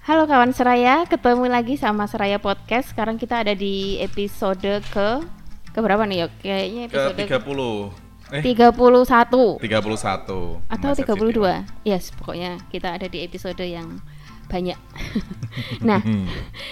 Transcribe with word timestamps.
Halo 0.00 0.24
kawan 0.24 0.56
Seraya, 0.56 1.04
ketemu 1.04 1.44
lagi 1.46 1.76
sama 1.76 2.08
Seraya 2.08 2.40
Podcast. 2.40 2.90
Sekarang 2.96 3.20
kita 3.20 3.44
ada 3.44 3.52
di 3.52 4.00
episode 4.00 4.80
ke 4.90 5.08
ke 5.70 5.78
berapa 5.78 6.02
nih, 6.08 6.26
Yok? 6.26 6.32
Kayaknya 6.40 6.82
Ke 6.88 6.96
episode 7.12 7.18
30. 7.20 7.92
Eh, 8.30 8.42
31 8.46 9.58
31. 9.58 10.62
atau 10.70 10.88
Masa 10.90 11.02
32. 11.02 11.66
Yes, 11.84 12.14
pokoknya 12.14 12.62
kita 12.70 12.96
ada 12.96 13.06
di 13.06 13.26
episode 13.26 13.60
yang 13.60 14.00
banyak. 14.48 14.78
nah, 15.88 16.00
Hmm. 16.02 16.26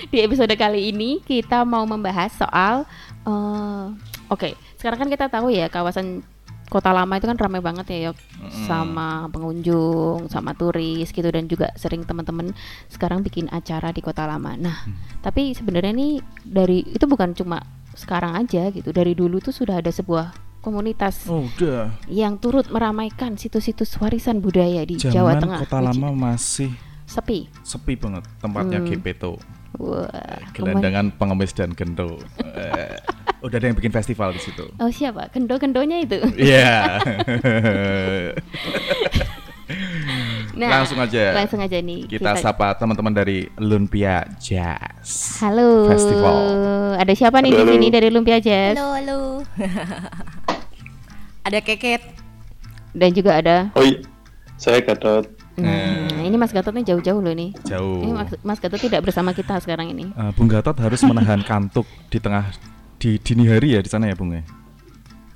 di 0.08 0.18
episode 0.18 0.50
kali 0.54 0.90
ini 0.90 1.20
kita 1.22 1.62
mau 1.62 1.84
membahas 1.84 2.32
soal 2.32 2.88
eh, 3.22 3.84
oke, 4.30 4.56
sekarang 4.80 5.04
kan 5.04 5.10
kita 5.12 5.26
tahu 5.28 5.52
ya 5.52 5.68
kawasan 5.68 6.24
Kota 6.68 6.92
Lama 6.92 7.16
itu 7.16 7.24
kan 7.24 7.34
ramai 7.34 7.58
banget 7.58 7.86
ya, 7.88 7.98
Yok. 8.06 8.16
Sama 8.64 9.24
pengunjung, 9.28 10.28
sama 10.28 10.52
turis 10.52 11.08
gitu 11.08 11.24
dan 11.24 11.44
juga 11.44 11.72
sering 11.74 12.04
teman-teman 12.04 12.52
sekarang 12.86 13.20
bikin 13.20 13.48
acara 13.48 13.88
di 13.88 13.98
Kota 13.98 14.22
Lama. 14.22 14.52
Nah, 14.54 14.76
tapi 15.18 15.52
sebenarnya 15.52 15.90
nih 15.90 16.12
dari 16.42 16.84
itu 16.84 17.04
bukan 17.04 17.32
cuma 17.32 17.64
sekarang 17.92 18.36
aja 18.36 18.68
gitu. 18.68 18.88
Dari 18.88 19.12
dulu 19.12 19.38
tuh 19.38 19.50
sudah 19.50 19.80
ada 19.80 19.88
sebuah 19.88 20.30
komunitas 20.58 21.24
Oh, 21.26 21.48
udah. 21.48 21.88
yang 22.06 22.36
turut 22.36 22.68
meramaikan 22.68 23.34
situs-situs 23.34 23.96
warisan 23.96 24.38
budaya 24.38 24.82
di 24.82 24.96
Zaman 24.96 25.14
Jawa 25.14 25.32
Tengah. 25.38 25.60
Kota 25.64 25.80
Lama 25.80 26.08
masih 26.12 26.74
sepi. 27.04 27.48
sepi 27.62 27.96
banget 27.96 28.28
tempatnya 28.38 28.78
Hmm. 28.78 28.86
Gepeto. 28.86 29.40
Wah, 29.78 30.08
Gelandangan 30.52 31.12
pengemis 31.14 31.52
dan 31.52 31.72
gendo. 31.72 32.18
Udah 33.38 33.62
ada 33.62 33.70
yang 33.70 33.78
bikin 33.78 33.94
festival 33.94 34.34
di 34.34 34.42
situ. 34.42 34.66
Oh 34.82 34.90
siapa? 34.90 35.30
Gendo-gendonya 35.30 36.02
itu. 36.02 36.18
Iya. 36.34 36.98
Nah, 40.58 40.82
langsung 40.82 40.98
aja. 40.98 41.38
Langsung 41.38 41.62
aja 41.62 41.78
nih. 41.78 42.10
Kita, 42.10 42.34
sapa 42.34 42.74
teman-teman 42.74 43.14
dari 43.14 43.46
Lumpia 43.62 44.26
Jazz. 44.42 45.38
Halo. 45.38 45.86
Festival. 45.86 46.34
Ada 46.98 47.14
siapa 47.14 47.38
nih 47.38 47.54
di 47.54 47.62
sini 47.62 47.86
halo. 47.86 47.94
dari 47.94 48.08
Lumpia 48.10 48.42
Jazz? 48.42 48.74
Halo, 48.74 48.90
halo. 48.98 49.20
Ada 51.46 51.62
keket. 51.62 52.02
Dan 52.90 53.14
juga 53.14 53.38
ada. 53.38 53.70
Oh 53.78 53.84
iya, 53.84 54.02
saya 54.58 54.82
Gatot. 54.82 55.30
Nah, 55.54 56.26
ini 56.26 56.34
Mas 56.34 56.50
Gatot 56.50 56.74
nih 56.74 56.90
jauh-jauh 56.90 57.22
loh 57.22 57.30
nih. 57.30 57.54
Jauh. 57.62 58.02
Ini 58.02 58.10
Mas, 58.10 58.30
Mas 58.42 58.58
Gatot 58.58 58.82
tidak 58.82 59.06
bersama 59.06 59.30
kita 59.30 59.62
sekarang 59.62 59.94
ini. 59.94 60.10
Eh, 60.10 60.30
Bung 60.34 60.50
Gatot 60.50 60.74
harus 60.74 60.98
menahan 61.06 61.38
kantuk 61.46 61.86
di 62.10 62.18
tengah 62.18 62.50
di 62.98 63.16
dini 63.16 63.46
hari 63.46 63.74
ya 63.74 63.80
di 63.80 63.88
sana 63.88 64.06
ya 64.06 64.14
Bung 64.14 64.34
ya? 64.34 64.42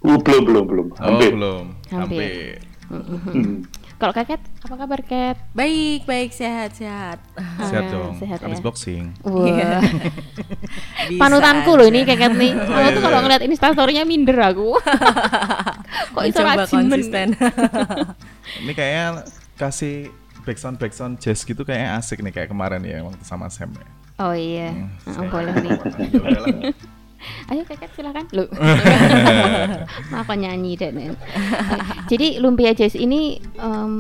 Uh, 0.03 0.19
belum, 0.19 0.43
belum, 0.43 0.65
belum. 0.67 0.87
Oh, 0.93 0.99
Hampir. 0.99 1.31
belum. 1.31 1.65
Hampir. 1.89 1.95
Hampir. 1.95 2.55
Hmm. 2.91 3.63
Kalau 3.97 4.11
Kakek, 4.11 4.43
apa 4.67 4.75
kabar 4.75 5.01
Ket? 5.01 5.39
Baik, 5.55 6.03
baik, 6.03 6.35
sehat, 6.35 6.75
sehat. 6.75 7.23
Sehat 7.63 7.87
Ah, 7.87 7.93
dong. 7.95 8.19
sehat 8.19 8.43
Habis 8.43 8.59
ya. 8.59 8.65
boxing. 8.67 9.05
Wah, 9.23 9.79
Bisa 11.07 11.21
panutanku 11.23 11.71
aja. 11.71 11.79
loh 11.79 11.87
ini 11.87 12.03
Keket 12.03 12.35
nih. 12.35 12.51
Aku 12.51 12.67
tuh 12.67 12.99
iya. 12.99 12.99
kalau 13.01 13.19
ngeliat 13.23 13.43
instastorynya 13.47 14.03
minder 14.03 14.35
aku. 14.43 14.75
Kok 16.13 16.19
Mencoba 16.21 16.53
rajin 16.59 16.75
konsisten. 16.83 17.27
Ini 18.67 18.73
kayaknya 18.75 19.07
kasih 19.55 20.11
backsound 20.43 20.77
backsound 20.77 21.15
jazz 21.17 21.47
gitu 21.47 21.63
kayaknya 21.63 21.95
asik 21.97 22.19
nih 22.21 22.35
kayak 22.35 22.51
kemarin 22.51 22.83
ya 22.83 23.07
waktu 23.07 23.23
sama 23.23 23.47
Sam 23.47 23.71
ya. 23.73 23.87
Oh 24.19 24.35
iya, 24.35 24.75
Hmm, 24.75 24.91
Ah, 25.07 25.15
saya- 25.15 25.31
boleh 25.31 25.53
nih. 25.55 25.79
Ayo 27.51 27.63
Keket 27.67 27.91
silakan. 27.97 28.25
Lu. 28.31 28.47
Apa 30.23 30.33
nyanyi 30.39 30.79
dan 30.79 31.17
Jadi 32.07 32.39
Lumpia 32.39 32.77
Jazz 32.77 32.95
ini 32.95 33.41
em, 33.59 33.95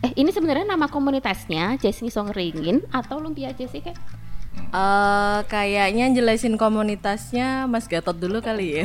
eh 0.00 0.12
ini 0.16 0.30
sebenarnya 0.32 0.64
nama 0.64 0.86
komunitasnya 0.88 1.76
Jazz 1.76 2.00
Ngisong 2.00 2.32
Ringin 2.32 2.80
atau 2.94 3.20
Lumpia 3.20 3.52
Jazz 3.52 3.72
sih 3.74 3.82
Kek? 3.84 3.96
Eh, 4.56 5.38
kayaknya 5.52 6.10
jelasin 6.16 6.56
komunitasnya 6.56 7.68
Mas 7.68 7.86
Gatot 7.88 8.16
dulu 8.16 8.40
kali 8.40 8.80
ya. 8.80 8.84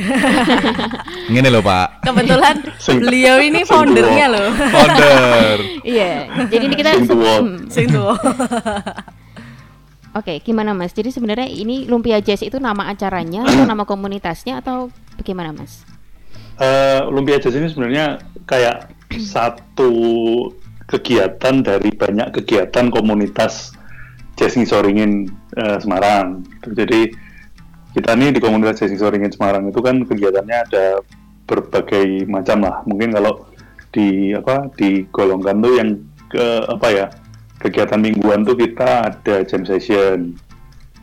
Ini 1.32 1.48
loh 1.48 1.64
Pak, 1.64 2.04
Kebetulan 2.04 2.56
beliau 3.00 3.36
ini 3.40 3.64
foundernya 3.64 4.26
loh. 4.30 4.48
founder. 4.52 5.58
Iya. 5.84 6.28
Jadi 6.48 6.64
ini 6.68 6.76
kita 6.76 6.90
Sing 7.00 7.08
tua. 7.08 7.34
Hmm, 7.40 7.56
Sing. 7.72 7.88
Oke, 10.12 10.44
gimana 10.44 10.76
Mas? 10.76 10.92
Jadi 10.92 11.08
sebenarnya 11.08 11.48
ini 11.48 11.88
Lumpia 11.88 12.20
Jazz 12.20 12.44
itu 12.44 12.60
nama 12.60 12.92
acaranya 12.92 13.48
atau 13.48 13.64
nama 13.72 13.88
komunitasnya 13.88 14.60
atau 14.60 14.92
bagaimana 15.16 15.56
Mas? 15.56 15.88
Eh, 16.60 17.00
Lumpia 17.08 17.40
Jazz 17.40 17.56
ini 17.56 17.72
sebenarnya 17.72 18.20
kayak 18.44 18.92
satu 19.16 19.92
kegiatan 20.84 21.64
dari 21.64 21.88
banyak 21.96 22.28
kegiatan 22.36 22.92
komunitas 22.92 23.72
Jazz 24.36 24.52
Ngisoringin 24.60 25.32
eh, 25.56 25.78
Semarang. 25.80 26.44
Jadi 26.60 27.08
kita 27.96 28.12
nih 28.12 28.36
di 28.36 28.40
komunitas 28.44 28.84
Jazz 28.84 28.92
Ngisoringin 28.92 29.32
Semarang 29.32 29.72
itu 29.72 29.80
kan 29.80 30.04
kegiatannya 30.04 30.58
ada 30.68 31.00
berbagai 31.48 32.28
macam 32.28 32.68
lah. 32.68 32.84
Mungkin 32.84 33.16
kalau 33.16 33.48
di 33.92 34.36
apa 34.36 34.68
digolongkan 34.76 35.56
tuh 35.64 35.72
yang 35.76 35.88
ke 36.28 36.46
apa 36.68 36.88
ya 36.92 37.06
kegiatan 37.62 38.02
mingguan 38.02 38.42
tuh 38.42 38.58
kita 38.58 39.14
ada 39.14 39.46
jam 39.46 39.62
session 39.62 40.34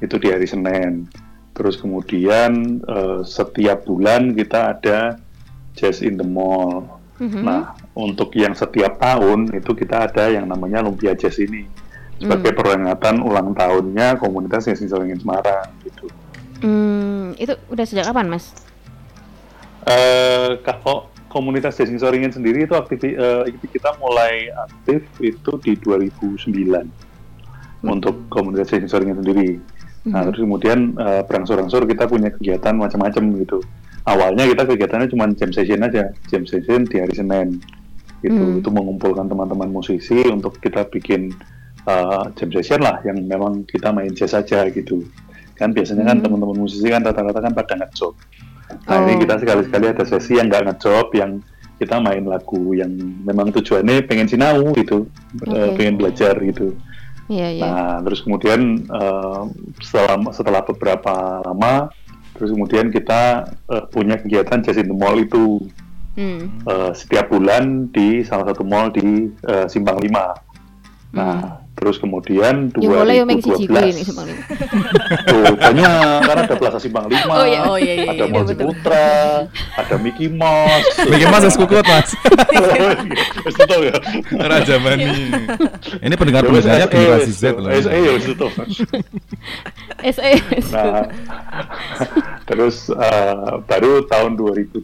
itu 0.04 0.16
di 0.20 0.28
hari 0.28 0.44
Senin. 0.44 1.08
Terus 1.56 1.80
kemudian 1.80 2.84
eh, 2.84 3.20
setiap 3.24 3.88
bulan 3.88 4.36
kita 4.36 4.76
ada 4.76 5.16
Jazz 5.80 6.04
in 6.04 6.20
the 6.20 6.28
Mall. 6.28 7.00
Mhm. 7.20 7.44
Nah, 7.44 7.76
untuk 7.96 8.36
yang 8.36 8.56
setiap 8.56 9.00
tahun 9.00 9.56
itu 9.56 9.72
kita 9.76 10.12
ada 10.12 10.32
yang 10.32 10.48
namanya 10.48 10.84
Lumpia 10.84 11.16
Jazz 11.16 11.40
ini 11.40 11.68
sebagai 12.20 12.52
peringatan 12.52 13.24
ulang 13.24 13.56
tahunnya 13.56 14.20
komunitas 14.20 14.68
Jazz 14.68 14.84
Ngisoringin 14.84 15.24
Semarang 15.24 15.68
gitu. 15.88 16.12
Hmm, 16.60 17.36
itu 17.40 17.56
udah 17.72 17.86
sejak 17.88 18.12
kapan 18.12 18.28
Mas? 18.28 18.52
Eh, 19.88 20.60
kalau 20.64 21.08
komunitas 21.30 21.78
Jazz 21.78 21.94
Ngisoringin 21.94 22.34
sendiri 22.34 22.66
itu 22.66 22.74
aktif 22.74 23.06
eh, 23.06 23.44
itu 23.48 23.66
kita 23.70 23.96
mulai 24.02 24.50
aktif 24.50 25.06
itu 25.22 25.52
di 25.62 25.78
2009 25.78 27.86
untuk 27.86 28.28
komunitas 28.28 28.74
Jazz 28.74 28.84
Ngisoringin 28.84 29.24
sendiri. 29.24 29.50
Nah, 30.10 30.26
terus 30.26 30.42
kemudian 30.42 30.98
eh, 30.98 31.22
berangsur-angsur 31.24 31.86
kita 31.86 32.10
punya 32.10 32.34
kegiatan 32.34 32.76
macam-macam 32.76 33.24
gitu. 33.40 33.62
Awalnya 34.10 34.50
kita 34.50 34.64
kegiatannya 34.66 35.08
cuma 35.12 35.30
jam 35.38 35.54
session 35.54 35.86
aja, 35.86 36.10
jam 36.28 36.44
session 36.44 36.88
di 36.88 36.98
hari 36.98 37.14
Senin. 37.14 37.62
Gitu, 38.20 38.36
Hmm. 38.36 38.60
itu 38.60 38.68
mengumpulkan 38.68 39.32
teman-teman 39.32 39.72
musisi 39.72 40.28
untuk 40.28 40.60
kita 40.60 40.84
bikin 40.92 41.32
eh, 41.88 42.24
jam 42.36 42.50
session 42.52 42.84
lah 42.84 43.00
yang 43.08 43.16
memang 43.24 43.64
kita 43.64 43.96
main 43.96 44.12
jazz 44.12 44.36
aja 44.36 44.68
gitu. 44.68 45.08
Kan 45.56 45.72
biasanya 45.72 46.04
kan 46.04 46.20
Hmm. 46.20 46.26
teman-teman 46.28 46.68
musisi 46.68 46.84
kan 46.92 47.00
rata-rata 47.00 47.40
kan 47.40 47.56
pada 47.56 47.80
ngejob. 47.80 48.12
Nah, 48.90 49.06
ini 49.06 49.14
Oh. 49.16 49.20
kita 49.22 49.36
sekali-sekali 49.38 49.86
ada 49.94 50.04
sesi 50.04 50.34
yang 50.36 50.50
nggak 50.50 50.64
ngejob 50.66 51.08
yang 51.14 51.32
kita 51.78 51.96
main 52.02 52.26
lagu 52.26 52.74
yang 52.74 52.92
memang 53.24 53.54
tujuannya 53.54 54.04
pengen 54.04 54.28
sinau 54.28 54.74
gitu, 54.76 55.08
eh, 55.48 55.70
Oke. 55.72 55.80
pengen 55.80 55.96
belajar 55.96 56.36
gitu. 56.42 56.76
Iya, 57.30 57.48
iya. 57.54 57.62
Nah, 57.64 57.94
terus 58.02 58.26
kemudian 58.26 58.84
eh, 58.84 59.42
setelah 59.80 60.18
setelah 60.34 60.62
beberapa 60.66 61.14
lama, 61.46 61.88
terus 62.34 62.50
kemudian 62.50 62.90
kita 62.90 63.46
eh, 63.70 63.84
punya 63.88 64.18
kegiatan 64.18 64.60
Jazz 64.60 64.82
in 64.82 64.90
the 64.90 64.98
Mall 64.98 65.16
itu 65.16 65.62
Hmm. 66.18 66.52
eh, 66.68 66.92
setiap 66.92 67.32
bulan 67.32 67.88
di 67.96 68.26
salah 68.28 68.52
satu 68.52 68.66
mall 68.68 68.92
di 68.92 69.30
eh, 69.40 69.66
Simpang 69.72 70.02
5. 70.04 70.36
Nah, 71.16 71.64
terus 71.80 71.96
kemudian 71.96 72.68
gue 72.76 72.84
ini 72.84 73.40
2012 73.40 74.04
Simpang 74.04 74.28
Lima. 74.28 74.44
Tuh, 75.32 75.56
banyak 75.56 76.20
kan 76.28 76.38
ada 76.44 76.56
Plaza 76.60 76.80
Simpang 76.84 77.08
5, 77.08 77.16
Oh, 77.32 77.46
iya. 77.48 77.60
Oh, 77.64 77.78
iya, 77.80 77.94
iya, 78.04 78.08
ada 78.12 78.28
iya, 78.28 78.34
Mall 78.36 78.44
betul. 78.44 78.76
Ciputra, 78.76 79.08
ada 79.80 79.96
Mickey 79.96 80.28
Mouse. 80.28 81.00
Mas 81.08 81.44
es 81.48 81.56
kukut 81.56 81.86
mas. 81.88 82.12
Wis 83.48 83.56
tutup 83.56 83.80
ya. 83.80 83.96
Raja 84.36 84.76
Mani. 84.84 85.32
Ini 86.06 86.14
pendengar 86.20 86.44
Ya 86.44 86.50
pendengarnya 86.52 86.88
generasi 86.92 87.32
wis 87.32 87.40
Z 87.40 87.44
loh. 87.56 87.72
SE 87.72 87.96
ya 87.96 88.12
tutup. 88.28 88.52
SE. 90.04 90.32
Nah, 90.76 91.08
terus 92.50 92.92
eh, 92.92 93.52
baru 93.64 94.04
tahun 94.10 94.36
2012 94.36 94.84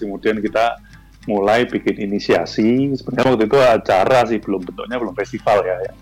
kemudian 0.00 0.40
kita 0.40 0.80
mulai 1.30 1.66
bikin 1.66 2.02
inisiasi. 2.02 2.92
Sebenarnya 2.98 3.30
waktu 3.34 3.46
itu 3.46 3.58
acara 3.58 4.18
sih 4.26 4.38
belum 4.42 4.66
bentuknya 4.66 4.96
belum 4.98 5.14
festival 5.14 5.62
ya. 5.62 5.76
Yang 5.86 5.96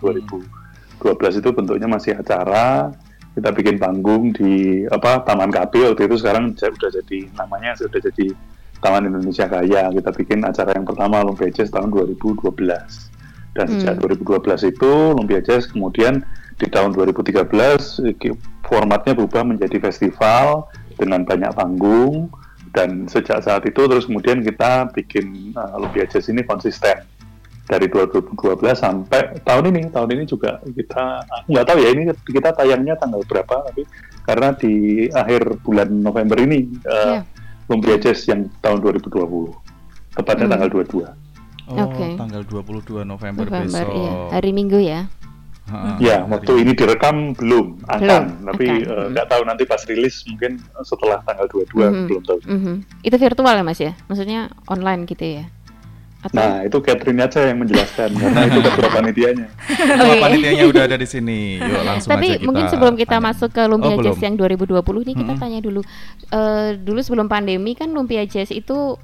2012 1.01 1.41
itu 1.41 1.49
bentuknya 1.53 1.89
masih 1.89 2.13
acara. 2.17 2.95
Kita 3.31 3.55
bikin 3.55 3.79
panggung 3.79 4.35
di 4.35 4.85
apa 4.91 5.23
Taman 5.23 5.55
KP 5.55 5.95
waktu 5.95 6.03
itu 6.11 6.17
sekarang 6.19 6.51
j- 6.59 6.73
udah 6.73 6.91
jadi 6.91 7.19
namanya 7.39 7.79
sudah 7.79 8.03
jadi 8.03 8.35
Taman 8.83 9.07
Indonesia 9.07 9.47
Kaya. 9.47 9.93
Kita 9.93 10.11
bikin 10.11 10.43
acara 10.43 10.75
yang 10.75 10.89
pertama 10.89 11.23
Lumpia 11.23 11.53
Jazz 11.53 11.71
tahun 11.71 11.93
2012. 11.95 12.43
Dan 13.51 13.67
sejak 13.67 13.99
2012 14.03 14.71
itu 14.73 14.93
Lumpia 15.15 15.43
Jazz 15.43 15.67
kemudian 15.71 16.23
di 16.59 16.67
tahun 16.69 16.93
2013 16.95 17.51
eh, 18.09 18.35
formatnya 18.63 19.13
berubah 19.17 19.43
menjadi 19.43 19.81
festival 19.81 20.69
dengan 21.01 21.25
banyak 21.25 21.51
panggung 21.57 22.29
dan 22.71 23.05
sejak 23.05 23.41
saat 23.41 23.63
itu 23.63 23.83
terus 23.83 24.05
kemudian 24.05 24.41
kita 24.41 24.87
bikin 24.91 25.51
uh, 25.53 25.75
Lumpia 25.77 26.05
Jazz 26.05 26.27
ini 26.27 26.43
konsisten 26.43 27.03
dari 27.65 27.87
2012 27.87 28.35
sampai 28.75 29.39
tahun 29.41 29.71
ini 29.71 29.91
tahun 29.91 30.11
ini 30.13 30.25
juga 30.25 30.59
kita 30.65 31.05
aku 31.25 31.49
nggak 31.51 31.67
tahu 31.67 31.79
ya 31.79 31.89
ini 31.91 32.03
kita 32.25 32.51
tayangnya 32.51 32.95
tanggal 32.95 33.23
berapa 33.23 33.63
tapi 33.65 33.83
karena 34.23 34.49
di 34.53 34.75
akhir 35.09 35.59
bulan 35.61 35.89
November 35.91 36.39
ini 36.39 36.67
uh, 36.85 37.19
Iya. 37.19 37.23
Lumpia 37.67 37.97
Jazz 37.97 38.27
yang 38.27 38.51
tahun 38.59 38.83
2020 38.83 39.55
tepatnya 40.13 40.47
Hmm. 40.47 40.53
tanggal 40.53 40.69
22 40.69 41.07
Oh, 41.71 41.87
Oke. 41.87 42.19
tanggal 42.19 42.43
22 42.43 43.07
November, 43.07 43.47
November 43.47 43.63
besok. 43.87 43.95
iya 43.95 44.13
hari 44.29 44.51
Minggu 44.51 44.83
ya 44.83 45.07
Ya 45.99 46.17
hari- 46.17 46.29
waktu 46.29 46.53
ini 46.59 46.73
direkam 46.73 47.17
belum 47.33 47.67
akan 47.85 48.01
Belum, 48.03 48.23
tapi 48.47 48.65
eh, 48.81 49.07
nggak 49.09 49.27
tahu 49.27 49.43
nanti 49.43 49.63
pas 49.65 49.81
rilis 49.83 50.23
mungkin 50.25 50.53
setelah 50.81 51.23
tanggal 51.23 51.47
22 51.47 51.87
Mhm. 51.87 52.07
belum 52.07 52.23
tahu 52.25 52.39
Mhm. 52.43 52.75
itu 53.01 53.17
virtual 53.17 53.53
ya 53.53 53.63
mas 53.63 53.79
ya 53.79 53.93
maksudnya 54.05 54.41
online 54.67 55.05
gitu 55.05 55.23
ya 55.23 55.45
atau 56.21 56.37
nah 56.37 56.61
itu 56.61 56.77
Catherine 56.79 57.17
aja 57.19 57.41
yang 57.43 57.59
menjelaskan 57.59 58.13
karena 58.13 58.41
itu 58.45 58.61
ketua 58.61 58.91
panitianya 58.99 59.47
Oh, 59.97 60.15
panitianya 60.19 60.65
udah 60.67 60.83
ada 60.85 60.95
di 60.95 61.07
sini. 61.07 61.57
Yuk 61.57 61.81
langsung 61.83 62.11
Tapi 62.11 62.27
aja 62.27 62.35
kita 62.35 62.45
mungkin 62.45 62.65
sebelum 62.69 62.95
kita 62.95 63.17
tanya. 63.17 63.25
masuk 63.27 63.49
ke 63.51 63.63
Lumpia 63.65 63.87
Oh, 63.87 63.97
belum. 63.97 64.05
Jazz 64.07 64.21
yang 64.21 64.37
2020 64.37 64.77
nih 65.03 65.15
kita 65.17 65.33
Mm-mm. 65.33 65.41
tanya 65.41 65.59
dulu. 65.59 65.81
Eh, 66.29 66.71
dulu 66.77 67.01
sebelum 67.01 67.25
pandemi 67.25 67.73
kan 67.73 67.89
Lumpia 67.89 68.21
Jazz 68.23 68.51
itu 68.51 69.01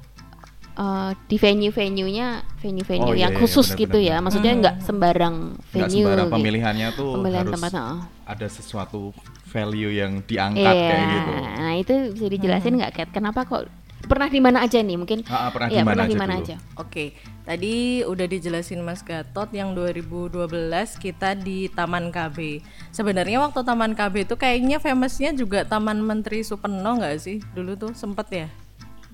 eh, 0.77 1.11
di 1.23 1.35
venue-venue-nya 1.35 2.27
venue-venue 2.55 3.03
Oh, 3.03 3.13
iya, 3.13 3.25
yang 3.25 3.33
iya, 3.33 3.39
khusus 3.39 3.67
benar, 3.67 3.81
gitu 3.81 3.97
ya. 3.99 4.15
Maksudnya 4.19 4.53
nggak 4.55 4.75
sembarang 4.79 5.35
Nggak 5.51 5.89
venue. 5.89 5.93
sembarang 5.99 6.27
gitu. 6.27 6.35
pemilihannya 6.35 6.87
tuh 6.93 7.09
Pemilihan 7.17 7.41
harus 7.43 7.53
tempat. 7.57 7.71
oh. 7.75 7.99
ada 8.23 8.47
sesuatu 8.47 9.01
value 9.47 9.91
yang 9.91 10.19
diangkat 10.21 10.61
Iya. 10.69 10.87
kayak 10.87 11.05
gitu. 11.09 11.31
Nah, 11.57 11.73
itu 11.75 11.93
bisa 12.13 12.27
dijelasin 12.27 12.73
nggak 12.75 12.91
Kat? 12.93 13.09
Kenapa 13.09 13.41
kok 13.41 13.65
pernah 14.03 14.27
di 14.27 14.37
mana 14.37 14.61
aja 14.61 14.77
nih? 14.77 14.95
Mungkin 14.95 15.23
Ha-ha, 15.23 15.47
pernah 15.49 15.67
Iya, 15.67 15.79
di 15.79 15.83
mana 15.83 16.01
aja 16.03 16.13
dulu? 16.13 16.35
aja? 16.37 16.55
Oke, 16.77 17.05
tadi 17.41 17.75
udah 18.03 18.23
dijelasin 18.25 18.79
Mas 18.79 19.01
Gatot 19.01 19.49
yang 19.51 19.71
2012 19.71 20.47
kita 20.95 21.33
di 21.33 21.67
Taman 21.67 22.09
KB. 22.09 22.61
Sebenarnya 22.89 23.41
waktu 23.41 23.61
Taman 23.61 23.93
KB 23.93 24.23
itu 24.23 24.35
kayaknya 24.35 24.77
famousnya 24.77 25.31
juga 25.31 25.63
Taman 25.63 25.99
Menteri 25.99 26.41
Supeno 26.41 26.77
nggak 26.95 27.15
sih? 27.17 27.39
Dulu 27.49 27.73
tuh 27.75 27.91
sempet 27.93 28.27
ya. 28.29 28.47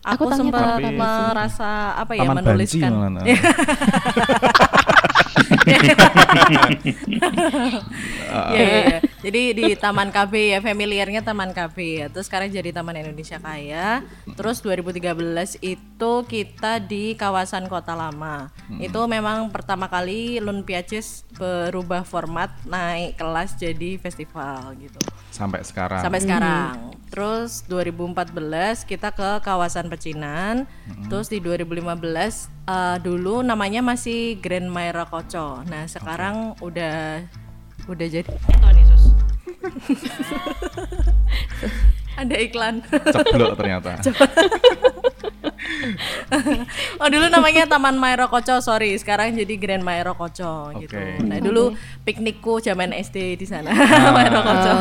Aku 0.03 0.27
Aku, 0.27 0.35
sempat 0.35 0.83
merasa 0.83 1.95
apa 1.95 2.11
ya 2.11 2.27
Taman 2.27 2.43
menuliskan. 2.43 2.91
iya. 8.51 8.99
Jadi 9.23 9.55
di 9.55 9.65
Taman 9.79 10.11
KB 10.11 10.33
ya, 10.35 10.59
familiarnya 10.59 11.23
Taman 11.23 11.55
KB 11.55 11.77
ya. 11.79 12.07
Terus 12.11 12.27
sekarang 12.27 12.51
jadi 12.51 12.75
Taman 12.75 12.99
Indonesia 12.99 13.39
Kaya. 13.39 14.03
Terus 14.35 14.59
2013 14.59 15.63
itu 15.63 16.13
kita 16.27 16.83
di 16.83 17.15
kawasan 17.15 17.71
Kota 17.71 17.95
Lama. 17.95 18.51
Itu 18.83 19.07
memang 19.07 19.47
pertama 19.47 19.87
kali 19.87 20.43
Lumpia 20.43 20.83
Jazz 20.83 21.23
berubah 21.39 22.03
format, 22.03 22.51
naik 22.67 23.15
kelas 23.15 23.55
jadi 23.55 23.95
festival 23.95 24.75
gitu. 24.75 24.99
Sampai 25.31 25.63
sekarang. 25.63 26.03
Sampai 26.03 26.19
sekarang. 26.19 26.91
Terus 27.07 27.63
2014 27.71 28.83
kita 28.83 29.15
ke 29.15 29.39
kawasan 29.39 29.87
Pecinan. 29.87 30.67
Terus 31.07 31.31
di 31.31 31.39
2015 31.39 32.51
eh, 32.67 32.97
dulu 32.99 33.39
namanya 33.39 33.79
masih 33.79 34.35
Grand 34.43 34.67
Maira 34.67 35.07
Koco. 35.07 35.63
Nah, 35.63 35.87
sekarang 35.87 36.59
udah 36.59 37.23
udah 37.87 38.07
jadi 38.07 38.27
Tuhan 38.27 38.75
Yesus. 38.79 39.03
Ada 42.21 42.35
iklan. 42.45 42.75
Ceblok 42.87 43.57
ternyata. 43.57 43.97
oh 47.01 47.07
dulu 47.09 47.25
namanya 47.29 47.67
Taman 47.67 47.99
Mairo 47.99 48.27
Koco, 48.31 48.59
sorry. 48.63 48.95
Sekarang 48.95 49.35
jadi 49.35 49.53
Grand 49.59 49.83
Mairo 49.83 50.15
Koco 50.15 50.71
gitu. 50.79 50.95
Oke. 50.95 51.23
Nah 51.23 51.39
dulu 51.43 51.75
piknikku 52.03 52.59
zaman 52.63 52.91
SD 52.95 53.35
di 53.39 53.45
sana 53.47 53.71
Ah. 53.73 54.11
Mairo 54.15 54.39
Koco. 54.41 54.75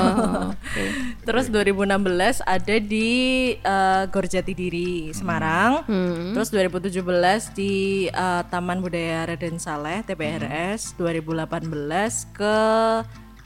Oke. 0.54 0.84
Terus 1.22 1.46
2016 1.50 2.42
ada 2.42 2.76
di 2.78 3.10
eh, 3.56 4.02
Gor 4.10 4.26
Jati 4.26 4.52
Diri 4.52 5.10
Semarang. 5.14 5.86
Hmm. 5.86 6.34
Terus 6.34 6.50
2017 6.50 7.56
di 7.56 8.06
eh, 8.08 8.42
Taman 8.46 8.78
Budaya 8.82 9.26
Raden 9.26 9.58
Saleh 9.58 10.02
TPRS. 10.06 10.94
2018 10.98 12.36
ke 12.36 12.56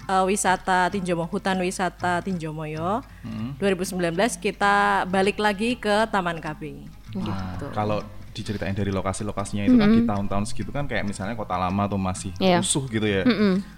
eh, 0.07 0.25
wisata 0.25 0.89
Tinjomo 0.93 1.29
hutan 1.29 1.61
wisata 1.61 2.21
Tinjomoyo. 2.25 3.03
2019 3.59 4.13
kita 4.39 5.05
balik 5.09 5.37
lagi 5.41 5.77
ke 5.77 6.07
Taman 6.09 6.39
KB. 6.41 6.96
Nah, 7.17 7.57
Gitu. 7.57 7.67
kalau 7.73 7.99
diceritain 8.31 8.77
dari 8.77 8.93
lokasi-lokasinya 8.93 9.65
itu 9.65 9.81
kan 9.81 9.89
di 9.89 10.05
tahun-tahun 10.05 10.45
segitu 10.45 10.69
kan 10.69 10.85
kayak 10.85 11.09
misalnya 11.09 11.33
kota 11.33 11.57
lama 11.57 11.89
tuh 11.89 11.97
masih 11.97 12.37
Iya. 12.37 12.61
rusuh 12.61 12.85
gitu 12.87 13.09
ya. 13.09 13.25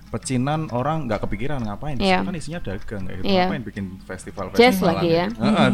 Pecinan 0.09 0.73
orang 0.73 1.05
nggak 1.07 1.21
kepikiran 1.23 1.63
ngapain, 1.63 1.95
Iya. 1.95 2.19
situ 2.19 2.27
kan 2.27 2.35
isinya 2.35 2.61
dagang 2.65 3.03
kayak 3.07 3.17
gitu. 3.21 3.27
Iya. 3.29 3.45
Ngapain 3.47 3.63
bikin 3.63 3.85
festival 4.03 4.45
Jazz 4.51 4.81
festivalan 4.83 4.95
lagi 4.97 5.09
ya. 5.13 5.27
gitu. 5.29 5.41
Heeh, 5.45 5.69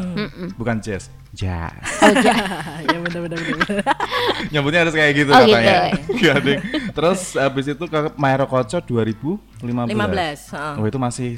Bukan 0.53 0.77
jazz, 0.83 1.05
jazz. 1.33 1.87
Oh, 2.03 2.13
ya 2.93 2.99
benar 2.99 3.21
benar 3.25 3.39
benar. 3.41 3.69
Nyebutnya 4.53 4.81
harus 4.85 4.93
kayak 4.93 5.13
gitu 5.17 5.31
Oh, 5.33 5.39
katanya. 5.39 5.75
gitu. 5.89 6.13
Gading. 6.29 6.61
Terus 6.93 7.21
habis 7.35 7.65
itu 7.71 7.85
ke 7.87 7.99
Mairo 8.19 8.45
Koco 8.45 8.79
2015. 8.83 9.97
15, 9.97 10.53
heeh. 10.53 10.75
Oh 10.77 10.85
itu 10.85 10.99
masih 11.01 11.31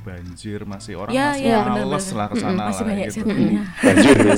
banjir, 0.00 0.60
masih 0.62 0.94
orang 0.96 1.10
Ya, 1.10 1.32
masih 1.32 1.44
ya, 1.44 1.56
males 1.60 1.68
benar-benar. 2.04 2.14
lah 2.14 2.26
ke 2.26 2.36
sana 2.36 2.62
Masih 2.64 2.78
lah 2.78 2.88
banyak 2.88 3.06
gitu. 3.08 3.20
banjir 3.84 4.14
ya. 4.16 4.34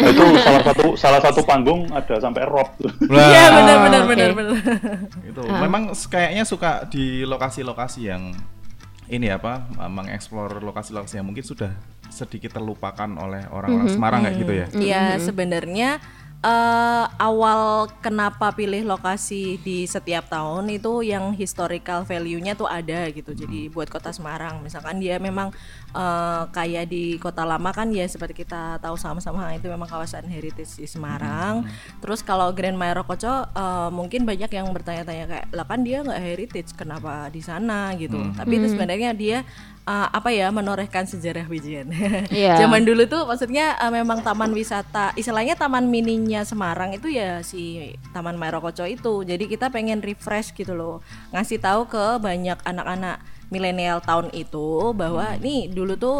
itu 0.00 0.24
salah 0.38 0.62
satu 0.64 0.86
salah 0.94 1.20
satu 1.20 1.40
panggung 1.42 1.80
ada 1.88 2.14
sampai 2.16 2.42
rob 2.44 2.68
tuh 2.76 2.90
Iya 3.06 3.44
benar 3.52 3.76
benar 3.80 4.02
benar 4.04 4.30
benar. 4.32 4.56
itu 5.22 5.40
memang 5.44 5.82
s- 5.90 6.06
kayaknya 6.06 6.42
suka 6.42 6.70
di 6.84 7.22
lokasi-lokasi 7.22 8.00
yang 8.04 8.32
ini 9.06 9.26
apa 9.26 9.64
mengeksplor 9.82 10.60
lokasi-lokasi 10.60 11.16
yang 11.16 11.26
mungkin 11.26 11.42
sudah 11.42 11.72
sedikit 12.08 12.52
terlupakan 12.52 13.08
oleh 13.14 13.44
orang-orang 13.46 13.88
Semarang 13.88 14.20
kayak 14.22 14.36
gitu 14.38 14.52
ya. 14.54 14.66
Iya 14.74 15.02
sebenarnya 15.18 15.90
eh, 16.38 17.06
awal 17.18 17.90
kenapa 17.98 18.54
pilih 18.54 18.86
lokasi 18.86 19.58
di 19.58 19.90
setiap 19.90 20.30
tahun 20.30 20.70
itu 20.70 21.02
yang 21.02 21.34
historical 21.34 22.06
value-nya 22.06 22.54
tuh 22.54 22.70
ada 22.70 23.10
gitu. 23.10 23.34
Jadi 23.34 23.66
buat 23.66 23.90
kota 23.90 24.14
Semarang 24.14 24.62
misalkan 24.62 25.02
dia 25.02 25.18
memang 25.18 25.50
eh, 25.94 26.42
kayak 26.54 26.86
di 26.86 27.18
kota 27.18 27.42
lama 27.42 27.74
kan 27.74 27.90
ya 27.90 28.06
seperti 28.06 28.46
kita 28.46 28.78
tahu 28.78 28.94
sama-sama 28.94 29.50
itu 29.54 29.66
memang 29.66 29.90
kawasan 29.90 30.30
heritage 30.30 30.78
di 30.78 30.86
Semarang. 30.86 31.66
Terus 31.98 32.22
kalau 32.22 32.54
Grand 32.54 32.78
Mairo 32.78 33.02
Koco 33.02 33.50
eh, 33.50 33.90
mungkin 33.90 34.22
banyak 34.22 34.50
yang 34.54 34.70
bertanya-tanya 34.70 35.24
kayak 35.26 35.46
lah 35.50 35.66
kan 35.66 35.82
dia 35.82 36.06
nggak 36.06 36.22
heritage 36.22 36.70
kenapa 36.78 37.26
di 37.34 37.42
sana 37.42 37.98
gitu. 37.98 38.18
Tapi 38.38 38.52
itu 38.62 38.66
sebenarnya 38.70 39.10
dia 39.10 39.42
eh, 39.88 40.08
apa 40.12 40.28
ya 40.28 40.52
menorehkan 40.52 41.08
sejarah 41.08 41.48
Wijian. 41.48 41.88
Iya. 42.28 42.60
Zaman 42.60 42.84
dulu 42.84 43.08
tuh 43.08 43.24
maksudnya 43.24 43.74
eh, 43.80 43.92
memang 43.92 44.20
taman 44.20 44.52
wisata, 44.52 45.16
istilahnya 45.16 45.56
taman 45.56 45.88
mininya 45.88 46.44
Semarang 46.44 46.92
itu 46.92 47.08
ya 47.08 47.40
si 47.40 47.94
Taman 48.12 48.36
Marokoco 48.36 48.84
itu. 48.84 49.24
Jadi 49.24 49.48
kita 49.48 49.72
pengen 49.72 50.04
refresh 50.04 50.52
gitu 50.52 50.76
loh, 50.76 51.00
ngasih 51.32 51.58
tahu 51.58 51.88
ke 51.88 52.20
banyak 52.20 52.60
anak-anak 52.62 53.37
milenial 53.48 54.00
tahun 54.04 54.28
itu 54.36 54.92
bahwa 54.92 55.36
nih 55.40 55.72
dulu 55.72 55.96
tuh 55.96 56.18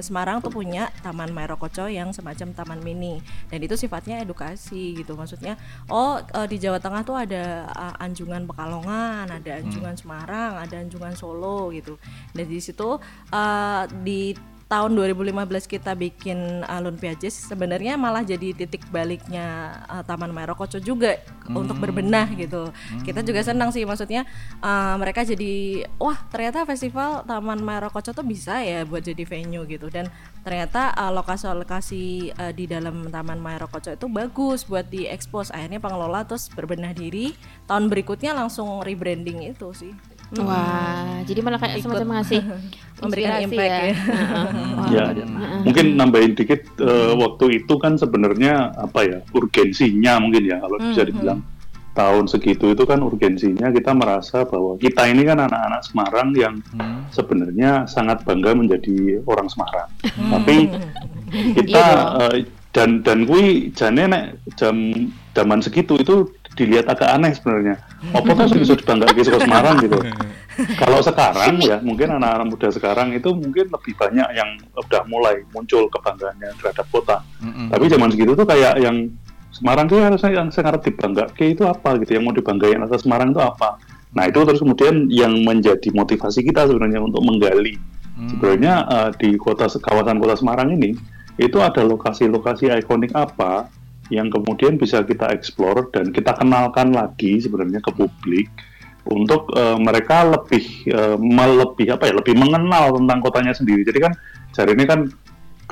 Semarang 0.00 0.40
tuh 0.40 0.52
punya 0.52 0.88
Taman 1.04 1.32
Marokoco 1.32 1.88
yang 1.88 2.12
semacam 2.12 2.52
taman 2.52 2.80
mini. 2.80 3.20
Dan 3.48 3.60
itu 3.64 3.76
sifatnya 3.76 4.20
edukasi 4.24 4.96
gitu. 4.96 5.16
Maksudnya 5.16 5.56
oh 5.88 6.20
eh, 6.20 6.46
di 6.48 6.56
Jawa 6.60 6.80
Tengah 6.80 7.02
tuh 7.04 7.16
ada 7.16 7.68
Anjungan 8.00 8.44
Pekalongan 8.48 9.28
ada 9.28 9.50
Anjungan 9.60 9.96
Semarang 9.96 10.60
ada 10.60 10.76
Anjungan 10.80 11.14
Solo 11.16 11.72
gitu. 11.72 11.96
Dan 12.32 12.48
di 12.48 12.60
situ 12.60 13.00
eh, 13.32 13.84
di 14.04 14.51
tahun 14.72 14.96
2015 14.96 15.68
kita 15.68 15.92
bikin 15.92 16.64
Alun 16.64 16.96
Piajes 16.96 17.36
sebenarnya 17.44 18.00
malah 18.00 18.24
jadi 18.24 18.56
titik 18.56 18.88
baliknya 18.88 19.76
uh, 19.84 20.00
Taman 20.00 20.32
Marokoco 20.32 20.80
juga 20.80 21.20
untuk 21.52 21.76
berbenah 21.76 22.32
gitu. 22.40 22.72
Kita 23.04 23.20
juga 23.20 23.44
senang 23.44 23.68
sih 23.68 23.84
maksudnya 23.84 24.24
uh, 24.64 24.96
mereka 24.96 25.28
jadi 25.28 25.84
wah 26.00 26.16
ternyata 26.32 26.64
festival 26.64 27.20
Taman 27.28 27.60
Marokoco 27.60 28.16
tuh 28.16 28.24
bisa 28.24 28.64
ya 28.64 28.88
buat 28.88 29.04
jadi 29.04 29.28
venue 29.28 29.68
gitu 29.68 29.92
dan 29.92 30.08
ternyata 30.40 30.96
uh, 30.96 31.12
lokasi-lokasi 31.12 32.32
uh, 32.40 32.52
di 32.56 32.64
dalam 32.64 33.12
Taman 33.12 33.44
Marokoco 33.44 33.92
itu 33.92 34.08
bagus 34.08 34.64
buat 34.64 34.88
diekspos. 34.88 35.52
Akhirnya 35.52 35.84
pengelola 35.84 36.24
terus 36.24 36.48
berbenah 36.48 36.96
diri 36.96 37.36
tahun 37.68 37.92
berikutnya 37.92 38.32
langsung 38.32 38.80
rebranding 38.80 39.52
itu 39.52 39.68
sih. 39.76 39.92
Wah, 40.40 41.20
jadi 41.28 41.40
malah 41.44 41.60
kayak 41.60 41.76
Ikut. 41.76 41.84
semacam 41.84 42.08
ngasih 42.16 42.40
Memberikan 43.02 43.42
impact 43.42 43.66
ya. 43.66 43.82
Ya, 44.94 45.04
ya. 45.10 45.26
mungkin 45.66 45.98
nambahin 45.98 46.38
dikit 46.38 46.62
eh, 46.78 47.12
waktu 47.12 47.58
itu 47.58 47.74
kan 47.76 47.98
sebenarnya 47.98 48.70
apa 48.78 49.02
ya 49.02 49.18
urgensinya 49.34 50.22
mungkin 50.22 50.46
ya 50.46 50.62
kalau 50.62 50.78
bisa 50.78 51.02
dibilang. 51.02 51.42
tahun 51.92 52.24
segitu 52.24 52.72
itu 52.72 52.88
kan 52.88 53.04
urgensinya 53.04 53.68
kita 53.68 53.92
merasa 53.92 54.48
bahwa 54.48 54.80
kita 54.80 55.12
ini 55.12 55.28
kan 55.28 55.44
anak-anak 55.44 55.84
Semarang 55.84 56.32
yang 56.32 56.54
sebenarnya 57.12 57.84
sangat 57.84 58.24
bangga 58.24 58.56
menjadi 58.56 59.20
orang 59.28 59.44
Semarang. 59.52 59.92
Tapi 60.32 60.72
kita 61.60 61.84
Iya. 61.84 62.32
eh, 62.32 62.38
dan 62.72 63.04
dan 63.04 63.28
kui 63.28 63.68
jane 63.76 64.08
nek 64.08 64.40
jam 64.56 64.88
zaman 65.36 65.60
segitu 65.60 66.00
itu 66.00 66.32
dilihat 66.52 66.86
agak 66.88 67.08
aneh 67.16 67.32
sebenarnya. 67.32 67.76
Apa 68.12 68.32
tuh 68.36 68.60
bisa 68.60 68.74
dibanggakan 68.76 69.14
ke 69.16 69.38
Semarang 69.40 69.76
gitu. 69.80 69.98
Kalau 70.76 71.00
sekarang 71.00 71.54
ya 71.64 71.80
mungkin 71.80 72.12
anak-anak 72.20 72.46
muda 72.52 72.68
sekarang 72.68 73.08
itu 73.16 73.32
mungkin 73.32 73.72
lebih 73.72 73.92
banyak 73.96 74.28
yang 74.36 74.60
udah 74.76 75.02
mulai 75.08 75.40
muncul 75.56 75.88
kebanggaannya 75.88 76.52
terhadap 76.60 76.86
kota. 76.92 77.24
Tapi 77.72 77.84
zaman 77.88 78.12
segitu 78.12 78.36
tuh 78.36 78.44
kayak 78.44 78.80
yang 78.80 79.08
Semarang 79.52 79.84
tuh 79.84 80.00
harusnya 80.00 80.32
yang 80.32 80.48
sangat 80.48 80.80
dibanggakan 80.80 81.44
itu 81.44 81.68
apa 81.68 82.00
gitu, 82.00 82.16
yang 82.16 82.24
mau 82.24 82.32
dibanggain 82.32 82.80
atas 82.80 83.04
Semarang 83.04 83.36
itu 83.36 83.40
apa. 83.44 83.76
Nah 84.16 84.24
itu 84.28 84.40
terus 84.48 84.60
kemudian 84.60 85.08
yang 85.12 85.32
menjadi 85.44 85.92
motivasi 85.92 86.40
kita 86.44 86.68
sebenarnya 86.68 87.00
untuk 87.04 87.20
menggali. 87.20 87.76
Sebenarnya 88.32 88.74
eh, 88.88 89.10
di 89.20 89.30
kota 89.36 89.68
kawasan 89.68 90.20
kota 90.20 90.36
Semarang 90.40 90.72
ini 90.72 90.96
itu 91.40 91.58
ada 91.60 91.80
lokasi-lokasi 91.80 92.68
ikonik 92.84 93.12
apa 93.16 93.68
yang 94.12 94.28
kemudian 94.28 94.76
bisa 94.76 95.00
kita 95.00 95.32
explore 95.32 95.88
dan 95.96 96.12
kita 96.12 96.36
kenalkan 96.36 96.92
lagi 96.92 97.40
sebenarnya 97.40 97.80
ke 97.80 97.90
publik 97.96 98.52
untuk 99.08 99.48
eh, 99.56 99.78
mereka 99.80 100.28
lebih 100.28 100.64
eh, 100.92 101.16
melebih 101.16 101.96
apa 101.96 102.12
ya 102.12 102.14
lebih 102.20 102.36
mengenal 102.36 102.92
tentang 103.00 103.18
kotanya 103.24 103.56
sendiri. 103.56 103.82
Jadi 103.82 103.98
kan 104.04 104.12
jari 104.52 104.76
ini 104.76 104.84
kan 104.84 105.00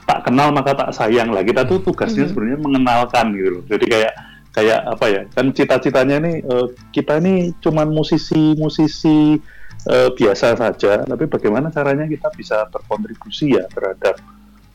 tak 0.09 0.25
kenal 0.25 0.51
maka 0.51 0.73
tak 0.73 0.91
sayang 0.97 1.31
lah. 1.31 1.45
Kita 1.45 1.69
tuh 1.69 1.85
tugasnya 1.85 2.27
sebenarnya 2.27 2.59
mengenalkan 2.59 3.37
gitu 3.37 3.61
loh. 3.61 3.63
Jadi 3.69 3.87
kayak 3.87 4.13
kayak 4.57 4.81
apa 4.89 5.07
ya? 5.07 5.23
Kan 5.31 5.53
cita-citanya 5.53 6.17
ini 6.25 6.33
eh, 6.41 6.67
kita 6.91 7.21
ini 7.21 7.53
cuman 7.61 7.93
musisi-musisi 7.93 9.39
eh, 9.87 10.09
biasa 10.17 10.57
saja, 10.57 11.05
tapi 11.05 11.25
bagaimana 11.29 11.69
caranya 11.69 12.09
kita 12.09 12.33
bisa 12.35 12.67
berkontribusi 12.73 13.55
ya 13.55 13.69
terhadap 13.71 14.19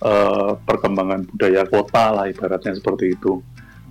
eh, 0.05 0.51
perkembangan 0.61 1.25
budaya 1.33 1.65
kota 1.65 2.13
lah 2.13 2.25
ibaratnya 2.29 2.77
seperti 2.77 3.17
itu. 3.17 3.41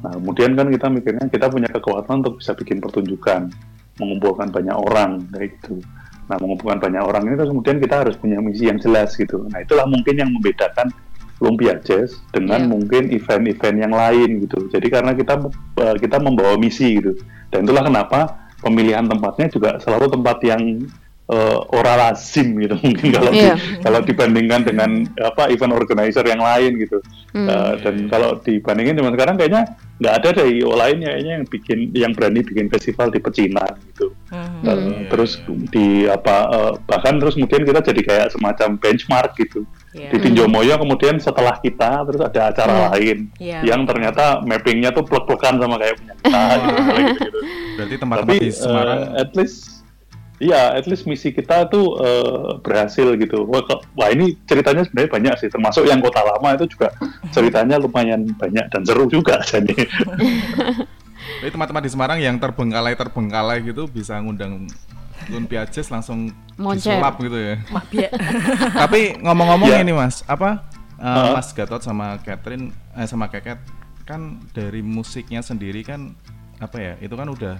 Nah, 0.04 0.14
kemudian 0.20 0.54
kan 0.54 0.68
kita 0.70 0.86
mikirnya 0.92 1.26
kita 1.26 1.46
punya 1.50 1.68
kekuatan 1.72 2.22
untuk 2.22 2.38
bisa 2.38 2.52
bikin 2.54 2.78
pertunjukan, 2.78 3.50
mengumpulkan 3.98 4.52
banyak 4.52 4.76
orang 4.76 5.26
kayak 5.32 5.58
gitu. 5.58 5.80
Nah, 6.28 6.36
mengumpulkan 6.40 6.78
banyak 6.80 7.02
orang 7.04 7.22
ini 7.28 7.34
terus 7.36 7.50
kemudian 7.52 7.76
kita 7.80 7.94
harus 8.06 8.14
punya 8.20 8.38
misi 8.40 8.68
yang 8.68 8.78
jelas 8.78 9.16
gitu. 9.16 9.44
Nah, 9.48 9.60
itulah 9.64 9.84
mungkin 9.88 10.14
yang 10.16 10.30
membedakan 10.32 10.92
Lumpia 11.42 11.76
Jazz 11.82 12.22
dengan 12.30 12.62
Iya. 12.64 12.70
mungkin 12.70 13.02
event-event 13.10 13.76
yang 13.82 13.92
lain 13.92 14.28
gitu. 14.46 14.70
Jadi 14.70 14.86
karena 14.88 15.12
kita 15.18 15.34
eh, 15.82 15.96
kita 15.98 16.16
membawa 16.22 16.54
misi 16.56 17.00
gitu. 17.00 17.16
Dan 17.50 17.66
itulah 17.66 17.84
kenapa 17.84 18.48
pemilihan 18.62 19.04
tempatnya 19.04 19.46
juga 19.50 19.70
selalu 19.82 20.14
tempat 20.14 20.38
yang 20.46 20.62
eh, 21.24 21.58
ora 21.72 21.92
lazim 21.96 22.52
gitu 22.58 22.76
mungkin 22.84 23.08
kalau 23.10 23.30
di- 23.30 23.40
Iya. 23.40 23.54
kalau 23.80 24.00
dibandingkan 24.00 24.60
dengan 24.62 24.90
apa 25.18 25.48
event 25.48 25.72
organizer 25.72 26.20
yang 26.22 26.38
lain 26.38 26.76
gitu. 26.76 27.00
Hmm. 27.32 27.48
Eh, 27.48 27.72
dan 27.80 27.94
kalau 28.08 28.36
dibandingin 28.38 28.94
zaman 28.94 29.12
sekarang 29.12 29.34
kayaknya 29.34 29.62
nggak 29.94 30.14
ada 30.20 30.28
deh 30.34 30.46
IO 30.52 30.74
lain 30.74 31.00
kayaknya 31.00 31.32
yang 31.38 31.46
bikin 31.46 31.78
yang 31.94 32.12
berani 32.12 32.42
bikin 32.42 32.66
festival 32.68 33.08
di 33.08 33.18
pecinan 33.18 33.72
gitu. 33.88 34.12
Mhm. 34.28 34.62
Eh, 34.62 34.74
Iya, 34.74 35.00
terus 35.08 35.40
di 35.70 36.04
apa 36.04 36.36
eh, 36.46 36.72
bahkan 36.84 37.16
terus 37.16 37.34
kemudian 37.34 37.62
kita 37.62 37.80
jadi 37.80 38.00
kayak 38.02 38.28
semacam 38.30 38.76
benchmark 38.76 39.32
gitu. 39.34 39.64
Iya. 39.94 40.10
Di 40.10 40.18
Tinjomoyo 40.20 40.74
kemudian 40.76 41.16
setelah 41.16 41.56
kita 41.56 42.02
terus 42.04 42.20
ada 42.20 42.40
acara 42.50 42.72
Iya. 42.74 42.84
lain 42.92 43.18
Iya. 43.40 43.58
yang 43.64 43.86
ternyata 43.86 44.42
mappingnya 44.42 44.90
tuh 44.90 45.02
plek-plekan 45.02 45.56
sama 45.56 45.78
kayak 45.78 45.94
punya 45.96 46.14
kita 46.20 46.42
gitu, 46.52 46.68
misalnya 46.74 47.02
gitu-gitu. 47.08 47.40
Berarti 47.74 47.94
tempat-tempat 47.96 48.34
di 48.36 48.50
Semarang 48.50 49.00
eh, 49.08 49.22
at 49.22 49.30
least 49.32 49.73
Iya, 50.44 50.76
at 50.76 50.84
least 50.84 51.08
misi 51.08 51.32
kita 51.32 51.64
tuh 51.66 51.96
eh, 51.96 52.60
berhasil 52.60 53.16
gitu. 53.16 53.48
Wah, 53.48 53.64
kok- 53.64 53.88
wah, 53.96 54.12
ini 54.12 54.36
ceritanya 54.44 54.84
sebenarnya 54.84 55.10
banyak 55.10 55.34
sih, 55.40 55.48
termasuk 55.48 55.88
yang 55.88 55.98
kota 55.98 56.20
lama 56.20 56.52
itu 56.52 56.68
juga 56.68 56.92
ceritanya 57.32 57.80
lumayan 57.80 58.28
banyak 58.36 58.68
dan 58.68 58.82
seru 58.84 59.08
juga 59.08 59.40
jadi. 59.48 59.72
Jadi 61.40 61.50
tempat-tempat 61.50 61.82
di 61.82 61.90
Semarang 61.90 62.18
yang 62.20 62.36
terbengkalai 62.36 62.92
terbengkalai 62.92 63.64
gitu 63.64 63.88
bisa 63.88 64.20
ngundang 64.20 64.68
Lumpia 65.26 65.64
Jazz 65.64 65.88
langsung 65.88 66.28
Moncer. 66.54 66.92
disulap 66.92 67.16
gitu 67.16 67.36
ya. 67.36 67.56
Tapi 68.84 69.16
ngomong-ngomong 69.18 69.70
Ya. 69.70 69.80
ini 69.80 69.96
Mas, 69.96 70.20
apa 70.26 70.68
uh, 71.00 71.32
Hah? 71.32 71.40
Mas 71.40 71.48
Gatot 71.50 71.80
sama 71.80 72.20
Catherine 72.20 72.68
eh, 72.92 73.08
sama 73.08 73.32
Keket 73.32 73.56
kan 74.04 74.44
dari 74.52 74.84
musiknya 74.84 75.40
sendiri 75.40 75.80
kan 75.80 76.12
apa 76.60 76.76
ya? 76.76 76.92
Itu 77.00 77.16
kan 77.16 77.24
udah 77.26 77.56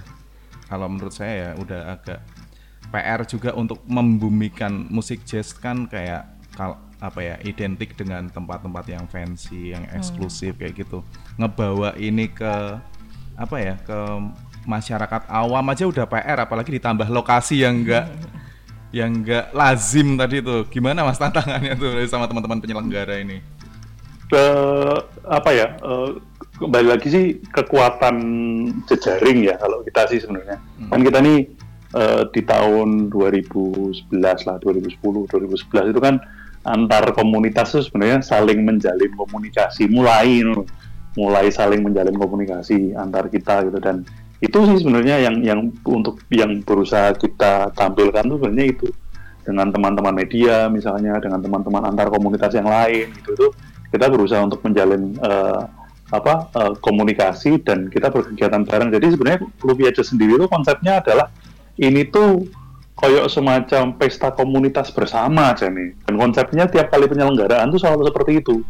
kalau 0.65 0.89
menurut 0.89 1.13
saya 1.13 1.33
ya 1.33 1.51
udah 1.57 1.81
agak 1.95 2.21
PR 2.95 3.27
juga 3.27 3.51
untuk 3.59 3.83
membumikan 3.91 4.87
musik 4.87 5.27
jazz 5.27 5.51
kan 5.51 5.91
kayak 5.91 6.31
kal 6.55 6.79
apa 7.03 7.19
ya 7.19 7.35
identik 7.43 7.99
dengan 7.99 8.31
tempat-tempat 8.31 8.87
yang 8.87 9.05
fancy, 9.11 9.75
yang 9.75 9.83
eksklusif 9.91 10.55
kayak 10.55 10.87
gitu. 10.87 11.03
Ngebawa 11.35 11.99
ini 11.99 12.31
ke 12.31 12.79
apa 13.35 13.57
ya? 13.59 13.75
ke 13.83 13.99
masyarakat 14.65 15.27
awam 15.27 15.67
aja 15.75 15.85
udah 15.91 16.07
PR 16.07 16.39
apalagi 16.47 16.79
ditambah 16.79 17.11
lokasi 17.11 17.67
yang 17.67 17.83
enggak 17.83 18.07
yang 18.95 19.11
enggak 19.11 19.51
lazim 19.51 20.15
tadi 20.15 20.39
tuh. 20.39 20.71
Gimana 20.71 21.03
Mas 21.03 21.19
tantangannya 21.19 21.75
tuh 21.75 21.99
dari 21.99 22.07
sama 22.07 22.31
teman-teman 22.31 22.63
penyelenggara 22.63 23.19
ini? 23.19 23.43
ke 24.25 24.45
apa 25.29 25.51
ya 25.53 25.69
eh, 25.79 26.11
kembali 26.59 26.87
lagi 26.97 27.09
sih 27.13 27.25
kekuatan 27.53 28.17
jejaring 28.89 29.47
ya 29.47 29.55
kalau 29.61 29.85
kita 29.85 30.09
sih 30.09 30.19
sebenarnya 30.23 30.59
kan 30.89 31.01
kita 31.03 31.19
nih 31.21 31.45
eh, 31.95 32.23
di 32.35 32.43
tahun 32.43 33.09
2011 33.09 34.11
lah 34.21 34.57
2010 34.59 34.99
2011 35.31 35.95
itu 35.95 36.01
kan 36.03 36.19
antar 36.65 37.13
komunitas 37.13 37.77
itu 37.77 37.93
sebenarnya 37.93 38.25
saling 38.25 38.65
menjalin 38.65 39.13
komunikasi 39.15 39.85
mulai 39.87 40.41
mulai 41.15 41.47
saling 41.53 41.85
menjalin 41.85 42.17
komunikasi 42.17 42.97
antar 42.97 43.31
kita 43.31 43.69
gitu. 43.71 43.79
Dan 43.79 44.03
itu 44.43 44.59
sih 44.67 44.77
sebenarnya 44.83 45.23
yang 45.23 45.37
yang 45.45 45.61
untuk 45.87 46.21
yang 46.29 46.61
berusaha 46.65 47.15
kita 47.15 47.71
tampilkan 47.77 48.27
tuh 48.27 48.37
sebenarnya 48.41 48.67
itu. 48.69 48.89
Dengan 49.45 49.69
teman-teman 49.69 50.17
media 50.17 50.73
misalnya 50.73 51.21
dengan 51.21 51.37
teman-teman 51.37 51.85
antar 51.85 52.09
komunitas 52.09 52.49
yang 52.57 52.65
lain 52.65 53.13
gitu 53.13 53.37
itu 53.37 53.47
kita 53.93 54.09
berusaha 54.09 54.41
untuk 54.41 54.65
menjalin 54.65 55.13
eh, 55.21 55.63
apa 56.09 56.49
eh, 56.49 56.73
komunikasi 56.81 57.61
dan 57.61 57.93
kita 57.93 58.09
berkegiatan 58.09 58.65
bareng. 58.65 58.89
Jadi 58.89 59.07
sebenarnya 59.13 59.41
Lumpia 59.61 59.93
Jazz 59.93 60.17
sendiri 60.17 60.41
itu 60.41 60.49
konsepnya 60.49 61.05
adalah 61.05 61.29
ini 61.79 62.07
tuh 62.07 62.47
koyok 62.95 63.27
semacam 63.27 63.99
pesta 63.99 64.31
komunitas 64.31 64.95
bersama 64.95 65.51
aja 65.51 65.67
nih 65.67 65.99
dan 66.07 66.15
konsepnya 66.15 66.65
tiap 66.71 66.95
kali 66.95 67.11
penyelenggaraan 67.11 67.71
tuh 67.75 67.83
selalu 67.83 68.07
seperti 68.07 68.39
itu 68.39 68.63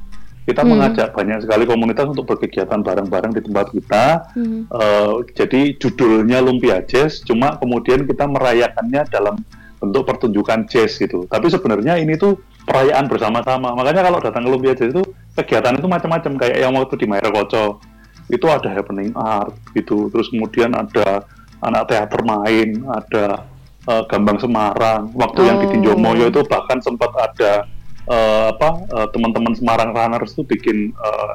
kita 0.44 0.60
Hmm. 0.60 0.76
mengajak 0.76 1.16
banyak 1.16 1.40
sekali 1.44 1.64
komunitas 1.64 2.04
untuk 2.04 2.28
berkegiatan 2.28 2.80
bareng-bareng 2.84 3.32
di 3.32 3.40
tempat 3.44 3.72
kita 3.72 4.04
Hmm. 4.36 4.68
Eh, 4.68 5.14
jadi 5.32 5.60
judulnya 5.80 6.44
Lumpia 6.44 6.84
Jazz, 6.84 7.24
cuma 7.24 7.56
kemudian 7.56 8.04
kita 8.04 8.28
merayakannya 8.28 9.08
dalam 9.08 9.40
bentuk 9.80 10.08
pertunjukan 10.08 10.64
jazz 10.64 10.96
gitu. 10.96 11.28
Tapi 11.28 11.52
sebenarnya 11.52 12.00
ini 12.00 12.16
tuh 12.16 12.40
perayaan 12.64 13.04
bersama-sama. 13.04 13.76
Makanya 13.76 14.00
kalau 14.00 14.16
datang 14.16 14.44
ke 14.44 14.50
Lumpia 14.52 14.72
Jazz 14.72 14.96
itu 14.96 15.04
kegiatan 15.36 15.76
itu 15.76 15.84
macam-macam 15.84 16.32
kayak 16.40 16.56
yang 16.56 16.72
waktu 16.72 16.96
di 16.96 17.04
Maira 17.04 17.28
Koco 17.28 17.84
itu 18.32 18.46
ada 18.48 18.68
happening 18.72 19.12
art 19.12 19.52
gitu. 19.76 20.08
Terus 20.08 20.32
kemudian 20.32 20.72
ada 20.72 21.28
anak 21.64 21.88
teater 21.88 22.20
main, 22.22 22.68
ada 22.86 23.48
eh, 23.84 24.02
Gambang 24.08 24.38
Semarang. 24.38 25.10
Waktu 25.12 25.40
yang 25.44 25.56
di 25.60 25.66
Oh. 25.66 25.70
Tinjomoyo 25.72 26.28
itu 26.28 26.40
bahkan 26.44 26.78
sempat 26.80 27.10
ada 27.16 27.64
eh, 28.04 28.46
apa 28.52 28.84
eh, 28.84 29.08
teman-teman 29.12 29.56
Semarang 29.56 29.96
Runners 29.96 30.36
tuh 30.36 30.44
bikin 30.44 30.92
eh, 30.92 31.32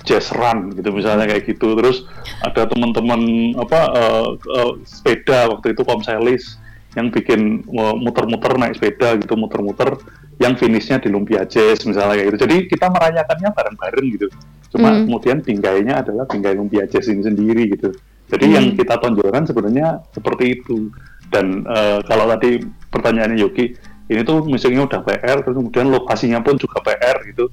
jazz 0.00 0.32
run 0.32 0.72
gitu 0.72 0.96
misalnya 0.96 1.28
kayak 1.28 1.44
gitu 1.44 1.76
terus 1.76 2.08
ada 2.40 2.64
teman-teman 2.64 3.20
apa 3.60 3.80
eh, 3.92 4.28
eh, 4.32 4.72
sepeda 4.88 5.52
waktu 5.52 5.76
itu 5.76 5.84
komselis 5.84 6.56
yang 6.96 7.06
bikin 7.12 7.62
muter-muter 8.02 8.50
naik 8.58 8.74
sepeda 8.74 9.14
gitu 9.14 9.38
muter-muter 9.38 9.94
yang 10.42 10.58
finishnya 10.58 10.98
di 10.98 11.06
lumpia 11.06 11.46
jazz 11.46 11.86
misalnya 11.86 12.18
kayak 12.18 12.34
gitu 12.34 12.38
jadi 12.48 12.56
kita 12.66 12.86
merayakannya 12.90 13.50
bareng-bareng 13.54 14.06
gitu 14.18 14.26
cuma 14.74 14.90
Hmm. 14.90 15.06
kemudian 15.06 15.38
binggainya 15.44 16.02
adalah 16.02 16.26
binggai 16.26 16.56
lumpia 16.58 16.88
jazz 16.90 17.06
ini 17.06 17.22
sendiri 17.22 17.70
gitu 17.70 17.94
jadi 18.30 18.44
Hmm. 18.46 18.54
yang 18.54 18.66
kita 18.78 18.94
tonjolkan 19.02 19.42
sebenarnya 19.44 20.00
seperti 20.14 20.62
itu 20.62 20.88
dan 21.34 21.66
eh, 21.66 21.98
kalau 22.06 22.30
tadi 22.30 22.62
pertanyaannya 22.94 23.38
Yogi 23.42 23.74
ini 24.10 24.22
tuh 24.22 24.46
musiknya 24.46 24.86
udah 24.86 25.02
PR 25.02 25.42
terus 25.42 25.54
kemudian 25.58 25.90
lokasinya 25.90 26.38
pun 26.42 26.58
juga 26.58 26.78
PR 26.82 27.22
gitu 27.26 27.50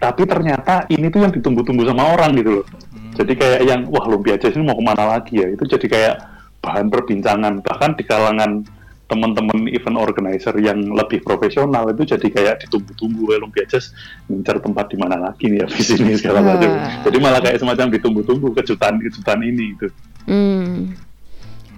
tapi 0.00 0.28
ternyata 0.28 0.84
ini 0.92 1.08
tuh 1.08 1.24
yang 1.24 1.32
ditunggu-tunggu 1.32 1.88
sama 1.88 2.12
orang 2.12 2.36
gitu 2.36 2.60
loh. 2.60 2.66
Jadi 3.14 3.32
kayak 3.40 3.60
yang 3.64 3.80
wah 3.88 4.04
lumpia 4.04 4.36
jazz 4.36 4.52
ini 4.52 4.66
mau 4.66 4.76
ke 4.76 4.84
mana 4.84 5.16
lagi 5.16 5.40
ya? 5.40 5.48
Itu 5.48 5.64
jadi 5.64 5.86
kayak 5.86 6.14
bahan 6.60 6.92
perbincangan 6.92 7.62
bahkan 7.64 7.96
di 7.96 8.04
kalangan 8.04 8.66
teman-teman 9.04 9.68
event 9.68 10.00
organizer 10.00 10.56
yang 10.56 10.80
lebih 10.96 11.20
profesional 11.20 11.84
itu 11.92 12.08
jadi 12.08 12.26
kayak 12.32 12.54
ditunggu-tunggu 12.66 13.36
ya 13.36 13.38
lumpia 13.38 13.64
jazz 13.68 13.92
ngincar 14.32 14.64
tempat 14.64 14.88
di 14.88 14.96
mana 14.96 15.20
lagi 15.20 15.52
nih 15.52 15.60
habis 15.64 15.88
ini 15.92 16.16
segala 16.20 16.40
macam. 16.40 16.72
Wah. 16.72 17.04
Jadi 17.04 17.16
malah 17.20 17.40
kayak 17.44 17.60
semacam 17.60 17.86
ditunggu-tunggu 17.92 18.48
kejutan-kejutan 18.56 19.38
ini 19.44 19.64
gitu. 19.76 19.88
Hmm. 20.24 20.96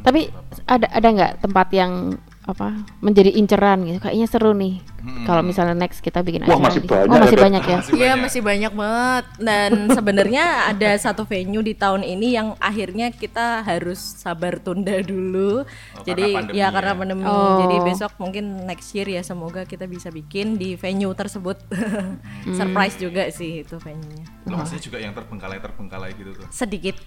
Tapi 0.06 0.30
ada 0.70 0.86
ada 0.86 1.08
nggak 1.10 1.32
tempat 1.42 1.68
yang 1.74 2.14
apa 2.46 2.78
menjadi 3.02 3.34
inceran 3.34 3.82
gitu? 3.90 3.98
Kayaknya 3.98 4.26
seru 4.30 4.54
nih 4.54 4.78
Kalau 5.26 5.42
misalnya 5.42 5.74
next 5.78 6.02
kita 6.02 6.22
bikin 6.22 6.42
Wah, 6.46 6.58
acara 6.58 6.66
masih 6.66 6.80
di- 6.82 6.90
banyak 6.90 7.06
Oh, 7.06 7.18
masih 7.22 7.36
ya, 7.38 7.42
banyak 7.42 7.64
ya. 7.64 7.78
Iya 7.94 8.12
masih 8.18 8.40
banyak 8.42 8.72
banget 8.74 9.24
dan 9.38 9.70
sebenarnya 9.96 10.44
ada 10.74 10.90
satu 10.98 11.22
venue 11.22 11.62
di 11.62 11.74
tahun 11.78 12.02
ini 12.02 12.34
yang 12.34 12.58
akhirnya 12.58 13.14
kita 13.14 13.62
harus 13.62 13.98
sabar 13.98 14.58
tunda 14.58 14.98
dulu. 15.02 15.62
Jadi 16.02 16.34
karena 16.34 16.38
pandemi 16.42 16.58
ya 16.58 16.66
ya. 16.66 16.68
karena 16.74 16.92
pandemi. 16.98 17.22
Oh. 17.22 17.58
Jadi 17.62 17.76
besok 17.86 18.12
mungkin 18.18 18.44
next 18.66 18.90
year 18.94 19.06
ya 19.06 19.22
semoga 19.22 19.62
kita 19.62 19.86
bisa 19.86 20.10
bikin 20.10 20.58
di 20.58 20.74
venue 20.74 21.14
tersebut. 21.14 21.58
Surprise 22.58 22.96
juga 22.98 23.30
sih 23.30 23.62
itu 23.62 23.78
venue-nya. 23.78 24.26
Lo 24.46 24.58
maksudnya 24.58 24.82
juga 24.82 24.98
yang 24.98 25.14
terbengkalai-terbengkalai 25.14 26.10
gitu 26.18 26.30
tuh. 26.34 26.46
Sedikit. 26.50 26.98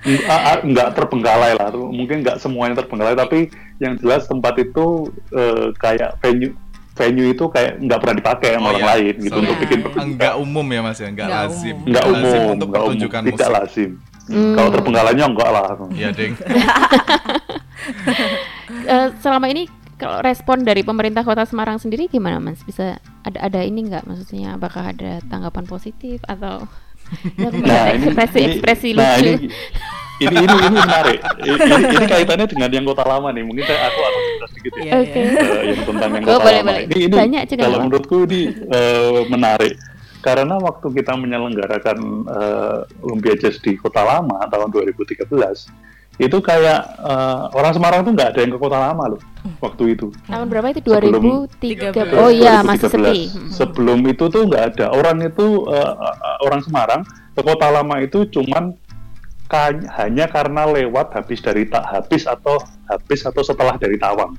Nggak, 0.00 0.26
ah, 0.32 0.58
nggak 0.64 0.88
terbengkalai 0.96 1.52
lah, 1.60 1.68
mungkin 1.76 2.24
nggak 2.24 2.40
semuanya 2.40 2.80
terbengkalai, 2.80 3.12
tapi 3.12 3.52
yang 3.80 3.96
jelas 3.96 4.24
tempat 4.24 4.54
itu 4.56 5.08
eh, 5.32 5.72
kayak 5.74 6.20
venue 6.20 6.52
venue 6.92 7.28
itu 7.28 7.44
kayak 7.46 7.80
nggak 7.80 7.98
pernah 7.98 8.16
dipakai 8.18 8.48
sama 8.52 8.60
Oh, 8.60 8.70
orang 8.70 8.82
iya. 8.82 8.90
lain 8.92 9.14
gitu 9.18 9.32
Sorry. 9.32 9.42
untuk 9.42 9.56
bikin 9.58 9.78
enggak 9.98 10.34
umum 10.36 10.66
ya 10.68 10.80
Mas 10.80 10.98
ya, 10.98 11.08
enggak 11.08 11.26
Nggak 11.26 11.40
lazim. 11.42 11.74
umum. 11.74 11.86
nggak 11.86 12.04
lazim 12.04 12.20
umum, 12.38 12.50
untuk 12.50 12.66
nggak 12.68 12.78
umum, 12.78 12.88
pertunjukan 12.90 13.20
tidak 13.24 13.38
musik. 13.40 13.56
lazim. 13.56 13.90
Kalau 14.30 14.68
terbengkalainya 14.70 15.24
enggak 15.26 15.50
lah. 15.50 15.68
Iya, 15.90 16.08
Ding. 16.12 16.34
Eh, 18.86 19.08
selama 19.18 19.46
ini 19.46 19.66
kalau 19.96 20.20
respon 20.20 20.62
dari 20.62 20.80
pemerintah 20.80 21.20
Kota 21.20 21.42
Semarang 21.42 21.76
sendiri 21.76 22.06
gimana 22.06 22.38
Mas? 22.38 22.62
Bisa 22.62 22.96
ada 23.20 23.38
ada 23.40 23.60
ini 23.60 23.84
nggak 23.84 24.06
maksudnya 24.06 24.54
apakah 24.54 24.92
ada 24.92 25.18
tanggapan 25.26 25.64
positif 25.64 26.22
atau 26.24 26.64
ya, 27.36 27.48
Nah, 27.50 27.84
ini- 27.90 28.06
ekspresi 28.06 28.38
ini- 28.38 28.48
ekspresi 28.52 28.88
nah, 28.92 29.14
lucu? 29.14 29.24
ini, 29.26 29.36
ini 30.20 30.36
ini 30.36 30.56
ini 30.60 30.76
menarik. 30.76 31.18
Ini, 31.40 31.52
ini, 31.56 31.84
ini 31.90 32.06
kaitannya 32.06 32.46
dengan 32.46 32.70
yang 32.70 32.84
kota 32.84 33.04
lama 33.04 33.28
nih. 33.30 33.42
Mungkin 33.42 33.64
saya 33.64 33.80
aku 33.86 33.98
harus 33.98 34.20
cerita 34.22 34.46
sedikit 34.48 34.72
ya. 34.72 34.82
Iya, 34.82 34.94
Oke. 35.00 35.20
iya. 35.20 35.40
Eh, 35.40 35.62
yang 35.66 35.80
tentang 35.82 36.10
yang 36.10 36.22
Oh, 36.22 36.28
kota 36.30 36.42
boleh, 36.42 36.58
lama. 36.60 36.68
boleh. 36.70 36.82
Ini, 36.84 36.96
ini 37.00 37.14
Banyak 37.16 37.42
juga 37.46 37.60
kalau 37.60 37.70
nggak 37.70 37.84
menurutku 37.84 38.16
ini 38.26 38.40
eh, 38.68 39.20
menarik 39.26 39.74
karena 40.20 40.54
waktu 40.56 40.86
kita 40.92 41.12
menyelenggarakan 41.16 41.98
eh, 42.28 42.78
Olympia 43.00 43.34
Jazz 43.34 43.56
di 43.58 43.72
Kota 43.74 44.02
Lama 44.02 44.44
tahun 44.46 44.68
2013 44.68 45.24
itu 46.20 46.36
kayak 46.38 46.80
eh, 47.00 47.40
orang 47.50 47.72
Semarang 47.72 48.00
tuh 48.04 48.12
nggak 48.12 48.28
ada 48.30 48.40
yang 48.40 48.52
ke 48.52 48.60
Kota 48.60 48.76
Lama 48.76 49.16
loh 49.16 49.20
waktu 49.58 49.96
itu. 49.96 50.12
Tahun 50.28 50.46
berapa 50.46 50.68
itu? 50.68 50.84
Sebelum- 50.84 51.48
2003. 51.48 52.20
Oh 52.20 52.28
iya, 52.28 52.60
masih 52.60 52.86
2013. 52.86 52.92
sepi. 52.92 53.18
Hmm. 53.32 53.48
Sebelum 53.50 53.98
itu 54.04 54.24
tuh 54.28 54.44
nggak 54.44 54.64
ada 54.70 54.86
orang 54.92 55.16
itu 55.22 55.46
eh, 55.66 55.92
orang 56.42 56.60
Semarang 56.60 57.00
ke 57.32 57.40
Kota 57.40 57.68
Lama 57.68 57.96
itu 57.98 58.28
cuman 58.28 58.76
ka- 59.48 59.80
hanya 59.96 60.28
karena 60.28 60.68
lewat 60.68 61.10
habis 61.12 61.40
dari 61.40 61.64
tak 61.64 61.82
habis 61.82 62.22
atau 62.22 62.60
habis 62.86 63.24
atau 63.24 63.40
setelah 63.40 63.74
dari 63.74 63.96
Tawang. 63.96 64.36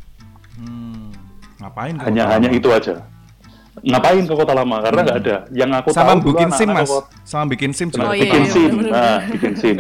Hmm, 0.56 1.10
ngapain 1.58 1.98
hanya 2.00 2.30
hanya 2.30 2.50
itu 2.50 2.70
aja. 2.70 3.02
Ngapain 3.80 4.24
ke 4.28 4.34
Kota 4.36 4.52
Lama? 4.52 4.84
Karena 4.84 5.00
nggak 5.02 5.20
ada. 5.24 5.38
Yang 5.50 5.72
aku 5.80 5.90
sama 5.90 6.12
tahu 6.12 6.20
dulu 6.20 6.30
bikin 6.36 6.50
SIM 6.52 6.70
Mas. 6.70 6.90
kota- 6.92 7.08
Sama 7.24 7.46
bikin 7.48 7.72
SIM 7.72 7.88
juga. 7.88 8.04
Oh, 8.04 8.14
iya, 8.14 8.24
bikin 8.28 8.36
Kota 8.36 8.44
iya, 8.44 8.52
SIM, 8.52 8.72
nah, 8.92 9.18
bikin 9.26 9.54
SIM. 9.56 9.78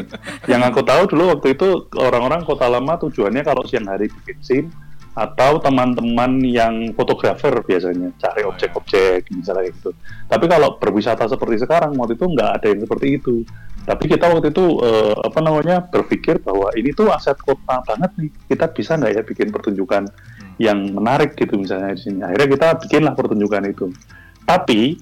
Yang 0.47 0.61
aku 0.71 0.79
tahu 0.81 1.01
dulu 1.07 1.23
waktu 1.35 1.47
itu 1.51 1.67
orang-orang 1.95 2.41
Kota 2.41 2.65
Lama 2.65 2.93
tujuannya 2.97 3.43
kalau 3.43 3.67
siang 3.67 3.85
hari 3.85 4.07
bikin 4.07 4.39
SIM 4.39 4.65
atau 5.11 5.59
teman-teman 5.59 6.39
yang 6.39 6.95
fotografer 6.95 7.51
biasanya 7.61 8.15
cari 8.15 8.47
Oh, 8.47 8.55
objek-objek 8.55 9.27
misalnya 9.29 9.67
gitu. 9.67 9.91
Tapi 10.25 10.47
kalau 10.47 10.79
berwisata 10.79 11.27
seperti 11.27 11.59
sekarang 11.59 11.91
waktu 11.99 12.15
itu 12.15 12.25
nggak 12.25 12.49
ada 12.55 12.67
yang 12.71 12.79
seperti 12.79 13.19
itu. 13.19 13.43
Tapi 13.81 14.07
kita 14.07 14.31
waktu 14.31 14.55
itu 14.55 14.79
eh, 14.79 15.15
apa 15.19 15.39
namanya 15.43 15.83
berpikir 15.83 16.39
bahwa 16.39 16.71
ini 16.79 16.95
tuh 16.95 17.11
aset 17.11 17.35
kota 17.37 17.83
banget 17.83 18.07
nih. 18.15 18.29
Kita 18.47 18.71
bisa 18.71 18.95
nggak 18.95 19.11
ya 19.11 19.21
bikin 19.21 19.51
pertunjukan 19.51 20.07
yang 20.61 20.93
menarik 20.93 21.33
gitu 21.33 21.57
misalnya 21.57 21.97
di 21.97 22.01
sini. 22.05 22.21
Akhirnya 22.21 22.47
kita 22.53 22.67
bikinlah 22.85 23.13
pertunjukan 23.17 23.65
itu. 23.65 23.89
Tapi 24.45 25.01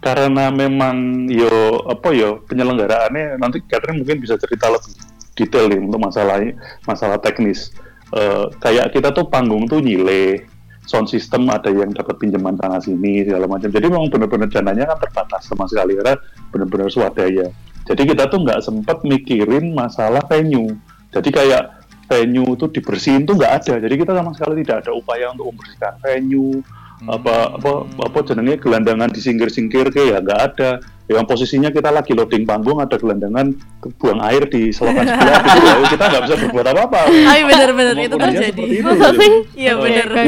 karena 0.00 0.52
memang 0.52 1.28
yo 1.28 1.80
apa 1.88 2.12
yo 2.12 2.44
penyelenggaraannya 2.44 3.40
nanti 3.40 3.64
Catherine 3.64 4.00
mungkin 4.04 4.20
bisa 4.20 4.36
cerita 4.36 4.68
lebih 4.68 4.92
detail 5.36 5.64
nih 5.68 5.80
untuk 5.80 6.00
masalah 6.00 6.40
masalah 6.88 7.18
teknis. 7.20 7.72
Eh, 8.14 8.46
kayak 8.60 8.92
kita 8.94 9.10
tuh 9.10 9.26
panggung 9.26 9.66
tuh 9.66 9.82
nyile, 9.82 10.44
sound 10.84 11.08
system 11.08 11.48
ada 11.48 11.72
yang 11.72 11.90
dapat 11.90 12.20
pinjaman 12.20 12.54
tanah 12.56 12.80
sini 12.80 13.24
segala 13.24 13.48
macam. 13.48 13.68
Jadi 13.72 13.86
memang 13.88 14.08
benar-benar 14.12 14.48
dananya 14.52 14.94
kan 14.94 14.98
terbatas 15.08 15.42
sama 15.48 15.64
sekali 15.66 15.96
karena 15.98 16.14
benar-benar 16.52 16.88
swadaya. 16.92 17.48
Jadi 17.84 18.02
kita 18.08 18.28
tuh 18.32 18.40
nggak 18.44 18.60
sempat 18.64 19.04
mikirin 19.04 19.76
masalah 19.76 20.24
venue. 20.28 20.72
Jadi 21.12 21.28
kayak 21.32 21.83
venue 22.06 22.48
itu 22.52 22.66
dibersihin 22.68 23.24
tuh 23.24 23.34
nggak 23.36 23.52
ada. 23.64 23.74
Jadi 23.80 23.94
kita 23.96 24.12
sama 24.12 24.30
sekali 24.36 24.62
tidak 24.62 24.86
ada 24.86 24.92
upaya 24.92 25.32
untuk 25.32 25.52
membersihkan 25.52 25.94
venue 26.00 26.60
apa 27.04 27.58
apa 27.60 27.84
apa 28.00 28.18
jenenge 28.24 28.56
gelandangan 28.64 29.10
disingkir-singkir 29.12 29.92
ke 29.92 30.14
ya 30.14 30.24
nggak 30.24 30.40
ada 30.40 30.70
yang 31.04 31.28
posisinya 31.28 31.68
kita 31.68 31.92
lagi 31.92 32.16
loading 32.16 32.48
panggung 32.48 32.80
ada 32.80 32.96
gelandangan 32.96 33.52
buang 34.00 34.24
air 34.24 34.48
di 34.48 34.72
selokan 34.72 35.04
sebelah 35.04 35.42
gitu 35.44 35.66
ya 35.68 35.74
kita 35.92 36.04
nggak 36.08 36.22
bisa 36.24 36.34
berbuat 36.48 36.66
apa-apa 36.72 37.00
Tapi 37.12 37.42
bener-bener 37.44 37.96
itu 38.08 38.16
terjadi. 38.16 38.62
itu, 38.64 38.88
Masa 38.88 39.12
gitu. 39.12 39.20
sih? 39.20 39.32
Iya 39.52 39.72
oke, 39.76 39.88
Iya, 39.90 40.04
oke. 40.08 40.22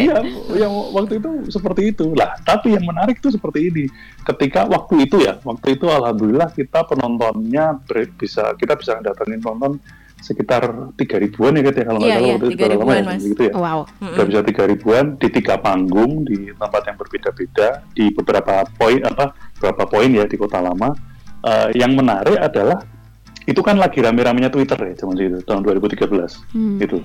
iya, 0.00 0.16
yang 0.64 0.72
waktu 0.96 1.20
itu 1.20 1.30
seperti 1.52 1.82
itu 1.92 2.06
lah. 2.16 2.40
Tapi 2.40 2.72
yang 2.72 2.88
menarik 2.88 3.20
tuh 3.20 3.28
seperti 3.28 3.68
ini. 3.68 3.84
Ketika 4.24 4.64
waktu 4.64 5.04
itu 5.04 5.20
ya, 5.20 5.36
waktu 5.44 5.76
itu 5.76 5.92
alhamdulillah 5.92 6.48
kita 6.56 6.88
penontonnya 6.88 7.76
bisa 8.16 8.56
kita 8.56 8.80
bisa 8.80 8.96
datangin 9.04 9.44
penonton 9.44 9.76
sekitar 10.24 10.62
tiga 10.96 11.20
ribuan 11.20 11.52
ya 11.52 11.62
Kat, 11.68 11.76
ya 11.76 11.84
kalau 11.84 11.98
nggak 12.00 12.08
Iya, 12.08 12.16
salah 12.16 12.24
iya, 12.24 12.34
waktu 12.34 12.46
itu 12.48 12.56
3 12.56 12.64
udah 12.64 12.78
lama 12.80 12.94
ya, 12.96 13.16
gitu 13.20 13.42
ya. 13.44 13.52
Wow. 13.52 13.80
Udah 14.00 14.24
bisa 14.24 14.40
tiga 14.40 14.64
ribuan 14.64 15.04
di 15.20 15.28
tiga 15.28 15.54
panggung 15.60 16.12
di 16.24 16.36
tempat 16.56 16.82
yang 16.88 16.96
berbeda-beda 16.96 17.68
di 17.92 18.04
beberapa 18.08 18.54
poin 18.74 19.00
apa 19.04 19.24
beberapa 19.60 19.84
poin 19.84 20.08
ya 20.08 20.24
di 20.24 20.36
kota 20.40 20.64
lama. 20.64 20.96
Eh, 21.44 21.68
yang 21.76 21.92
menarik 21.92 22.40
adalah 22.40 22.80
itu 23.44 23.60
kan 23.60 23.76
lagi 23.76 24.00
rame-ramenya 24.00 24.48
Twitter 24.48 24.80
ya 24.80 24.96
zaman 24.96 25.20
itu 25.20 25.44
tahun 25.44 25.60
2013 25.60 26.40
Hmm. 26.56 26.80
gitu. 26.80 27.04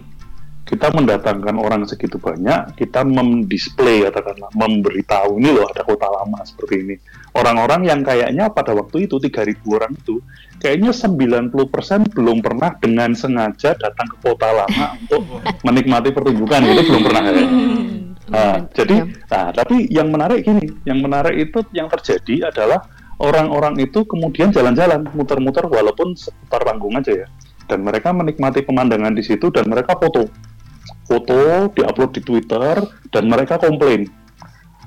Kita 0.70 0.94
mendatangkan 0.94 1.58
orang 1.58 1.82
segitu 1.90 2.22
banyak, 2.22 2.78
kita 2.78 3.02
mendisplay 3.02 4.06
katakanlah 4.06 4.54
memberitahu 4.54 5.42
ini 5.42 5.50
loh 5.50 5.66
ada 5.66 5.82
kota 5.82 6.06
lama 6.06 6.46
seperti 6.46 6.76
ini. 6.86 6.96
Orang-orang 7.34 7.90
yang 7.90 8.06
kayaknya 8.06 8.54
pada 8.54 8.78
waktu 8.78 9.10
itu 9.10 9.18
3000 9.18 9.66
orang 9.66 9.98
itu 9.98 10.22
kayaknya 10.62 10.94
90% 10.94 12.14
belum 12.14 12.46
pernah 12.46 12.78
dengan 12.78 13.18
sengaja 13.18 13.74
datang 13.82 14.14
ke 14.14 14.18
kota 14.22 14.46
lama 14.54 14.94
untuk 15.10 15.42
menikmati 15.66 16.14
pertunjukan 16.14 16.62
itu 16.62 16.82
belum 16.86 17.02
pernah 17.02 17.24
ya. 17.26 17.48
Nah, 18.30 18.56
jadi, 18.70 19.10
nah, 19.26 19.50
tapi 19.50 19.90
yang 19.90 20.14
menarik 20.14 20.46
gini, 20.46 20.70
yang 20.86 21.02
menarik 21.02 21.34
itu 21.50 21.66
yang 21.74 21.90
terjadi 21.90 22.54
adalah 22.54 22.86
orang-orang 23.18 23.82
itu 23.82 24.06
kemudian 24.06 24.54
jalan-jalan, 24.54 25.02
muter-muter 25.18 25.66
walaupun 25.66 26.14
seputar 26.14 26.62
panggung 26.62 26.94
aja 26.94 27.26
ya, 27.26 27.28
dan 27.66 27.82
mereka 27.82 28.14
menikmati 28.14 28.62
pemandangan 28.62 29.18
di 29.18 29.26
situ 29.26 29.50
dan 29.50 29.66
mereka 29.66 29.98
foto, 29.98 30.30
foto 31.10 31.74
diupload 31.74 32.12
di 32.14 32.22
Twitter 32.22 32.86
dan 33.10 33.24
mereka 33.26 33.58
komplain. 33.58 34.06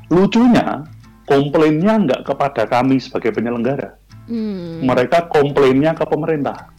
Lucunya, 0.06 0.86
komplainnya 1.26 1.98
nggak 1.98 2.22
kepada 2.22 2.70
kami 2.70 3.02
sebagai 3.02 3.34
penyelenggara, 3.34 3.98
Hmm. 4.30 4.86
mereka 4.86 5.26
komplainnya 5.26 5.98
ke 5.98 6.06
pemerintah 6.06 6.70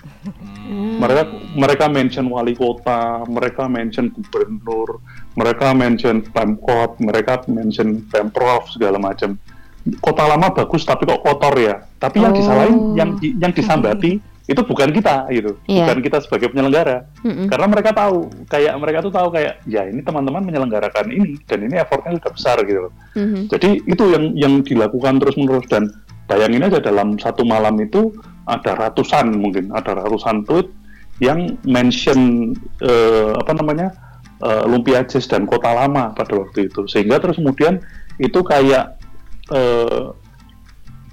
mereka 0.71 1.23
mereka 1.59 1.85
mention 1.91 2.31
wali 2.31 2.55
kota, 2.55 3.27
mereka 3.27 3.67
mention 3.67 4.07
gubernur, 4.15 5.03
mereka 5.35 5.75
mention 5.75 6.23
pemkot, 6.23 6.95
mereka 7.03 7.43
mention 7.51 8.07
pemprov 8.07 8.71
segala 8.71 8.95
macam. 8.95 9.35
Kota 9.99 10.23
lama 10.23 10.47
bagus 10.55 10.87
tapi 10.87 11.03
kok 11.03 11.19
kotor 11.19 11.51
ya. 11.59 11.83
Tapi 11.99 12.23
yang 12.23 12.31
Oh. 12.31 12.37
disalahin, 12.39 12.75
yang 12.95 13.09
yang 13.19 13.51
disambati 13.51 14.23
itu 14.43 14.59
bukan 14.59 14.91
kita 14.91 15.31
gitu, 15.31 15.55
Iya. 15.71 15.87
bukan 15.87 15.97
kita 16.03 16.17
sebagai 16.19 16.51
penyelenggara. 16.51 17.07
Mm-mm. 17.23 17.47
Karena 17.47 17.67
mereka 17.71 17.95
tahu, 17.95 18.27
kayak 18.51 18.75
mereka 18.75 18.99
tuh 18.99 19.13
tahu 19.15 19.31
kayak 19.31 19.63
ya 19.63 19.87
ini 19.87 20.03
teman-teman 20.03 20.43
menyelenggarakan 20.43 21.07
ini 21.15 21.39
dan 21.47 21.63
ini 21.63 21.79
effortnya 21.79 22.19
sudah 22.19 22.31
besar 22.35 22.57
gitu. 22.67 22.79
loh. 22.89 22.93
Mhm. 23.15 23.47
Jadi 23.47 23.69
itu 23.87 24.03
yang 24.11 24.25
yang 24.35 24.53
dilakukan 24.59 25.23
terus 25.23 25.39
menerus 25.39 25.63
dan 25.71 25.87
bayangin 26.27 26.67
aja 26.67 26.79
dalam 26.83 27.15
satu 27.15 27.47
malam 27.47 27.79
itu 27.79 28.11
ada 28.43 28.75
ratusan 28.75 29.31
mungkin 29.39 29.71
ada 29.71 29.95
ratusan 29.95 30.43
tweet 30.43 30.67
yang 31.23 31.55
mention 31.63 32.51
eh, 32.83 33.31
apa 33.39 33.51
namanya 33.55 33.95
eh, 34.43 34.63
Lumpia 34.67 35.07
Jazz 35.07 35.27
dan 35.31 35.47
Kota 35.47 35.71
Lama 35.71 36.11
pada 36.11 36.35
waktu 36.35 36.67
itu 36.67 36.83
sehingga 36.91 37.19
terus 37.23 37.39
kemudian 37.39 37.79
itu 38.19 38.39
kayak 38.43 38.99
eh, 39.55 40.03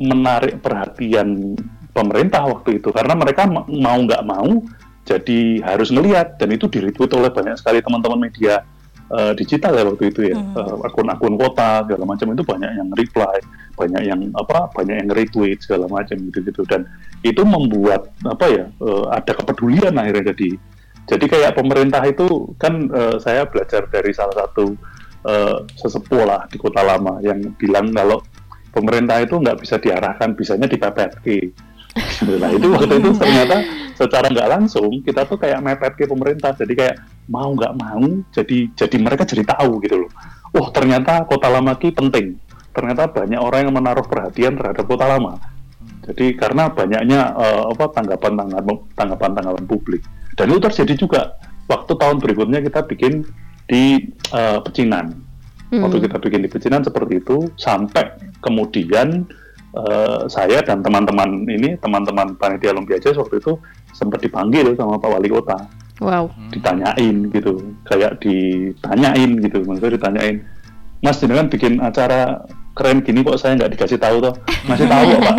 menarik 0.00 0.58
perhatian 0.64 1.54
pemerintah 1.90 2.42
waktu 2.46 2.79
itu 2.83 2.90
karena 2.94 3.14
mereka 3.18 3.46
ma- 3.46 3.66
mau 3.66 3.98
nggak 3.98 4.24
mau 4.26 4.62
jadi 5.05 5.64
harus 5.66 5.90
ngelihat 5.90 6.38
dan 6.38 6.55
itu 6.55 6.70
di 6.70 6.79
retweet 6.79 7.11
oleh 7.16 7.31
banyak 7.33 7.59
sekali 7.59 7.83
teman-teman 7.83 8.31
media 8.31 8.62
eh, 9.11 9.33
digital 9.35 9.74
ya 9.74 9.85
waktu 9.88 10.05
itu 10.12 10.20
ya. 10.31 10.38
Eh, 10.38 10.74
akun-akun 10.87 11.35
kota 11.35 11.83
segala 11.83 12.05
macam 12.07 12.31
itu 12.31 12.42
banyak 12.46 12.70
yang 12.79 12.88
reply 12.94 13.38
banyak 13.81 14.03
yang 14.05 14.20
apa 14.37 14.68
banyak 14.76 14.96
yang 15.00 15.09
retweet 15.11 15.59
segala 15.64 15.88
macam 15.88 16.20
gitu-gitu. 16.31 16.62
Dan 16.68 16.85
itu 17.24 17.42
membuat 17.42 18.12
apa 18.29 18.46
ya 18.46 18.64
eh, 18.68 19.05
ada 19.11 19.33
kepedulian 19.35 19.96
akhirnya 19.96 20.37
jadi. 20.37 20.50
Jadi 21.11 21.26
kayak 21.26 21.59
pemerintah 21.59 22.05
itu 22.07 22.55
kan 22.61 22.87
eh, 22.92 23.16
saya 23.18 23.48
belajar 23.48 23.88
dari 23.88 24.12
salah 24.14 24.46
satu 24.46 24.76
eh, 25.26 25.59
sesepuh 25.81 26.22
lah 26.29 26.46
di 26.46 26.61
kota 26.61 26.85
lama 26.85 27.18
yang 27.24 27.40
bilang 27.57 27.90
kalau 27.90 28.22
pemerintah 28.70 29.18
itu 29.18 29.35
nggak 29.35 29.59
bisa 29.59 29.83
diarahkan, 29.83 30.38
bisanya 30.38 30.70
dipepet 30.70 31.18
Nah 32.40 32.50
itu 32.53 32.66
waktu 32.70 32.94
itu 33.03 33.11
ternyata 33.18 33.57
secara 33.98 34.26
nggak 34.33 34.48
langsung 34.48 34.90
kita 35.05 35.26
tuh 35.29 35.37
kayak 35.37 35.61
mepet 35.61 35.92
ke 35.98 36.05
pemerintah, 36.09 36.57
jadi 36.57 36.72
kayak 36.72 36.96
mau 37.29 37.53
nggak 37.53 37.74
mau, 37.76 38.05
jadi 38.33 38.70
jadi 38.72 38.96
mereka 38.96 39.29
jadi 39.29 39.44
tahu 39.44 39.83
gitu 39.85 40.07
loh. 40.07 40.11
Wah 40.57 40.68
ternyata 40.74 41.26
kota 41.26 41.50
lama 41.50 41.76
ki 41.76 41.94
penting. 41.94 42.38
Ternyata 42.70 43.11
banyak 43.11 43.40
orang 43.42 43.66
yang 43.66 43.74
menaruh 43.74 44.07
perhatian 44.07 44.55
terhadap 44.55 44.87
kota 44.87 45.07
lama. 45.07 45.38
Jadi 46.07 46.35
karena 46.38 46.70
banyaknya 46.70 47.35
uh, 47.35 47.70
apa 47.70 47.90
tanggapan-tanggapan 47.92 48.76
tanggapan-tanggapan 48.94 49.64
publik. 49.66 50.03
Dan 50.38 50.55
itu 50.55 50.61
terjadi 50.62 50.94
juga 50.96 51.22
waktu 51.66 51.92
tahun 51.94 52.18
berikutnya 52.22 52.62
kita 52.66 52.87
bikin 52.87 53.26
di 53.70 54.11
uh, 54.35 54.59
Pecinan. 54.62 55.14
Hmm. 55.70 55.87
Waktu 55.87 56.11
kita 56.11 56.18
bikin 56.18 56.40
di 56.46 56.50
Pecinan 56.50 56.83
seperti 56.83 57.22
itu 57.22 57.46
sampai 57.55 58.11
kemudian 58.42 59.29
uh, 59.74 60.26
saya 60.26 60.62
dan 60.62 60.83
teman-teman 60.83 61.46
ini 61.46 61.76
teman-teman 61.78 62.35
panitia 62.38 62.74
Lumpiaja 62.74 63.14
waktu 63.14 63.38
itu 63.42 63.59
sempat 63.94 64.22
dipanggil 64.22 64.74
sama 64.74 64.96
Pak 64.98 65.11
Wali 65.11 65.28
Kota. 65.30 65.59
Wow. 66.00 66.33
Ditanyain 66.48 67.28
gitu, 67.28 67.61
kayak 67.85 68.24
ditanyain 68.24 69.37
gitu, 69.37 69.61
maksudnya 69.68 70.00
ditanyain, 70.00 70.40
Mas 71.04 71.20
ini 71.20 71.37
kan 71.37 71.52
bikin 71.52 71.76
acara 71.76 72.40
keren 72.80 73.02
gini 73.04 73.20
kok 73.20 73.37
saya 73.37 73.59
nggak 73.59 73.76
dikasih 73.76 73.98
tahu 73.98 74.22
toh 74.22 74.35
masih 74.64 74.87
tahu 74.87 75.11
pak 75.20 75.37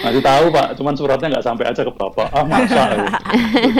masih 0.00 0.22
tahu 0.24 0.44
pak 0.48 0.66
cuman 0.80 0.94
suratnya 0.96 1.28
nggak 1.38 1.44
sampai 1.44 1.64
aja 1.68 1.84
ke 1.84 1.92
bapak 1.92 2.28
ah 2.32 2.42
masa 2.42 2.82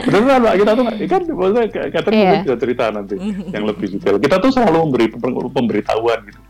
beneran 0.07 0.45
pak 0.45 0.55
kita 0.61 0.71
tuh 0.77 0.85
kan 0.87 1.23
maksudnya 1.33 1.65
kata 1.91 2.09
yeah. 2.13 2.45
juga 2.45 2.57
cerita 2.61 2.85
nanti 2.93 3.17
yang 3.51 3.65
lebih 3.65 3.97
detail 3.97 4.21
kita 4.21 4.37
tuh 4.39 4.51
selalu 4.53 4.79
memberi 4.85 5.07
pemberitahuan 5.51 6.23
gitu 6.29 6.41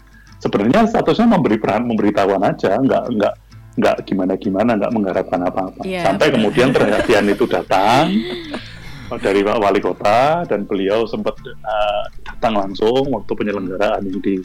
sebenarnya 0.42 0.90
statusnya 0.90 1.30
memberi 1.30 1.62
peran 1.62 1.86
pemberitahuan 1.86 2.42
aja 2.42 2.74
nggak 2.82 3.04
nggak 3.14 3.34
nggak 3.78 3.96
gimana 4.04 4.34
gimana 4.36 4.70
nggak 4.76 4.92
mengharapkan 4.92 5.40
apa-apa 5.46 5.82
yeah. 5.86 6.04
sampai 6.04 6.34
kemudian 6.34 6.74
perhatian 6.74 7.30
itu 7.30 7.46
datang 7.46 8.10
dari 9.24 9.44
Pak 9.44 9.60
Wali 9.60 9.80
Kota 9.80 10.44
dan 10.48 10.64
beliau 10.64 11.04
sempat 11.04 11.36
uh, 11.46 12.04
datang 12.26 12.58
langsung 12.58 13.12
waktu 13.12 13.32
penyelenggaraan 13.32 14.02
ini 14.08 14.20
di 14.20 14.36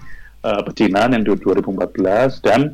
uh, 0.43 0.62
pecinan 0.63 1.15
yang 1.15 1.23
di 1.23 1.33
2014 1.33 2.45
dan 2.45 2.71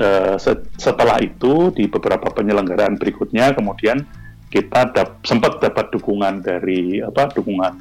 uh, 0.00 0.36
se 0.40 0.56
setelah 0.80 1.20
itu 1.20 1.72
di 1.72 1.88
beberapa 1.88 2.32
penyelenggaraan 2.32 2.96
berikutnya 2.96 3.52
kemudian 3.56 4.02
kita 4.48 4.88
dap 4.96 5.20
sempat 5.24 5.60
dapat 5.60 5.92
dukungan 5.92 6.40
dari 6.40 7.04
apa 7.04 7.28
dukungan 7.36 7.76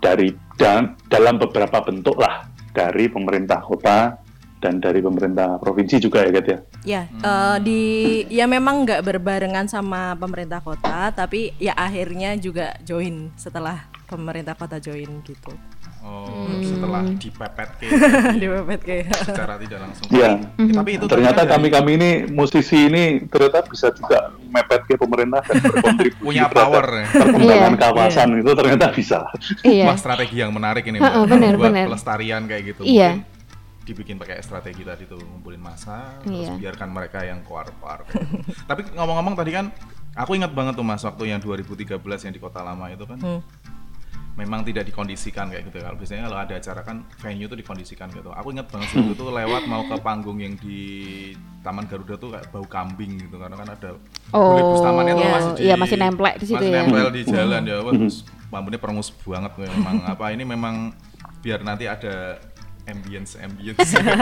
dari 0.00 0.32
dan 0.56 0.96
dalam 1.12 1.36
beberapa 1.36 1.84
bentuk 1.84 2.16
lah 2.16 2.48
dari 2.70 3.10
pemerintah 3.10 3.60
kota 3.62 4.18
dan 4.60 4.76
dari 4.76 5.00
pemerintah 5.00 5.56
provinsi 5.56 5.96
juga 5.96 6.20
ya, 6.20 6.30
Gat 6.30 6.46
ya. 6.46 6.58
Ya, 6.84 7.02
hmm. 7.08 7.22
uh, 7.24 7.58
di 7.64 7.82
ya 8.28 8.44
memang 8.44 8.84
nggak 8.84 9.04
berbarengan 9.04 9.66
sama 9.66 10.12
pemerintah 10.20 10.60
kota, 10.60 11.12
tapi 11.16 11.56
ya 11.56 11.72
akhirnya 11.72 12.36
juga 12.36 12.76
join 12.84 13.32
setelah 13.40 13.88
pemerintah 14.04 14.52
kota 14.52 14.76
join 14.76 15.24
gitu. 15.24 15.52
Oh, 16.00 16.48
hmm. 16.48 16.64
setelah 16.64 17.04
dipepet 17.12 17.70
ke 17.76 17.86
dipepet 18.40 18.80
ke 18.80 18.94
secara 19.20 19.60
tidak 19.60 19.84
langsung. 19.84 20.08
Iya. 20.08 20.40
Ya, 20.40 20.72
tapi 20.72 20.96
itu 20.96 21.04
ternyata 21.04 21.44
kami 21.44 21.68
kami 21.68 21.90
ini 22.00 22.10
musisi 22.32 22.88
ini 22.88 23.28
ternyata 23.28 23.68
bisa 23.68 23.92
juga 23.92 24.32
mepet 24.48 24.88
ke 24.88 24.96
pemerintah 24.96 25.44
dan 25.44 25.60
berkontribusi 25.60 26.24
punya 26.32 26.48
power 26.48 27.04
ya. 27.04 27.06
perkembangan 27.20 27.74
yeah. 27.76 27.82
kawasan 27.84 28.28
yeah. 28.32 28.40
itu 28.40 28.50
ternyata 28.56 28.86
bisa. 28.96 29.18
Iya. 29.60 29.84
Wah, 29.92 29.96
strategi 30.00 30.40
yang 30.40 30.56
menarik 30.56 30.88
ini 30.88 31.04
uh, 31.04 31.20
uh, 31.20 31.24
bener, 31.28 31.60
buat 31.60 31.68
bener. 31.68 31.86
pelestarian 31.92 32.48
kayak 32.48 32.62
gitu. 32.72 32.82
Iya. 32.88 33.20
Mungkin 33.20 33.38
dibikin 33.84 34.16
pakai 34.16 34.40
strategi 34.40 34.80
tadi 34.80 35.04
tuh 35.04 35.20
ngumpulin 35.20 35.60
masa 35.60 36.16
iya. 36.24 36.48
terus 36.48 36.62
biarkan 36.64 36.88
mereka 36.88 37.28
yang 37.28 37.44
keluar-keluar. 37.44 38.08
Tapi 38.64 38.88
ngomong-ngomong 38.96 39.36
tadi 39.36 39.52
kan 39.52 39.68
aku 40.16 40.32
ingat 40.32 40.56
banget 40.56 40.80
tuh 40.80 40.86
Mas 40.86 41.04
waktu 41.04 41.28
yang 41.28 41.44
2013 41.44 42.00
yang 42.00 42.32
di 42.32 42.40
Kota 42.40 42.64
Lama 42.64 42.88
itu 42.88 43.04
kan. 43.04 43.20
Hmm 43.20 43.44
memang 44.40 44.64
tidak 44.64 44.88
dikondisikan 44.88 45.52
kayak 45.52 45.68
gitu. 45.68 45.84
Kalau 45.84 45.96
biasanya 46.00 46.32
kalau 46.32 46.38
ada 46.40 46.54
acara 46.56 46.80
kan 46.80 46.96
venue 47.20 47.44
tuh 47.44 47.60
dikondisikan 47.60 48.08
gitu. 48.16 48.32
Aku 48.32 48.56
ingat 48.56 48.72
banget 48.72 48.88
waktu 48.96 49.12
itu 49.12 49.24
lewat 49.28 49.62
mau 49.68 49.84
ke 49.84 49.96
panggung 50.00 50.40
yang 50.40 50.56
di 50.56 50.80
Taman 51.60 51.84
Garuda 51.84 52.16
tuh 52.16 52.32
kayak 52.32 52.48
bau 52.48 52.64
kambing 52.64 53.20
gitu. 53.20 53.36
Karena 53.36 53.56
kan 53.60 53.68
ada 53.68 53.90
oh, 54.32 54.72
bus 54.72 54.80
tamannya 54.80 55.12
tuh 55.12 55.20
iya, 55.20 55.30
masih 55.30 55.50
di, 55.52 55.60
iya 55.68 55.74
masih 55.76 55.96
nempel 56.00 56.32
di 56.40 56.46
situ 56.48 56.56
masih 56.56 56.72
ya. 56.72 56.80
nempel 56.80 57.06
di 57.12 57.22
jalan. 57.28 57.62
Ya 57.68 57.76
wah 57.84 57.92
bambunya 58.48 58.78
perengus 58.80 59.12
banget. 59.12 59.52
Memang 59.60 59.96
apa 60.08 60.24
ini 60.32 60.44
memang 60.48 60.74
biar 61.44 61.60
nanti 61.60 61.84
ada 61.84 62.40
ambience 62.90 63.38
ambience 63.38 63.78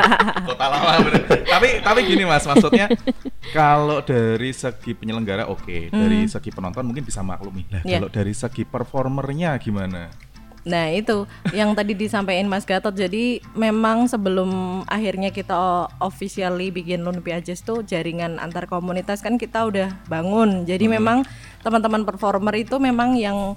kota 0.49 0.65
lama 0.69 0.93
bener. 1.09 1.25
tapi 1.49 1.69
tapi 1.81 2.01
gini 2.05 2.29
mas 2.29 2.45
maksudnya 2.45 2.87
kalau 3.57 4.05
dari 4.05 4.53
segi 4.53 4.93
penyelenggara 4.93 5.49
oke 5.49 5.65
okay. 5.65 5.89
hmm. 5.89 5.97
dari 5.97 6.21
segi 6.29 6.51
penonton 6.53 6.85
mungkin 6.85 7.03
bisa 7.03 7.25
maklumi 7.25 7.65
nah 7.73 7.83
yeah. 7.83 7.99
kalau 7.99 8.13
dari 8.13 8.37
segi 8.37 8.69
performernya 8.69 9.57
gimana 9.59 10.13
Nah 10.69 10.93
itu 10.93 11.25
yang 11.57 11.73
tadi 11.73 11.97
disampaikan 11.97 12.45
Mas 12.45 12.69
Gatot. 12.69 12.93
Jadi 12.93 13.41
memang 13.57 14.05
sebelum 14.05 14.83
akhirnya 14.85 15.33
kita 15.33 15.89
officially 16.03 16.69
bikin 16.69 17.01
Lumpia 17.01 17.41
Jazz 17.41 17.65
tuh 17.65 17.81
jaringan 17.81 18.37
antar 18.37 18.69
komunitas 18.69 19.25
kan 19.25 19.41
kita 19.41 19.65
udah 19.65 19.89
bangun. 20.13 20.69
Jadi 20.69 20.85
hmm. 20.85 20.95
memang 21.01 21.19
teman-teman 21.65 22.05
performer 22.05 22.55
itu 22.61 22.77
memang 22.77 23.17
yang 23.17 23.57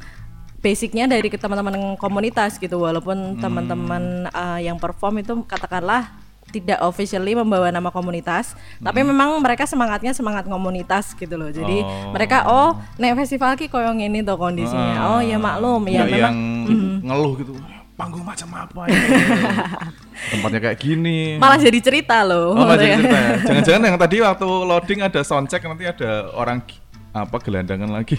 basicnya 0.61 1.09
dari 1.09 1.27
teman-teman 1.27 1.97
komunitas 1.97 2.61
gitu 2.61 2.85
walaupun 2.85 3.35
hmm. 3.35 3.41
teman-teman 3.41 4.03
uh, 4.29 4.61
yang 4.61 4.77
perform 4.77 5.25
itu 5.25 5.33
katakanlah 5.49 6.13
tidak 6.53 6.77
officially 6.85 7.33
membawa 7.33 7.73
nama 7.73 7.89
komunitas 7.89 8.53
hmm. 8.53 8.85
tapi 8.85 9.01
memang 9.01 9.41
mereka 9.41 9.65
semangatnya 9.65 10.13
semangat 10.13 10.45
komunitas 10.45 11.17
gitu 11.17 11.33
loh 11.33 11.49
jadi 11.49 11.81
oh. 11.81 12.13
mereka 12.13 12.45
oh 12.45 12.77
nek 13.01 13.17
festival 13.25 13.57
ki 13.57 13.73
koyong 13.73 14.05
ini 14.05 14.21
tuh 14.21 14.37
kondisinya 14.37 14.95
ah. 15.01 15.09
oh 15.17 15.21
ya 15.25 15.41
maklum 15.41 15.81
ya 15.89 16.05
memang 16.05 16.19
yang 16.21 16.37
mm. 16.69 16.95
ngeluh 17.09 17.33
gitu 17.41 17.53
panggung 17.97 18.25
macam 18.25 18.49
apa 18.57 18.81
ya 18.89 19.01
tempatnya 20.33 20.59
kayak 20.61 20.77
gini 20.81 21.37
malah 21.37 21.57
jadi 21.61 21.79
cerita 21.81 22.25
loh 22.25 22.53
oh, 22.53 22.65
malah 22.65 22.77
jadi 22.77 22.93
cerita 22.97 23.17
ya 23.17 23.31
jangan-jangan 23.49 23.81
yang 23.85 23.97
tadi 23.97 24.15
waktu 24.21 24.47
loading 24.65 24.99
ada 25.05 25.21
soundcheck 25.21 25.61
nanti 25.65 25.85
ada 25.85 26.29
orang 26.33 26.65
apa 27.11 27.43
gelandangan 27.43 27.91
lagi 27.91 28.15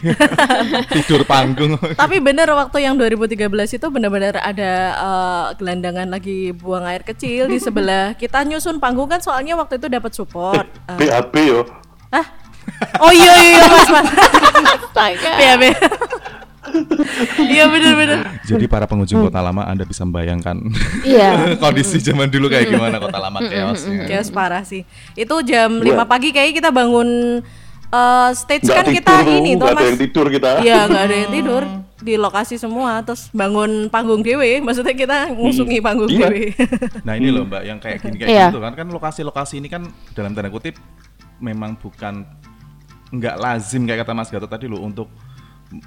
tidur 0.95 1.25
panggung 1.25 1.81
tapi 1.97 2.21
bener 2.21 2.45
waktu 2.53 2.85
yang 2.85 3.01
2013 3.01 3.49
itu 3.81 3.87
benar-benar 3.89 4.37
ada 4.37 4.73
uh, 5.01 5.47
gelandangan 5.57 6.13
lagi 6.13 6.53
buang 6.53 6.85
air 6.85 7.01
kecil 7.01 7.49
di 7.49 7.57
sebelah 7.57 8.13
kita 8.21 8.45
nyusun 8.45 8.77
panggung 8.77 9.09
kan 9.09 9.25
soalnya 9.25 9.57
waktu 9.57 9.81
itu 9.81 9.89
dapat 9.89 10.13
support 10.13 10.69
uh. 10.93 11.01
Eh, 11.01 11.09
BAB 11.09 11.35
yo 11.41 11.65
ah 12.13 12.27
oh 13.01 13.09
iya 13.09 13.33
iya, 13.41 13.53
iya 13.57 13.65
mas 13.65 13.89
mas 13.89 14.85
BAB 14.93 15.63
Iya 17.43 17.69
benar-benar. 17.69 18.39
Jadi 18.47 18.65
para 18.71 18.87
pengunjung 18.87 19.29
kota 19.29 19.43
lama 19.43 19.67
Anda 19.67 19.85
bisa 19.85 20.07
membayangkan 20.07 20.57
Iya. 21.03 21.31
kondisi 21.63 21.99
zaman 22.01 22.31
dulu 22.31 22.49
kayak 22.49 22.71
gimana 22.71 22.97
kota 23.03 23.19
lama 23.19 23.43
chaosnya. 23.45 24.07
Chaos 24.09 24.31
parah 24.31 24.63
sih. 24.65 24.87
Itu 25.19 25.43
jam 25.43 25.83
5 25.83 25.85
iya. 25.85 26.07
pagi 26.07 26.31
kayak 26.31 26.63
kita 26.63 26.71
bangun 26.71 27.43
uh, 27.93 28.31
stage 28.33 28.67
gak 28.67 28.83
kan 28.83 28.85
tidur, 28.89 28.97
kita 28.99 29.15
ini 29.29 29.51
tuh 29.55 29.67
mas. 29.69 29.77
ada 29.77 29.85
yang 29.85 29.99
tidur 30.01 30.27
kita. 30.33 30.51
Iya 30.65 30.79
nggak 30.89 31.03
ada 31.05 31.17
yang 31.17 31.31
tidur 31.31 31.63
di 32.03 32.15
lokasi 32.19 32.59
semua 32.59 32.99
terus 33.07 33.31
bangun 33.31 33.87
panggung 33.87 34.27
dewe 34.27 34.59
maksudnya 34.59 34.91
kita 34.91 35.31
ngusungi 35.39 35.79
hmm. 35.79 35.87
panggung 35.87 36.11
iya. 36.11 36.27
dewe 36.27 36.51
nah 37.07 37.15
ini 37.15 37.31
loh 37.31 37.47
mbak 37.47 37.63
yang 37.63 37.79
kayak 37.79 38.03
gini 38.03 38.17
kayak 38.19 38.31
iya. 38.35 38.47
gitu 38.51 38.59
kan 38.59 38.75
kan 38.75 38.91
lokasi-lokasi 38.91 39.63
ini 39.63 39.71
kan 39.71 39.87
dalam 40.11 40.35
tanda 40.35 40.51
kutip 40.51 40.75
memang 41.39 41.79
bukan 41.79 42.27
nggak 43.15 43.37
lazim 43.39 43.87
kayak 43.87 44.03
kata 44.03 44.13
Mas 44.19 44.35
Gatot 44.35 44.51
tadi 44.51 44.67
loh 44.67 44.83
untuk 44.83 45.13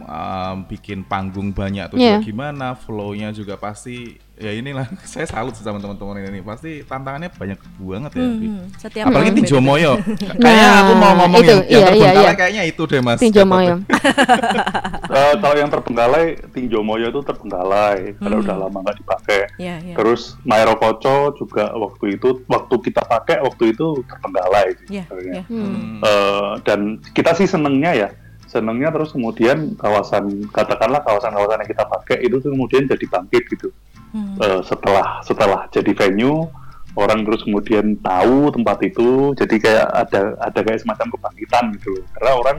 um, 0.05 0.57
bikin 0.69 1.03
panggung 1.03 1.51
banyak 1.51 1.91
tuh 1.93 1.97
yeah. 1.99 2.21
gimana 2.21 2.77
flownya 2.77 3.33
juga 3.35 3.59
pasti 3.59 4.17
ya 4.35 4.51
inilah 4.51 4.83
saya 5.11 5.25
salut 5.27 5.55
sama 5.55 5.79
teman-teman 5.79 6.27
ini. 6.27 6.39
Pasti 6.43 6.83
tantangannya 6.83 7.31
banyak 7.31 7.59
banget 7.79 8.11
ya. 8.15 8.25
Hmm, 8.27 8.63
setiap 8.75 9.05
apalagi 9.09 9.31
Tinjo 9.39 9.59
Moyo. 9.63 9.93
Kayaknya 10.43 10.69
aku 10.83 10.93
mau 10.99 11.11
ngomong 11.23 11.41
itu, 11.41 11.51
yang, 11.51 11.63
iya, 11.65 11.75
yang 11.75 11.85
terbengkalai 11.87 12.15
iya, 12.15 12.31
iya. 12.31 12.33
kayaknya 12.35 12.63
itu 12.67 12.81
deh 12.85 13.01
mas 13.01 13.19
Tinjo 13.19 13.43
Moyo. 13.47 13.75
Uh, 13.75 15.33
kalau 15.41 15.55
yang 15.55 15.71
terbengkalai 15.71 16.25
Tinjo 16.51 16.79
Moyo 16.83 17.07
itu 17.11 17.21
terbengkalai. 17.23 17.99
Hmm. 18.15 18.21
kalau 18.21 18.37
udah 18.43 18.55
lama 18.67 18.77
nggak 18.83 18.97
dipakai. 18.99 19.41
Yeah, 19.55 19.77
yeah. 19.81 19.97
terus 19.97 20.35
Mairo 20.43 20.75
Koco 20.75 21.35
juga 21.39 21.71
waktu 21.75 22.19
itu 22.19 22.43
waktu 22.51 22.75
kita 22.83 23.01
pakai 23.07 23.39
waktu 23.41 23.71
itu 23.71 24.03
terbengkalai. 24.05 24.75
Yeah, 24.91 25.07
yeah. 25.23 25.45
Hmm. 25.47 26.03
Uh, 26.03 26.59
dan 26.67 26.99
kita 27.15 27.33
sih 27.37 27.47
senengnya 27.47 27.93
ya. 27.95 28.09
Senengnya 28.45 28.93
terus 28.93 29.11
kemudian 29.11 29.75
kawasan 29.75 30.47
katakanlah 30.53 31.03
kawasan-kawasan 31.03 31.65
yang 31.65 31.71
kita 31.75 31.83
pakai 31.83 32.17
itu 32.23 32.39
tuh 32.39 32.53
kemudian 32.55 32.87
jadi 32.87 33.05
bangkit 33.09 33.43
gitu 33.51 33.73
hmm. 34.15 34.39
uh, 34.39 34.61
setelah 34.63 35.19
setelah 35.19 35.67
jadi 35.67 35.91
venue 35.91 36.47
orang 36.95 37.27
terus 37.27 37.43
kemudian 37.43 37.99
tahu 37.99 38.49
tempat 38.55 38.79
itu 38.87 39.35
jadi 39.35 39.55
kayak 39.59 39.87
ada 39.91 40.21
ada 40.39 40.59
kayak 40.63 40.79
semacam 40.79 41.07
kebangkitan 41.11 41.63
gitu. 41.79 41.93
Karena 42.15 42.31
orang 42.39 42.57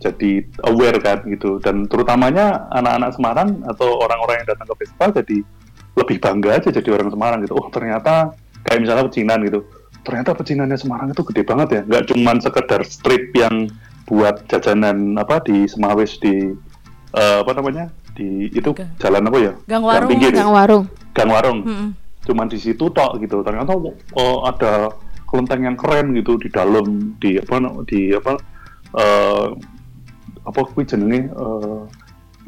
jadi 0.00 0.32
aware 0.64 0.98
kan 1.04 1.18
gitu. 1.28 1.60
Dan 1.60 1.84
terutamanya 1.86 2.66
anak-anak 2.72 3.10
Semarang 3.12 3.48
atau 3.68 4.00
orang-orang 4.00 4.42
yang 4.42 4.48
datang 4.56 4.66
ke 4.72 4.74
festival 4.84 5.10
jadi 5.12 5.38
lebih 5.94 6.16
bangga 6.18 6.50
aja 6.58 6.68
jadi 6.72 6.88
orang 6.96 7.08
Semarang 7.12 7.38
gitu. 7.44 7.54
Oh 7.54 7.68
ternyata 7.68 8.32
kayak 8.64 8.80
misalnya 8.80 9.04
pecinan 9.06 9.38
gitu. 9.44 9.60
Ternyata 10.04 10.30
pecinannya 10.36 10.78
Semarang 10.80 11.08
itu 11.12 11.22
gede 11.28 11.42
banget 11.44 11.68
ya. 11.68 11.80
Nggak 11.84 12.04
cuman 12.12 12.36
sekedar 12.40 12.80
strip 12.88 13.32
yang 13.36 13.68
buat 14.04 14.44
jajanan 14.48 15.16
apa 15.16 15.40
di 15.44 15.64
Semawis 15.68 16.16
di 16.20 16.52
eh, 17.16 17.38
apa 17.40 17.52
namanya 17.56 17.88
di 18.14 18.48
itu 18.48 18.70
Gang- 18.70 18.94
jalan 18.98 19.22
apa 19.26 19.38
ya 19.38 19.52
Gang 19.66 19.82
warung, 19.82 20.08
pinggir 20.10 20.30
ya? 20.30 20.38
Gang 20.42 20.52
warung. 20.54 20.84
gang 21.12 21.30
warung 21.30 21.58
Mm-mm. 21.66 21.88
cuman 22.24 22.46
di 22.46 22.58
situ 22.58 22.86
tok 22.88 23.18
gitu 23.18 23.42
ternyata 23.42 23.74
oh, 24.14 24.36
ada 24.46 24.88
kelenteng 25.26 25.66
yang 25.66 25.76
keren 25.76 26.14
gitu 26.14 26.38
di 26.38 26.46
dalam 26.48 27.18
di 27.18 27.36
apa 27.36 27.56
di 27.84 28.14
apa 28.14 28.32
eh 28.94 29.46
apa 30.44 30.60
kuwi 30.62 30.86
jenenge 30.86 31.26
eh 31.26 31.80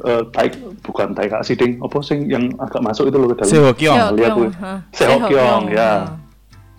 eh, 0.06 0.22
tai 0.30 0.48
bukan 0.84 1.10
tai 1.10 1.26
kak 1.26 1.42
siding 1.42 1.80
apa 1.80 1.98
sing 2.04 2.28
yang 2.28 2.46
agak 2.60 2.84
masuk 2.84 3.08
itu 3.08 3.16
loh 3.16 3.32
ke 3.32 3.42
dalam 3.42 3.50
Sehokyong. 3.50 3.98
Lihat 4.14 4.32
Sehokyong. 4.36 4.52
Sehokyong, 4.92 5.62
ya. 5.72 5.92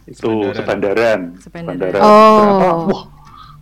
itu 0.07 0.31
Sebandaran. 0.55 1.35
sebandaran 1.35 1.99
Sebandaran. 1.99 1.99
Oh. 1.99 2.37
ternyata 2.39 2.67
wah 2.87 3.03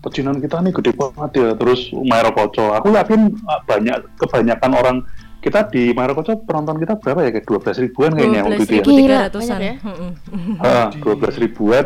pecinan 0.06 0.38
kita 0.38 0.62
nih 0.62 0.74
gede 0.78 0.92
banget 0.94 1.32
ya 1.34 1.50
terus 1.58 1.90
Marokoco 1.92 2.72
aku 2.72 2.94
yakin 2.94 3.34
ah, 3.50 3.60
banyak 3.66 3.98
kebanyakan 4.22 4.72
orang 4.78 4.98
kita 5.42 5.66
di 5.70 5.94
Marokoco 5.94 6.42
penonton 6.46 6.78
kita 6.78 6.98
berapa 6.98 7.26
ya 7.26 7.30
kayak 7.34 7.46
12 7.46 7.84
ribuan 7.90 8.12
kayaknya 8.14 8.42
waktu 8.46 8.64
itu 8.66 8.74
ya 8.74 8.84
12.300-an. 8.86 9.34
banyak 9.34 9.60
ya. 9.62 9.76
Mm-mm. 9.82 10.12
Ah, 10.62 10.88
12 10.94 11.42
ribuan 11.42 11.86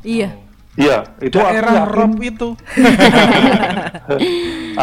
Iya. 0.00 0.49
Iya 0.78 1.02
itu 1.18 1.38
aku 1.38 1.50
Daerah 1.50 1.74
yakin 1.82 1.90
rob 1.90 2.14
itu. 2.22 2.48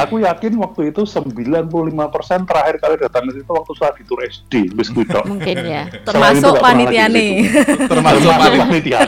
aku 0.02 0.15
yakin 0.19 0.54
waktu 0.60 0.82
itu 0.91 1.02
95% 1.08 2.43
terakhir 2.43 2.76
kali 2.80 2.95
datang 3.00 3.23
ke 3.28 3.32
situ 3.39 3.52
waktu 3.52 3.73
saat 3.80 3.93
di 3.95 4.04
tur 4.04 4.19
SD 4.19 4.76
wis 4.76 4.91
kuwi. 4.91 5.08
Mungkin 5.08 5.56
ya. 5.63 5.88
Termasuk 6.04 6.60
panitia 6.60 7.08
nih. 7.08 7.47
Termasuk 7.91 8.32
panitia 8.36 9.00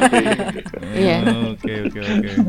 Iya. 0.96 1.18
Oke 1.56 1.74
oke 1.88 2.00
oke. 2.00 2.30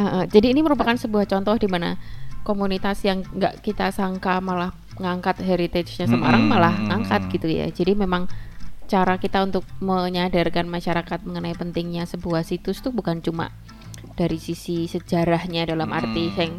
Uh, 0.00 0.24
jadi 0.28 0.52
ini 0.54 0.64
merupakan 0.64 0.96
sebuah 0.96 1.28
contoh 1.28 1.56
di 1.60 1.68
mana 1.68 1.96
komunitas 2.44 3.04
yang 3.04 3.20
nggak 3.22 3.60
kita 3.60 3.92
sangka 3.92 4.40
malah 4.40 4.72
ngangkat 4.96 5.44
heritage-nya 5.44 6.08
Semarang 6.08 6.48
Mm-mm, 6.48 6.52
malah 6.52 6.74
ngangkat 6.76 7.28
gitu 7.32 7.48
ya. 7.48 7.68
Jadi 7.68 7.96
memang 7.96 8.28
cara 8.90 9.16
kita 9.16 9.40
untuk 9.40 9.62
menyadarkan 9.78 10.66
masyarakat 10.66 11.22
mengenai 11.22 11.54
pentingnya 11.54 12.04
sebuah 12.04 12.42
situs 12.42 12.80
tuh 12.80 12.90
bukan 12.90 13.20
cuma 13.20 13.48
dari 14.12 14.36
sisi 14.36 14.84
sejarahnya 14.84 15.64
dalam 15.64 15.88
arti 15.88 16.26
Mm. 16.26 16.34
yang 16.34 16.52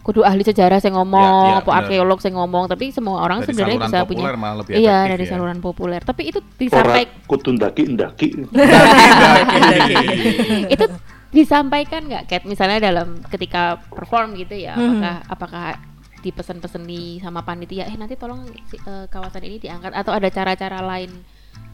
kudu 0.00 0.20
ahli 0.20 0.42
sejarah 0.42 0.78
saya 0.78 0.94
ngomong, 0.94 1.42
Ya, 1.42 1.50
ya, 1.50 1.56
apa 1.58 1.66
benar. 1.66 1.78
arkeolog 1.82 2.18
saya 2.20 2.32
ngomong, 2.34 2.64
tapi 2.66 2.90
semua 2.90 3.18
orang 3.20 3.40
Dari 3.40 3.46
sebenarnya 3.48 3.76
bisa 3.82 3.98
populer 3.98 4.28
punya 4.28 4.36
malah 4.36 4.56
lebih 4.60 4.72
iya 4.76 4.98
dari 5.06 5.22
ya. 5.22 5.28
saluran 5.32 5.58
populer. 5.58 6.00
Tapi 6.00 6.22
itu 6.28 6.38
disampaikan 6.54 7.14
kudu 7.24 7.48
ndaki 7.52 7.82
ndaki. 7.90 8.28
itu 10.68 10.84
disampaikan 11.30 12.00
nggak 12.04 12.22
Kat 12.26 12.42
misalnya 12.44 12.78
dalam 12.80 13.18
ketika 13.26 13.80
perform 13.88 14.34
gitu 14.36 14.54
ya 14.54 14.74
Mhm. 14.74 14.82
apakah 14.94 15.14
apakah 15.26 15.64
dipesan-peseni 16.20 17.20
sama 17.20 17.42
panitia 17.42 17.84
eh 17.84 17.94
nanti 17.94 18.14
tolong 18.14 18.44
eh, 18.72 19.04
kawasan 19.08 19.42
ini 19.42 19.56
diangkat 19.58 19.92
atau 19.92 20.10
ada 20.10 20.28
cara-cara 20.28 20.80
lain 20.80 21.10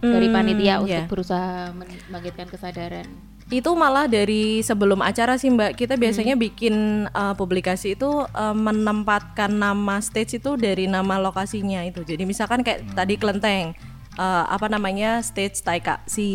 dari 0.01 0.27
Hmm, 0.29 0.35
panitia 0.35 0.75
untuk 0.81 0.97
iya. 0.97 1.05
berusaha 1.05 1.77
membangkitkan 1.77 2.49
kesadaran 2.49 3.05
Itu 3.51 3.75
malah 3.75 4.07
dari 4.07 4.63
sebelum 4.63 5.03
acara 5.03 5.35
sih 5.35 5.51
Mbak. 5.51 5.75
Kita 5.75 5.99
Hmm. 5.99 6.03
biasanya 6.07 6.35
bikin 6.39 6.75
uh, 7.11 7.35
publikasi 7.35 7.99
itu 7.99 8.07
uh, 8.07 8.55
menempatkan 8.55 9.51
nama 9.51 9.99
stage 9.99 10.39
itu 10.39 10.55
dari 10.55 10.87
nama 10.87 11.19
lokasinya 11.19 11.83
itu. 11.83 12.07
Jadi 12.07 12.23
misalkan 12.23 12.63
kayak 12.63 12.87
Hmm. 12.87 12.95
tadi 12.95 13.19
Kelenteng 13.19 13.75
uh, 14.15 14.47
apa 14.47 14.71
namanya 14.71 15.19
stage 15.19 15.67
Taika 15.67 15.99
si 16.07 16.29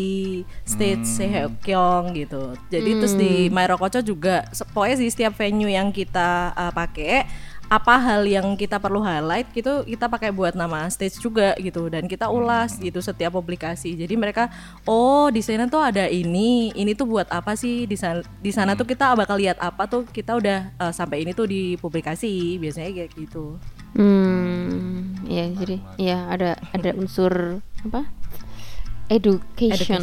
stage 0.68 1.08
Sehokyong 1.08 2.12
gitu. 2.20 2.52
Jadi 2.68 2.90
terus 3.00 3.16
di 3.16 3.48
Hmm. 3.48 3.64
Mairokocho 3.64 4.04
juga 4.04 4.44
pokoknya 4.76 5.00
di 5.00 5.08
setiap 5.08 5.32
venue 5.40 5.72
yang 5.72 5.88
kita 5.96 6.52
uh, 6.52 6.72
pakai 6.76 7.24
apa 7.66 7.98
hal 7.98 8.22
yang 8.26 8.54
kita 8.54 8.78
perlu 8.78 9.02
highlight 9.02 9.50
gitu 9.50 9.82
kita 9.82 10.06
pakai 10.06 10.30
buat 10.30 10.54
nama 10.54 10.86
stage 10.86 11.18
juga 11.18 11.58
gitu 11.58 11.90
dan 11.90 12.06
kita 12.06 12.30
ulas 12.30 12.78
gitu 12.78 13.02
setiap 13.02 13.34
publikasi. 13.34 13.98
Jadi 13.98 14.14
mereka 14.14 14.50
oh 14.86 15.28
di 15.34 15.42
sana 15.42 15.66
tuh 15.66 15.82
ada 15.82 16.06
ini 16.06 16.70
ini 16.78 16.94
tuh 16.94 17.10
buat 17.10 17.26
apa 17.30 17.58
sih? 17.58 17.90
Di 17.90 17.98
sana 17.98 18.22
di 18.38 18.50
sana 18.54 18.78
tuh 18.78 18.86
kita 18.86 19.18
bakal 19.18 19.38
lihat 19.38 19.58
apa 19.58 19.90
tuh? 19.90 20.06
Kita 20.06 20.38
udah 20.38 20.70
uh, 20.78 20.92
sampai 20.94 21.26
ini 21.26 21.34
tuh 21.34 21.50
di 21.50 21.74
publikasi 21.78 22.56
biasanya 22.62 22.90
kayak 23.02 23.10
gitu. 23.18 23.58
Hmm 23.96 25.06
ya 25.26 25.50
jadi 25.50 25.76
ya 25.98 26.18
ada 26.30 26.50
ada 26.70 26.90
unsur 26.94 27.60
apa 27.82 28.06
education. 29.08 30.02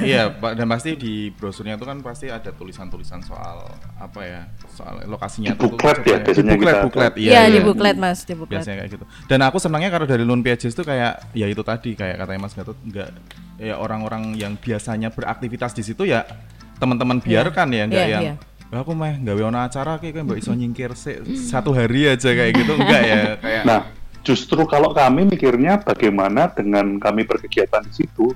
Iya, 0.00 0.32
Pak, 0.32 0.52
dan 0.54 0.66
pasti 0.66 0.94
di 0.94 1.14
brosurnya 1.30 1.74
itu 1.74 1.84
kan 1.84 1.98
pasti 2.00 2.26
ada 2.26 2.50
tulisan-tulisan 2.50 3.22
soal 3.22 3.62
apa 3.94 4.20
ya, 4.20 4.40
soal 4.68 5.06
lokasinya 5.06 5.52
Di 5.52 5.60
buklet 5.60 5.98
ya, 6.02 6.16
biasanya 6.18 6.44
Di 6.44 6.52
buklet, 6.52 6.74
kita- 6.74 6.84
buklet, 6.84 7.12
iya. 7.16 7.30
Iya 7.30 7.40
iya. 7.40 7.52
di 7.52 7.60
buklet 7.62 7.96
mas 7.96 8.18
di 8.22 8.34
buklet 8.34 8.58
Biasanya 8.58 8.76
kayak 8.80 8.90
gitu. 8.92 9.04
Dan 9.26 9.38
aku 9.40 9.56
senangnya 9.56 9.88
kalau 9.88 10.04
dari 10.04 10.24
Lone 10.24 10.42
Pages 10.42 10.72
itu 10.72 10.82
kayak 10.82 11.12
ya 11.32 11.46
itu 11.46 11.62
tadi 11.62 11.94
kayak 11.94 12.16
katanya 12.18 12.40
Mas 12.40 12.54
Gatot 12.54 12.78
enggak 12.82 13.08
ya 13.56 13.76
orang-orang 13.76 14.34
yang 14.34 14.56
biasanya 14.56 15.08
beraktivitas 15.08 15.70
di 15.70 15.82
situ 15.82 16.02
ya 16.02 16.24
teman-teman 16.76 17.20
biarkan 17.20 17.68
ya 17.70 17.84
enggak 17.84 18.02
Iya, 18.02 18.10
yang 18.10 18.22
iya. 18.24 18.34
"Lah, 18.66 18.80
aku 18.80 18.94
mah 18.94 19.14
gawe 19.14 19.42
ono 19.44 19.58
acara 19.60 19.98
kayak 19.98 20.22
mbak 20.22 20.38
iso 20.38 20.50
nyingkir 20.50 20.94
sih 20.94 21.20
satu 21.36 21.70
hari 21.70 22.08
aja 22.08 22.30
kayak 22.30 22.56
gitu 22.56 22.72
enggak 22.72 23.02
ya 23.04 23.20
kayak 23.36 23.62
Nah, 23.62 23.80
justru 24.20 24.62
kalau 24.64 24.92
kami 24.92 25.26
mikirnya 25.26 25.80
bagaimana 25.80 26.52
dengan 26.52 27.00
kami 27.00 27.24
berkegiatan 27.24 27.80
di 27.86 27.92
situ, 28.04 28.32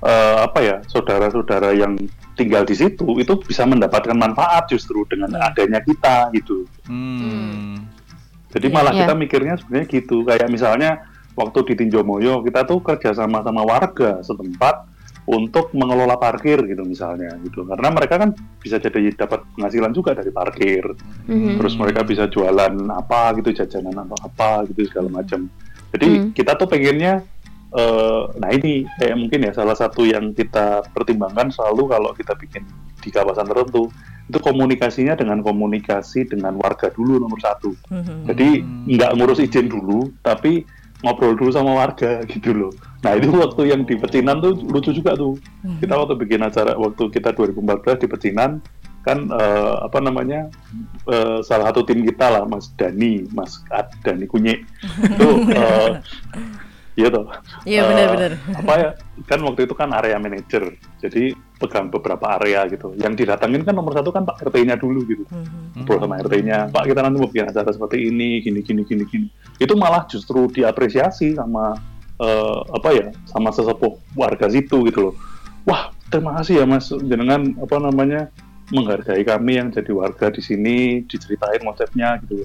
eh, 0.00 0.38
apa 0.42 0.58
ya, 0.60 0.76
saudara-saudara 0.88 1.76
yang 1.76 1.96
tinggal 2.36 2.64
di 2.68 2.76
situ 2.76 3.16
itu 3.16 3.32
bisa 3.40 3.64
mendapatkan 3.64 4.12
manfaat 4.12 4.68
justru 4.68 5.04
dengan 5.08 5.32
adanya 5.40 5.80
kita 5.80 6.28
gitu. 6.36 6.68
hmm, 6.88 7.80
Jadi 8.52 8.66
malah 8.72 8.92
Iya. 8.96 9.04
kita 9.04 9.14
mikirnya 9.16 9.54
sebenarnya 9.60 9.86
gitu, 9.88 10.24
kayak 10.24 10.48
misalnya 10.48 10.90
waktu 11.36 11.58
di 11.68 11.74
Tinjomoyo 11.84 12.40
kita 12.40 12.64
tuh 12.64 12.80
kerja 12.80 13.12
sama 13.12 13.44
sama 13.44 13.60
warga 13.60 14.24
setempat 14.24 14.95
untuk 15.26 15.74
mengelola 15.74 16.14
parkir 16.14 16.62
gitu 16.64 16.86
misalnya 16.86 17.34
gitu, 17.42 17.66
karena 17.66 17.90
mereka 17.90 18.14
kan 18.14 18.30
bisa 18.62 18.78
jadi 18.78 19.10
dapat 19.10 19.42
penghasilan 19.58 19.90
juga 19.90 20.14
dari 20.14 20.30
parkir 20.30 20.86
Mhm. 21.26 21.58
terus 21.58 21.74
mereka 21.74 22.06
bisa 22.06 22.30
jualan 22.30 22.74
apa 22.94 23.34
gitu 23.42 23.50
jajanan 23.50 24.06
apa 24.06 24.14
apa 24.22 24.50
gitu 24.70 24.86
segala 24.86 25.10
macam 25.10 25.50
jadi 25.90 26.06
Hmm. 26.06 26.30
kita 26.30 26.54
tuh 26.54 26.70
pengennya 26.70 27.26
eh, 27.76 28.22
nah 28.38 28.50
ini 28.54 28.86
kayak 28.96 29.16
mungkin 29.18 29.42
ya 29.42 29.52
salah 29.52 29.74
satu 29.74 30.06
yang 30.06 30.30
kita 30.30 30.86
pertimbangkan 30.94 31.50
selalu 31.50 31.90
kalau 31.90 32.10
kita 32.14 32.32
bikin 32.38 32.62
di 33.02 33.10
kawasan 33.10 33.44
tertentu 33.44 33.90
itu 34.26 34.38
komunikasinya 34.38 35.18
dengan 35.18 35.42
komunikasi 35.42 36.24
dengan 36.26 36.54
warga 36.56 36.88
dulu 36.94 37.18
nomor 37.18 37.36
satu 37.42 37.74
Mhm. 37.90 38.30
jadi 38.30 38.48
nggak 38.94 39.10
ngurus 39.18 39.42
izin 39.42 39.66
dulu 39.66 40.14
tapi 40.22 40.62
ngobrol 41.02 41.34
dulu 41.36 41.50
sama 41.52 41.74
warga 41.74 42.22
gitu 42.32 42.54
loh 42.54 42.72
nah 43.06 43.14
itu 43.14 43.30
waktu 43.30 43.70
yang 43.70 43.86
di 43.86 43.94
Pecinan 43.94 44.42
tuh 44.42 44.58
lucu 44.66 44.90
juga 44.90 45.14
tuh 45.14 45.38
kita 45.78 45.94
waktu 45.94 46.18
bikin 46.18 46.42
acara 46.42 46.74
waktu 46.74 47.06
kita 47.08 47.30
2014 47.30 48.02
di 48.02 48.08
Pecinan 48.10 48.58
kan 49.00 49.30
eh, 49.30 49.74
apa 49.80 50.02
namanya 50.02 50.50
eh, 51.06 51.38
salah 51.40 51.70
satu 51.70 51.86
tim 51.86 52.02
kita 52.02 52.26
lah 52.26 52.42
Mas 52.44 52.74
Dani 52.74 53.22
Mas 53.30 53.62
Ad, 53.70 53.94
Dani 54.02 54.26
Kunye 54.26 54.66
itu 54.82 55.28
eh, 55.54 56.02
iya 56.96 57.06
toh 57.06 57.30
Iya, 57.62 57.86
benar-benar. 57.86 58.32
apa 58.56 58.72
ya 58.74 58.88
kan 59.24 59.38
waktu 59.46 59.64
itu 59.64 59.74
kan 59.76 59.94
area 59.94 60.18
manager 60.18 60.74
jadi 60.98 61.30
pegang 61.56 61.86
beberapa 61.88 62.34
area 62.36 62.66
gitu 62.66 62.98
yang 62.98 63.14
didatangin 63.14 63.62
kan 63.62 63.72
nomor 63.72 63.94
satu 63.94 64.10
kan 64.10 64.26
Pak 64.26 64.42
RT-nya 64.42 64.74
dulu 64.74 65.06
gitu 65.06 65.22
Mhm. 65.30 65.86
ngobrol 65.86 66.02
sama 66.02 66.18
RT-nya, 66.18 66.58
Pak 66.68 66.84
kita 66.84 67.00
nanti 67.00 67.16
mau 67.16 67.28
bikin 67.28 67.46
acara 67.46 67.68
seperti 67.68 68.08
ini, 68.08 68.40
gini 68.40 68.60
gini 68.60 68.82
gini 68.82 69.04
gini. 69.04 69.28
Itu 69.56 69.76
malah 69.76 70.08
justru 70.08 70.48
diapresiasi 70.48 71.36
sama 71.36 71.76
eh, 72.20 72.58
apa 72.72 72.88
ya, 72.92 73.06
sama 73.28 73.52
sesepuh 73.52 74.16
warga 74.16 74.46
situ 74.48 74.86
gitu 74.88 75.10
loh. 75.10 75.14
Wah 75.66 75.90
terima 76.08 76.38
kasih 76.40 76.62
ya 76.62 76.66
Mas, 76.68 76.88
jenengan 76.88 77.54
apa 77.58 77.76
namanya 77.82 78.30
menghargai 78.70 79.22
kami 79.22 79.58
yang 79.62 79.68
jadi 79.70 79.90
warga 79.94 80.30
di 80.30 80.42
sini, 80.42 81.02
diceritain 81.06 81.62
konsepnya 81.62 82.18
gitu. 82.26 82.42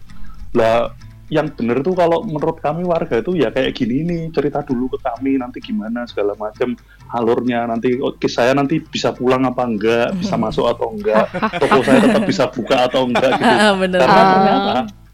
Lah 0.53 0.93
yang 1.31 1.47
bener 1.55 1.79
tuh 1.79 1.95
kalau 1.95 2.27
menurut 2.27 2.59
kami 2.59 2.83
warga 2.83 3.23
itu 3.23 3.39
ya 3.39 3.55
kayak 3.55 3.71
gini 3.71 4.03
nih 4.03 4.21
cerita 4.35 4.67
dulu 4.67 4.91
ke 4.91 4.99
kami 4.99 5.39
nanti 5.39 5.63
gimana 5.63 6.03
segala 6.03 6.35
macam 6.35 6.75
alurnya 7.07 7.63
nanti 7.71 7.95
oke 8.03 8.27
saya 8.27 8.51
nanti 8.51 8.83
bisa 8.83 9.15
pulang 9.15 9.47
apa 9.47 9.63
enggak 9.63 10.11
bisa 10.19 10.35
masuk 10.35 10.67
atau 10.67 10.91
enggak 10.91 11.31
toko 11.55 11.87
saya 11.87 12.03
tetap 12.03 12.23
bisa 12.27 12.51
buka 12.51 12.77
atau 12.83 13.07
enggak 13.07 13.31
gitu 13.39 13.55
bener. 13.79 13.99
karena 14.03 14.19
Ah, 14.19 14.27
ternyata 14.27 14.73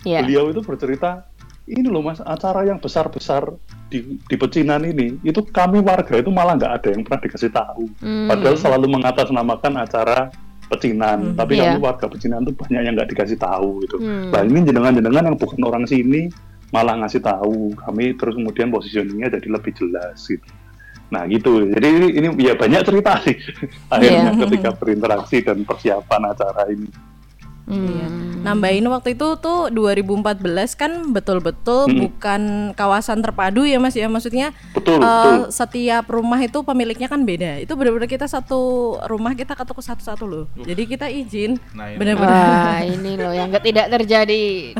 ya 0.10 0.20
beliau 0.26 0.50
itu 0.50 0.62
bercerita 0.65 1.30
ini 1.70 1.86
loh 1.86 2.02
mas 2.02 2.17
acara 2.26 2.65
yang 2.65 2.82
besar 2.82 3.13
besar 3.13 3.54
di 3.88 4.00
di 4.17 4.36
pecinan 4.36 4.84
ini 4.84 5.15
itu 5.21 5.39
kami 5.43 5.80
warga 5.80 6.13
itu 6.13 6.28
malah 6.28 6.56
nggak 6.56 6.73
ada 6.78 6.88
yang 6.91 7.02
pernah 7.02 7.21
dikasih 7.23 7.50
tahu 7.50 7.84
Hmm. 8.00 8.28
padahal 8.28 8.56
selalu 8.56 8.86
mengatasnamakan 8.91 9.73
acara 9.80 10.19
pecinan 10.67 11.32
Hmm, 11.32 11.36
tapi 11.36 11.56
iya. 11.56 11.71
kami 11.71 11.80
warga 11.80 12.06
pecinan 12.06 12.43
itu 12.43 12.52
banyak 12.52 12.82
yang 12.84 12.93
nggak 12.93 13.10
dikasih 13.10 13.38
tahu 13.38 13.80
gitu 13.84 13.95
Hmm. 13.97 14.28
Nah 14.30 14.41
ini 14.43 14.60
jenengan-jenengan 14.62 15.23
yang 15.26 15.38
bukan 15.38 15.62
orang 15.63 15.84
sini 15.84 16.28
malah 16.67 17.00
ngasih 17.00 17.23
tahu 17.23 17.71
kami 17.73 18.12
terus 18.13 18.36
kemudian 18.36 18.67
positioningnya 18.67 19.32
jadi 19.32 19.47
lebih 19.47 19.71
jelas 19.71 20.19
gitu. 20.19 20.43
Nah 21.08 21.23
gitu, 21.23 21.63
jadi 21.71 21.88
ini, 21.88 22.08
ini 22.19 22.28
ya 22.43 22.52
banyak 22.52 22.84
cerita 22.84 23.23
sih 23.23 23.39
akhirnya 23.95 24.36
Iya. 24.36 24.43
ketika 24.43 24.69
berinteraksi 24.76 25.39
dan 25.39 25.63
persiapan 25.63 26.21
acara 26.28 26.67
ini. 26.67 26.91
Iya. 27.67 28.08
Hmm. 28.08 28.25
Nambahin 28.41 28.88
waktu 28.88 29.12
itu 29.12 29.36
tuh 29.36 29.67
2014 29.67 30.39
kan 30.73 30.91
betul-betul 31.12 31.86
Mm-mm. 31.86 31.99
bukan 32.01 32.41
kawasan 32.73 33.19
terpadu 33.19 33.63
ya 33.63 33.75
Mas 33.75 33.91
ya. 33.91 34.08
Maksudnya 34.08 34.56
Betul, 34.71 34.97
eh, 34.97 35.03
betul. 35.03 35.51
setiap 35.51 36.08
rumah 36.08 36.39
itu 36.39 36.56
pemiliknya 36.62 37.06
kan 37.06 37.21
beda. 37.21 37.60
Itu 37.60 37.75
benar-benar 37.75 38.08
kita 38.08 38.23
satu 38.23 38.60
rumah 39.03 39.36
kita 39.36 39.51
ketuk 39.51 39.77
satu-satu 39.77 40.23
loh. 40.23 40.45
Jadi 40.56 40.84
kita 40.86 41.08
izin 41.08 41.60
Nah, 41.71 41.91
ini. 41.91 41.99
benar-benar. 41.99 42.32
Wah, 42.32 42.80
ini 42.82 43.12
loh 43.13 43.32
yang 43.32 43.51
tidak 43.58 43.91
terjadi 43.91 44.71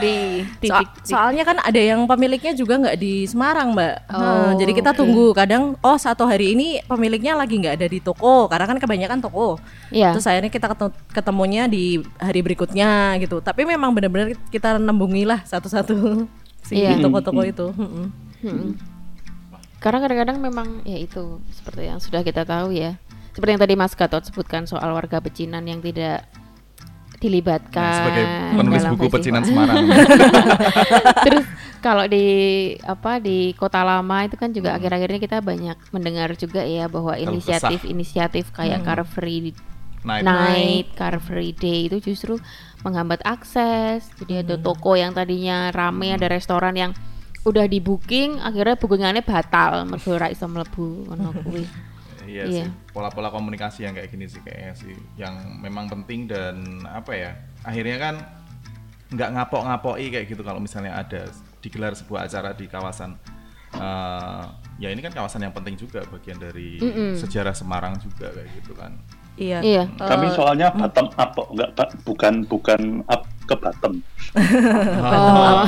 di 0.00 0.16
titik. 0.58 0.88
So- 1.04 1.14
soalnya 1.14 1.44
kan 1.44 1.60
ada 1.60 1.76
yang 1.76 2.04
pemiliknya 2.04 2.52
juga 2.52 2.74
nggak 2.76 2.96
di 2.96 3.24
Semarang, 3.24 3.76
Mbak. 3.76 3.94
Nah, 4.08 4.18
Oh, 4.18 4.50
jadi 4.56 4.72
kita 4.72 4.90
tunggu. 4.92 5.30
Kadang, 5.30 5.76
oh 5.78 5.96
satu 5.96 6.24
hari 6.24 6.56
ini 6.56 6.80
pemiliknya 6.82 7.36
lagi 7.36 7.60
nggak 7.60 7.76
ada 7.76 7.86
di 7.86 8.00
toko, 8.00 8.48
karena 8.48 8.66
kan 8.66 8.76
kebanyakan 8.76 9.18
toko. 9.20 9.60
Iya. 9.92 10.16
Terus 10.16 10.26
akhirnya 10.26 10.48
kita 10.48 10.66
ketemunya 11.10 11.68
di 11.68 12.00
hari 12.16 12.40
berikutnya 12.40 13.20
gitu. 13.20 13.38
Tapi 13.38 13.62
memang 13.62 13.92
benar-benar 13.92 14.32
kita 14.48 14.80
nembungi 14.80 15.28
lah 15.28 15.44
satu-satu 15.44 16.24
si 16.66 16.80
Iya. 16.80 16.98
toko-toko 16.98 17.44
itu. 17.44 17.66
Mm-mm. 17.76 18.06
Hmm. 18.40 18.70
Karena 19.78 19.98
kadang-kadang 20.00 20.36
memang 20.40 20.68
ya 20.84 20.96
itu 20.96 21.40
seperti 21.52 21.88
yang 21.88 22.00
sudah 22.00 22.20
kita 22.20 22.44
tahu 22.44 22.72
ya. 22.72 23.00
Seperti 23.32 23.50
yang 23.56 23.62
tadi 23.62 23.74
Mas 23.78 23.94
Gatot 23.94 24.20
sebutkan 24.26 24.66
soal 24.66 24.90
warga 24.90 25.22
pecinan 25.22 25.64
yang 25.64 25.80
tidak 25.80 26.26
dilibatkan 27.20 27.84
Nah, 27.84 27.96
sebagai 28.00 28.24
penulis 28.56 28.82
buku 28.82 28.96
festival. 28.98 29.14
pecinan 29.14 29.42
Semarang. 29.44 29.76
Terus 31.28 31.44
kalau 31.78 32.04
di 32.04 32.26
apa 32.80 33.16
di 33.16 33.52
Kota 33.52 33.80
Lama 33.80 34.24
itu 34.24 34.34
kan 34.34 34.48
Hmm. 34.48 34.56
juga 34.56 34.70
akhir-akhir 34.74 35.08
ini 35.10 35.20
kita 35.20 35.38
banyak 35.40 35.76
mendengar 35.90 36.32
juga 36.34 36.60
ya 36.60 36.88
bahwa 36.88 37.14
inisiatif-inisiatif 37.14 38.50
kayak 38.50 38.82
Car 38.82 39.04
Free 39.04 39.52
Night. 40.00 40.24
Night, 40.24 40.86
Car 40.94 41.20
Free 41.20 41.52
Day 41.52 41.86
itu 41.86 42.00
justru 42.02 42.40
menghambat 42.80 43.20
akses. 43.20 44.08
Jadi 44.16 44.40
ada 44.40 44.56
toko 44.56 44.96
yang 44.96 45.12
tadinya 45.12 45.68
rame, 45.68 46.10
ada 46.10 46.24
restoran 46.24 46.72
yang 46.72 46.92
udah 47.42 47.64
di 47.64 47.80
booking, 47.80 48.40
akhirnya 48.40 48.76
bookingannya 48.76 49.20
batal, 49.20 49.84
mergo 49.84 50.12
ora 50.12 50.28
iso 50.28 50.44
mlebu 50.44 51.04
ngono 51.06 51.32
kuwi. 51.40 51.64
Iya 52.30 52.44
Iya. 52.46 52.62
sih, 52.62 52.66
pola-pola 52.88 53.26
komunikasi 53.28 53.82
yang 53.82 53.92
kayak 53.92 54.06
gini 54.08 54.24
sih 54.24 54.38
kayaknya 54.38 54.72
sih, 54.72 54.94
yang 55.16 55.34
memang 55.58 55.90
penting 55.90 56.24
dan 56.24 56.62
apa 56.86 57.10
ya, 57.12 57.30
akhirnya 57.60 57.98
kan 57.98 58.14
nggak 59.10 59.30
ngapok-ngapoki 59.34 60.06
kayak 60.08 60.26
gitu 60.26 60.40
kalau 60.40 60.58
misalnya 60.58 60.94
ada 60.94 61.26
digelar 61.58 61.90
sebuah 61.92 62.24
acara 62.24 62.54
di 62.54 62.64
kawasan, 62.64 63.18
eh, 63.74 64.42
ya 64.78 64.88
ini 64.88 65.00
kan 65.00 65.10
kawasan 65.10 65.42
yang 65.42 65.50
penting 65.50 65.74
juga 65.74 66.06
bagian 66.06 66.38
dari 66.38 66.78
sejarah 67.14 67.50
Semarang 67.50 67.98
juga 67.98 68.30
kayak 68.30 68.48
gitu 68.56 68.72
kan. 68.72 68.94
Iya. 69.34 69.58
Iya. 69.60 69.82
Kami 69.96 70.26
soalnya 70.30 70.70
bottom 70.70 71.10
up, 71.10 71.30
kok, 71.32 71.48
nggak 71.50 71.70
ba- 71.72 71.96
bukan 72.04 72.34
bukan 72.44 72.80
up 73.06 73.24
ke 73.42 73.54
bottom, 73.56 73.98
Oh. 75.00 75.66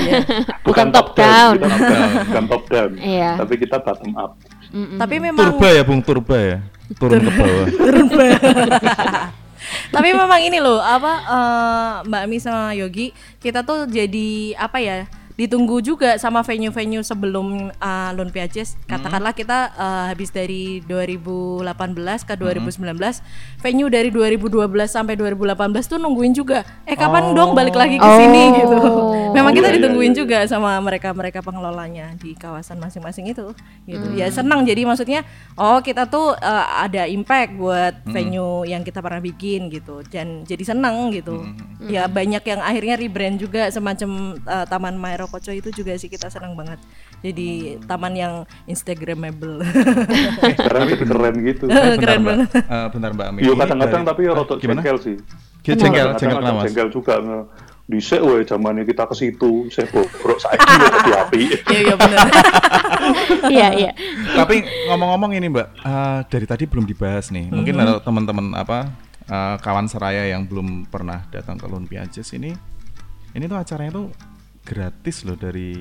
Bukan 0.62 0.86
top 0.90 1.08
down, 1.14 1.58
down. 1.58 1.58
kita 1.58 1.66
bukan, 1.74 1.98
bukan 2.30 2.44
top 2.46 2.64
down, 2.68 2.90
Iya. 2.96 3.30
tapi 3.34 3.54
kita 3.58 3.76
bottom 3.80 4.12
up. 4.14 4.32
Tapi 4.72 5.20
memang 5.20 5.52
Turba 5.52 5.68
ya 5.68 5.82
Bung 5.84 6.00
Turba 6.00 6.36
ya, 6.40 6.58
turun 6.96 7.20
ke 7.20 7.32
bawah. 7.36 7.66
Tapi 9.94 10.08
memang 10.12 10.40
ini 10.42 10.58
loh, 10.58 10.80
apa 10.80 11.12
eh, 11.22 11.92
Mbak 12.08 12.24
Mi 12.26 12.38
sama 12.40 12.72
Yogi, 12.74 13.12
kita 13.38 13.62
tuh 13.62 13.86
jadi 13.86 14.56
apa 14.56 14.80
ya? 14.80 15.04
Ditunggu 15.32 15.80
juga 15.80 16.20
sama 16.20 16.44
venue-venue 16.44 17.00
sebelum 17.00 17.72
uh, 17.72 18.10
Lone 18.12 18.28
Piages. 18.28 18.76
Katakanlah 18.84 19.32
kita 19.32 19.72
eh, 19.72 20.04
habis 20.12 20.28
dari 20.28 20.84
2018 20.84 21.64
ke 22.28 22.36
2019, 22.36 22.84
venue 23.64 23.88
dari 23.88 24.12
2012 24.12 24.52
sampai 24.84 25.16
2018 25.16 25.56
tuh 25.88 25.96
nungguin 25.96 26.36
juga. 26.36 26.68
Eh 26.84 26.92
kapan 26.92 27.32
dong 27.32 27.56
balik 27.56 27.72
lagi 27.72 27.96
ke 27.96 28.08
sini 28.12 28.42
Oh. 28.44 28.56
gitu. 28.60 28.76
Memang 29.32 29.52
kita 29.56 29.68
Iya, 29.68 29.72
iya, 29.72 29.78
ditungguin 29.80 30.12
iya. 30.12 30.18
juga 30.24 30.38
sama 30.44 30.76
mereka-mereka 30.84 31.40
pengelolanya 31.40 32.12
di 32.20 32.36
kawasan 32.36 32.78
masing-masing 32.78 33.32
itu. 33.32 33.56
Gitu. 33.88 34.06
Ya 34.14 34.28
senang 34.28 34.62
jadi 34.68 34.84
maksudnya 34.84 35.24
oh 35.56 35.80
kita 35.80 36.06
tuh 36.06 36.36
eh, 36.36 36.66
ada 36.84 37.08
impact 37.08 37.56
buat 37.56 37.94
venue 38.06 38.68
yang 38.68 38.84
kita 38.84 39.00
pernah 39.00 39.18
bikin 39.18 39.72
gitu 39.72 40.04
dan 40.12 40.44
jadi 40.44 40.62
senang 40.76 41.10
gitu. 41.10 41.42
Ya 41.82 42.06
banyak 42.06 42.44
yang 42.46 42.60
akhirnya 42.62 42.94
rebrand 43.00 43.40
juga 43.40 43.68
semacam 43.72 44.38
eh, 44.38 44.66
Taman 44.68 44.94
Maero 45.00 45.26
Koco 45.26 45.50
itu 45.50 45.72
juga 45.72 45.96
sih 45.96 46.12
kita 46.12 46.28
senang 46.28 46.54
banget. 46.54 46.78
Jadi 47.22 47.78
taman 47.86 48.12
yang 48.18 48.34
instagramable. 48.66 49.62
Keren, 50.58 50.86
keren 50.90 51.34
gitu. 51.46 51.64
Eh, 51.72 51.96
Keren 51.98 52.20
Mbak. 52.22 52.28
banget. 52.28 52.48
Eh, 52.58 52.86
bentar 52.92 53.10
Mbak 53.14 53.26
Ami. 53.30 53.38
Iya 53.42 53.52
kadang-kadang 53.56 54.02
tapi 54.04 54.20
ya 54.26 54.32
rotok 54.34 54.56
Gimana? 54.60 54.82
jengkel 54.82 54.96
sih. 55.00 55.16
Kita 55.62 55.78
jengkel, 55.78 56.08
jengkel 56.18 56.38
kenapa? 56.42 56.62
Jengkel 56.66 56.88
juga 56.90 57.14
nge 57.22 57.38
dhisik 57.92 58.24
wae 58.24 58.48
zamane 58.48 58.88
kita 58.88 59.04
ke 59.04 59.12
situ, 59.12 59.68
saya 59.68 59.84
bobrok 59.92 60.40
saiki 60.40 60.64
kok 60.80 61.02
di 61.04 61.12
api. 61.12 61.42
Iya 61.68 61.80
iya 61.84 61.94
benar. 62.00 62.26
Iya, 63.42 63.68
iya. 63.74 63.90
Tapi 64.38 64.62
ngomong-ngomong 64.86 65.34
ini 65.34 65.50
Mbak, 65.50 65.68
eh, 65.74 66.20
dari 66.30 66.46
tadi 66.46 66.64
belum 66.70 66.86
dibahas 66.86 67.34
nih. 67.34 67.50
Mungkin 67.50 67.74
ada 67.74 67.98
teman-teman 67.98 68.54
apa 68.54 68.94
eh, 69.26 69.56
kawan 69.58 69.90
seraya 69.90 70.30
yang 70.30 70.46
belum 70.46 70.86
pernah 70.86 71.26
datang 71.34 71.58
ke 71.58 71.66
Lone 71.66 71.90
Piages 71.90 72.30
ini, 72.32 72.54
ini 73.34 73.44
tuh 73.50 73.58
acaranya 73.58 73.92
tuh 73.98 74.08
gratis 74.62 75.26
loh 75.26 75.34
dari 75.34 75.74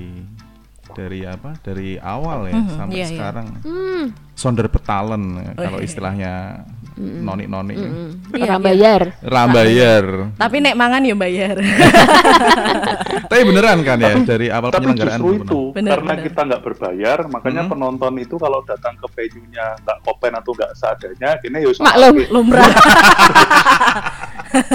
dari 0.97 1.21
apa? 1.23 1.55
Dari 1.61 2.01
awal 2.01 2.49
ya 2.49 2.61
sampai 2.73 2.95
iya, 2.97 3.05
iya. 3.05 3.11
sekarang. 3.13 3.47
Hmm. 3.61 4.05
Sonder 4.33 4.67
petalen 4.67 5.23
ya, 5.37 5.51
kalau 5.69 5.79
istilahnya 5.79 6.65
noni-noni. 7.01 7.75
Iya, 8.31 8.45
Orang 8.47 8.61
bayar. 8.61 9.01
Rambayar. 9.19 10.05
Tapi 10.37 10.55
nek 10.61 10.75
mangan 10.75 11.01
ya 11.01 11.15
bayar. 11.17 11.57
Tapi 13.31 13.41
beneran 13.43 13.79
kan 13.81 13.97
ya 13.97 14.13
dari 14.21 14.47
awal 14.47 14.69
Tapi 14.69 14.85
penyelenggaraan 14.85 15.19
justru 15.19 15.35
itu. 15.41 15.61
Benar, 15.73 15.91
karena 15.97 16.13
benar. 16.13 16.25
kita 16.29 16.41
nggak 16.45 16.61
berbayar, 16.61 17.19
makanya 17.27 17.61
Hmm. 17.61 17.71
penonton 17.71 18.13
itu 18.17 18.35
kalau 18.37 18.59
datang 18.61 18.93
ke 18.95 19.07
venue-nya 19.11 19.65
nggak 19.81 19.97
kopen 20.01 20.33
atau 20.33 20.51
nggak 20.53 20.71
seadanya, 20.73 21.29
kini 21.39 21.57
ya 21.59 21.69
sama 21.73 21.85
Maklum. 21.89 22.15
Lumrah. 22.29 22.69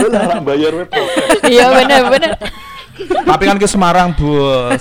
Lah, 0.07 0.41
bayar. 0.41 0.73
Iya 1.45 1.67
benar 1.71 2.03
benar. 2.09 2.33
Tapi 2.97 3.43
kan 3.45 3.57
ke 3.57 3.67
Semarang 3.67 4.11
bos, 4.13 4.81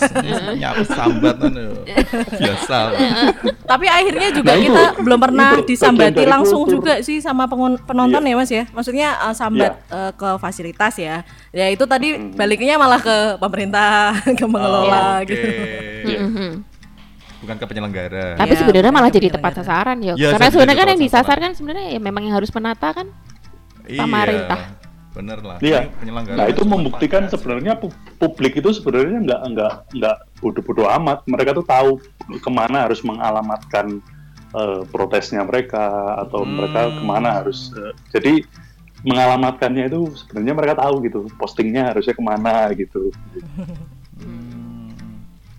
nyapu 0.53 0.83
sambat 0.83 1.35
kan 1.35 1.51
biasa. 2.31 2.77
lah. 2.87 2.99
Tapi 3.65 3.85
akhirnya 3.85 4.29
juga 4.31 4.51
Nah, 4.51 4.57
itu- 4.57 4.69
kita 4.69 4.83
belum 4.97 5.19
pernah 5.19 5.49
itu 5.55 5.65
disambati 5.67 6.23
langsung 6.23 6.61
kultur. 6.61 6.75
juga 6.79 6.93
sih 7.01 7.17
sama 7.17 7.49
penonton 7.81 8.21
Iya. 8.21 8.31
ya 8.31 8.35
Mas 8.35 8.51
ya. 8.51 8.63
Maksudnya 8.69 9.07
uh, 9.19 9.33
sambat 9.33 9.73
Iya. 9.81 9.91
uh, 9.91 10.11
ke 10.11 10.29
fasilitas 10.37 10.93
ya. 10.95 11.25
Ya 11.49 11.67
itu 11.67 11.83
tadi 11.83 12.07
baliknya 12.31 12.75
malah 12.75 12.97
ke 12.97 13.15
pemerintah, 13.37 14.13
ke 14.39 14.45
pengelola 14.45 15.19
Oke. 15.19 15.27
gitu. 15.27 15.47
Mhm. 16.05 16.51
Bukan 17.41 17.55
ke 17.57 17.65
penyelenggara. 17.67 18.25
Tapi 18.35 18.47
Iya, 18.47 18.59
sebenarnya 18.59 18.91
malah 18.91 19.09
jadi 19.09 19.27
tepat 19.29 19.51
penyelenggara. 19.53 19.81
sasaran 19.83 19.97
ya. 19.99 20.13
Iya, 20.15 20.29
Karena 20.33 20.49
sebenarnya 20.49 20.77
kan 20.77 20.87
yang 20.89 21.01
disasar 21.01 21.37
kan 21.37 21.51
sebenarnya 21.51 21.85
ya 21.89 21.99
memang 21.99 22.21
yang 22.23 22.33
harus 22.33 22.49
menata 22.49 22.89
kan 22.91 23.07
pemerintah. 23.83 24.59
Iya, 24.61 24.84
bener 25.15 25.39
lah. 25.39 25.57
Iya. 25.57 25.87
Penyelenggara 25.93 26.35
Nah 26.35 26.47
itu 26.47 26.63
membuktikan 26.63 27.25
sebenarnya 27.25 27.73
pu- 27.73 27.89
publik 28.15 28.55
itu 28.55 28.69
sebenarnya 28.69 29.19
nggak 29.21 29.41
nggak 29.49 29.73
nggak 29.93 30.15
bodoh-bodoh 30.37 30.87
amat. 30.93 31.23
Mereka 31.23 31.51
tuh 31.53 31.63
tahu 31.63 31.97
ke 32.29 32.49
mana 32.49 32.83
harus 32.83 32.99
mengalamatkan 33.01 34.03
eh, 34.51 34.81
protesnya 34.85 35.41
mereka 35.41 35.83
atau 36.17 36.43
mereka 36.43 36.85
Hmm. 36.85 36.93
ke 36.93 37.03
mana 37.03 37.29
harus. 37.33 37.71
eh, 37.73 37.91
jadi 38.09 38.43
mengalamatkannya 39.01 39.85
itu 39.85 39.99
sebenarnya 40.15 40.53
mereka 40.53 40.73
tahu 40.77 40.99
gitu. 41.01 41.19
Postingnya 41.33 41.89
harusnya 41.89 42.11
ke 42.11 42.21
mana 42.21 42.71
gitu. 42.73 43.11
Hmm, 44.15 44.95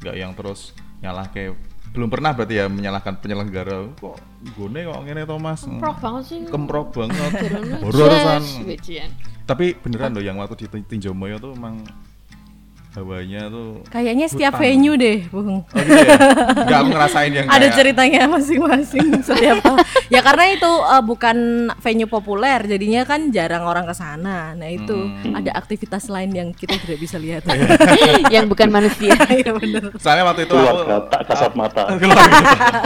nggak 0.00 0.14
yang 0.14 0.32
terus 0.32 0.72
nyalah 0.98 1.28
kayak 1.28 1.56
belum 1.92 2.08
pernah 2.08 2.32
berarti 2.32 2.56
ya 2.56 2.68
menyalahkan 2.68 3.16
penyelenggara 3.16 3.88
kok 3.94 4.20
gone 4.52 4.80
kok 4.82 5.00
ngene 5.02 5.24
to 5.24 5.36
Mas 5.38 5.64
Kemprok 5.64 5.96
banget 5.98 6.24
sih. 6.26 6.40
kemprok 6.44 6.88
banget 6.92 7.30
Turunnya 7.84 8.36
tapi 9.46 9.72
beneran 9.76 10.10
loh 10.10 10.20
yang 10.20 10.36
waktu 10.36 10.58
di 10.58 10.68
Tin- 10.68 10.84
Tinjomoyo 10.84 11.38
tuh 11.38 11.54
emang 11.54 11.86
hawanya 12.92 13.46
tuh 13.46 13.84
Kayaknya 13.86 14.24
setiap 14.24 14.56
Hutan. 14.56 14.62
venue 14.64 14.96
deh, 14.96 15.28
Bung. 15.28 15.60
oh 15.60 15.76
gitu 15.76 16.00
ya 16.00 16.16
nggak 16.64 16.78
aku 16.80 16.88
ngerasain 16.88 17.28
yang 17.30 17.44
Ada 17.44 17.60
kayak- 17.60 17.76
ceritanya 17.76 18.20
masing-masing 18.26 19.06
setiap 19.28 19.60
ya 20.08 20.20
karena 20.20 20.44
itu 20.50 20.64
uh, 20.66 21.04
bukan 21.04 21.36
venue 21.76 22.08
populer 22.08 22.56
jadinya 22.64 23.04
kan 23.04 23.28
jarang 23.28 23.62
orang 23.62 23.84
ke 23.84 23.92
sana. 23.92 24.50
Nah, 24.52 24.66
itu 24.66 24.96
Hmm. 24.96 25.36
ada 25.36 25.52
aktivitas 25.54 26.08
lain 26.08 26.32
yang 26.32 26.48
kita 26.50 26.72
tidak 26.78 26.96
bisa 26.96 27.16
lihat. 27.16 27.44
yang 28.34 28.48
bukan 28.48 28.72
manusia. 28.72 29.12
Iya 29.28 29.52
benar. 29.52 29.92
soalnya 29.96 30.24
waktu 30.24 30.42
itu 30.42 30.56
Keluar 30.56 30.72
aku 30.72 31.06
tak 31.06 31.22
kasat 31.28 31.52
mata. 31.52 31.82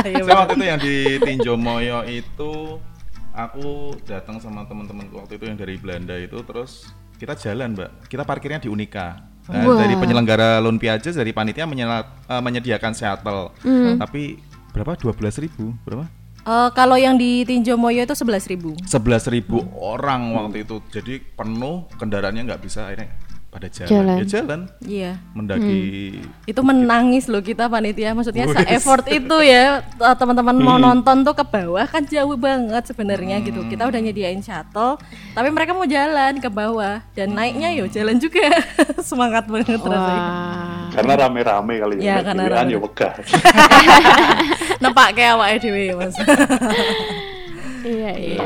Iya, 0.02 0.20
saya 0.20 0.36
waktu 0.36 0.54
itu 0.54 0.64
yang 0.66 0.80
di 0.80 0.94
Tinjomoyo 1.20 1.98
itu 2.04 2.52
aku 3.32 3.94
datang 4.04 4.38
sama 4.38 4.66
teman-teman 4.66 5.06
waktu 5.12 5.38
itu 5.38 5.44
yang 5.46 5.58
dari 5.58 5.78
Belanda 5.78 6.14
itu 6.16 6.40
terus 6.42 6.90
kita 7.16 7.36
jalan 7.36 7.76
mbak. 7.76 8.08
Kita 8.08 8.24
parkirnya 8.24 8.58
di 8.58 8.68
Unika 8.68 9.30
Nah, 9.50 9.66
dari 9.82 9.98
penyelenggara 9.98 10.62
Lone 10.62 10.78
Piages 10.78 11.18
dari 11.18 11.34
panitia 11.34 11.66
menyela- 11.66 12.06
eh, 12.30 12.38
menyediakan 12.38 12.92
shuttle. 12.94 13.50
Hmm. 13.66 13.98
tapi 13.98 14.38
berapa? 14.70 14.94
12.000 14.94 15.42
ribu? 15.42 15.74
Berapa? 15.82 16.06
Eh, 16.40 16.68
kalau 16.72 16.94
yang 16.94 17.18
di 17.18 17.42
Tinjo 17.42 17.74
Moyo 17.74 18.06
itu 18.06 18.14
11.000 18.14 18.78
11.000 18.86 19.26
ribu 19.34 19.58
orang 19.76 20.32
waktu 20.38 20.62
itu. 20.62 20.78
Jadi 20.94 21.18
penuh 21.34 21.90
kendaraannya 21.98 22.46
nggak 22.46 22.62
bisa 22.62 22.86
akhirnya 22.86 23.10
pada 23.50 23.66
jalan, 23.66 23.90
Jalan. 23.90 24.14
ya 24.14 24.24
jalan 24.24 24.60
Iya. 24.80 25.12
mendaki 25.34 25.82
Itu 26.46 26.62
menangis 26.62 27.26
loh 27.26 27.42
kita 27.42 27.66
panitia. 27.66 28.14
Maksudnya 28.14 28.46
Wih. 28.46 28.54
se-effort 28.54 29.02
itu 29.06 29.36
ya 29.42 29.82
eh, 30.06 30.14
teman-teman 30.14 30.54
mau 30.54 30.78
nonton 30.78 31.20
tuh 31.20 31.34
ke 31.34 31.42
bawah 31.42 31.82
kan 31.84 32.06
jauh 32.06 32.38
banget 32.38 32.86
sebenarnya 32.86 33.42
gitu. 33.42 33.66
Kita 33.66 33.90
udah 33.90 33.98
nyediain 33.98 34.38
shuttle, 34.38 35.02
tapi 35.34 35.50
mereka 35.50 35.74
mau 35.74 35.82
jalan 35.82 36.38
ke 36.38 36.46
bawah 36.46 37.02
dan 37.10 37.34
naiknya 37.34 37.74
yo 37.74 37.90
jalan 37.90 38.16
juga. 38.16 38.54
Semangat 39.02 39.50
banget 39.50 39.82
rasanya. 39.82 40.22
Wah. 40.22 40.86
Karena 40.90 41.12
rame-rame 41.18 41.74
kali 41.76 41.94
Ya, 41.98 42.22
ya, 42.22 42.22
karena 42.22 42.42
rame. 42.46 42.70
ya 42.70 42.78
wegah. 42.78 43.12
Nempak 44.82 45.08
kayak 45.12 45.34
awake 45.34 45.58
dhewe, 45.60 45.84
Mas. 45.98 46.14
Iya 47.80 48.10
iya. 48.14 48.38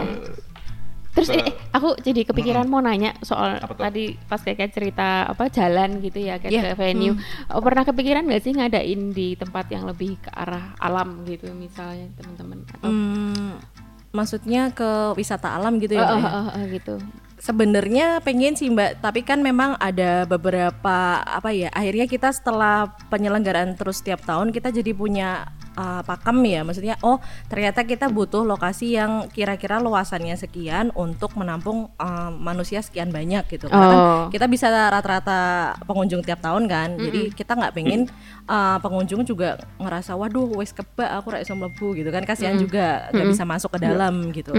Terus 1.14 1.30
ini, 1.30 1.46
eh, 1.46 1.54
aku 1.70 1.94
jadi 1.96 2.26
kepikiran 2.26 2.66
mau 2.66 2.82
nanya 2.82 3.14
soal 3.22 3.62
tadi 3.78 4.18
pas 4.20 4.42
kayak 4.42 4.74
cerita 4.74 5.30
apa 5.30 5.46
jalan 5.46 6.02
gitu 6.02 6.18
ya 6.18 6.42
kayak 6.42 6.50
Iya, 6.50 6.62
ke 6.74 6.76
venue. 6.76 7.14
Oh, 7.48 7.62
pernah 7.62 7.86
kepikiran 7.86 8.26
nggak 8.26 8.42
sih 8.42 8.52
ngadain 8.52 9.14
di 9.14 9.38
tempat 9.38 9.70
yang 9.70 9.86
lebih 9.86 10.18
ke 10.18 10.30
arah 10.30 10.74
alam 10.76 11.22
gitu 11.22 11.54
misalnya 11.54 12.10
teman-teman 12.18 12.66
atau 12.66 12.90
Hmm, 12.90 13.62
maksudnya 14.10 14.74
ke 14.74 15.14
wisata 15.14 15.54
alam 15.54 15.78
gitu 15.78 15.94
ya, 15.94 16.02
Oh, 16.02 16.18
oh, 16.18 16.26
oh, 16.26 16.46
oh, 16.50 16.64
gitu. 16.66 16.94
Sebenarnya 17.38 18.24
pengen 18.24 18.56
sih 18.56 18.72
Mbak, 18.72 19.04
tapi 19.04 19.20
kan 19.20 19.38
memang 19.38 19.76
ada 19.76 20.24
beberapa 20.24 21.20
apa 21.20 21.52
ya. 21.52 21.68
Akhirnya 21.70 22.08
kita 22.08 22.32
setelah 22.32 22.88
penyelenggaraan 23.06 23.76
terus 23.76 24.00
setiap 24.00 24.24
tahun 24.24 24.48
kita 24.48 24.72
jadi 24.72 24.96
punya 24.96 25.44
uh, 25.74 26.02
pakem 26.02 26.38
ya. 26.44 26.60
Maksudnya 26.62 26.94
oh 27.02 27.18
ternyata 27.46 27.82
kita 27.82 28.08
butuh 28.08 28.42
lokasi 28.42 28.96
yang 28.96 29.28
kira-kira 29.28 29.78
luasannya 29.78 30.34
sekian 30.34 30.90
untuk 30.94 31.34
menampung 31.34 31.90
uh, 31.96 32.30
manusia 32.30 32.80
sekian 32.80 33.10
banyak 33.10 33.44
gitu. 33.50 33.66
Karena 33.66 33.86
kan 33.86 33.98
Oh. 34.04 34.26
kita 34.28 34.46
bisa 34.46 34.66
rata-rata 34.70 35.72
pengunjung 35.86 36.20
tiap 36.20 36.40
tahun 36.40 36.66
kan. 36.66 36.96
Jadi 36.96 37.30
kita 37.32 37.54
nggak 37.54 37.72
pengen 37.72 38.06
uh, 38.46 38.76
pengunjung 38.78 39.22
juga 39.24 39.56
ngerasa 39.78 40.14
waduh 40.14 40.50
wes 40.56 40.72
kebak 40.72 41.10
aku 41.20 41.34
ra 41.34 41.38
iso 41.40 41.54
mlebu 41.54 41.94
gitu 41.94 42.10
kan. 42.10 42.22
Kasihan 42.22 42.56
juga 42.56 43.06
nggak 43.10 43.28
bisa 43.30 43.44
masuk 43.44 43.70
ke 43.74 43.78
dalam 43.82 44.30
gitu. 44.30 44.52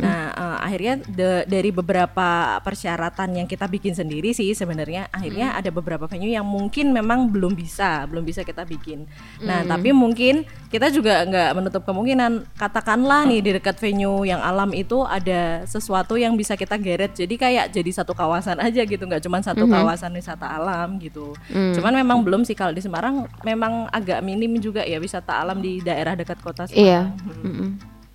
Nah, 0.00 0.30
eh, 0.30 0.58
akhirnya 0.62 0.94
de- 1.02 1.44
dari 1.46 1.70
beberapa 1.70 2.58
persyaratan 2.60 3.42
yang 3.42 3.46
kita 3.48 3.66
bikin 3.66 3.92
sendiri 3.92 4.30
sih 4.30 4.52
sebenarnya 4.52 5.10
akhirnya 5.10 5.56
ada 5.56 5.68
beberapa 5.72 6.06
venue 6.06 6.30
yang 6.30 6.46
mungkin 6.46 6.92
memang 6.92 7.30
belum 7.30 7.54
bisa, 7.54 8.06
belum 8.06 8.22
bisa 8.22 8.46
kita 8.46 8.62
bikin. 8.64 9.06
Nah, 9.42 9.64
tapi 9.64 9.90
mungkin 9.90 10.44
kita 10.70 10.86
juga 10.88 11.26
nggak 11.26 11.50
menutup 11.58 11.82
kemungkinan 11.82 12.46
katakanlah 12.54 13.26
nih 13.26 13.42
di 13.42 13.50
dekat 13.58 13.74
venue 13.82 14.22
yang 14.22 14.38
alam 14.38 14.70
itu 14.70 15.02
ada 15.02 15.66
sesuatu 15.66 16.14
yang 16.14 16.38
bisa 16.38 16.54
kita 16.54 16.78
geret. 16.78 17.10
Jadi 17.10 17.34
kayak 17.34 17.74
jadi 17.74 17.90
satu 17.90 18.14
kawasan 18.14 18.62
aja 18.62 18.86
gitu, 18.86 19.02
nggak 19.02 19.18
cuma 19.18 19.42
satu 19.42 19.66
kawasan 19.66 20.14
wisata 20.14 20.46
alam 20.46 21.02
gitu. 21.02 21.34
Cuman 21.50 21.90
memang 21.90 22.22
belum 22.22 22.46
sih 22.46 22.54
kalau 22.54 22.70
di 22.70 22.78
Semarang 22.78 23.26
memang 23.42 23.90
agak 23.90 24.22
minim 24.22 24.62
juga 24.62 24.86
ya 24.86 25.02
wisata 25.02 25.42
alam 25.42 25.58
di 25.58 25.82
daerah 25.82 26.14
dekat 26.14 26.38
kota 26.38 26.70
Iya. 26.70 27.10
Semarang. 27.18 27.42
Mm-mm. 27.42 27.70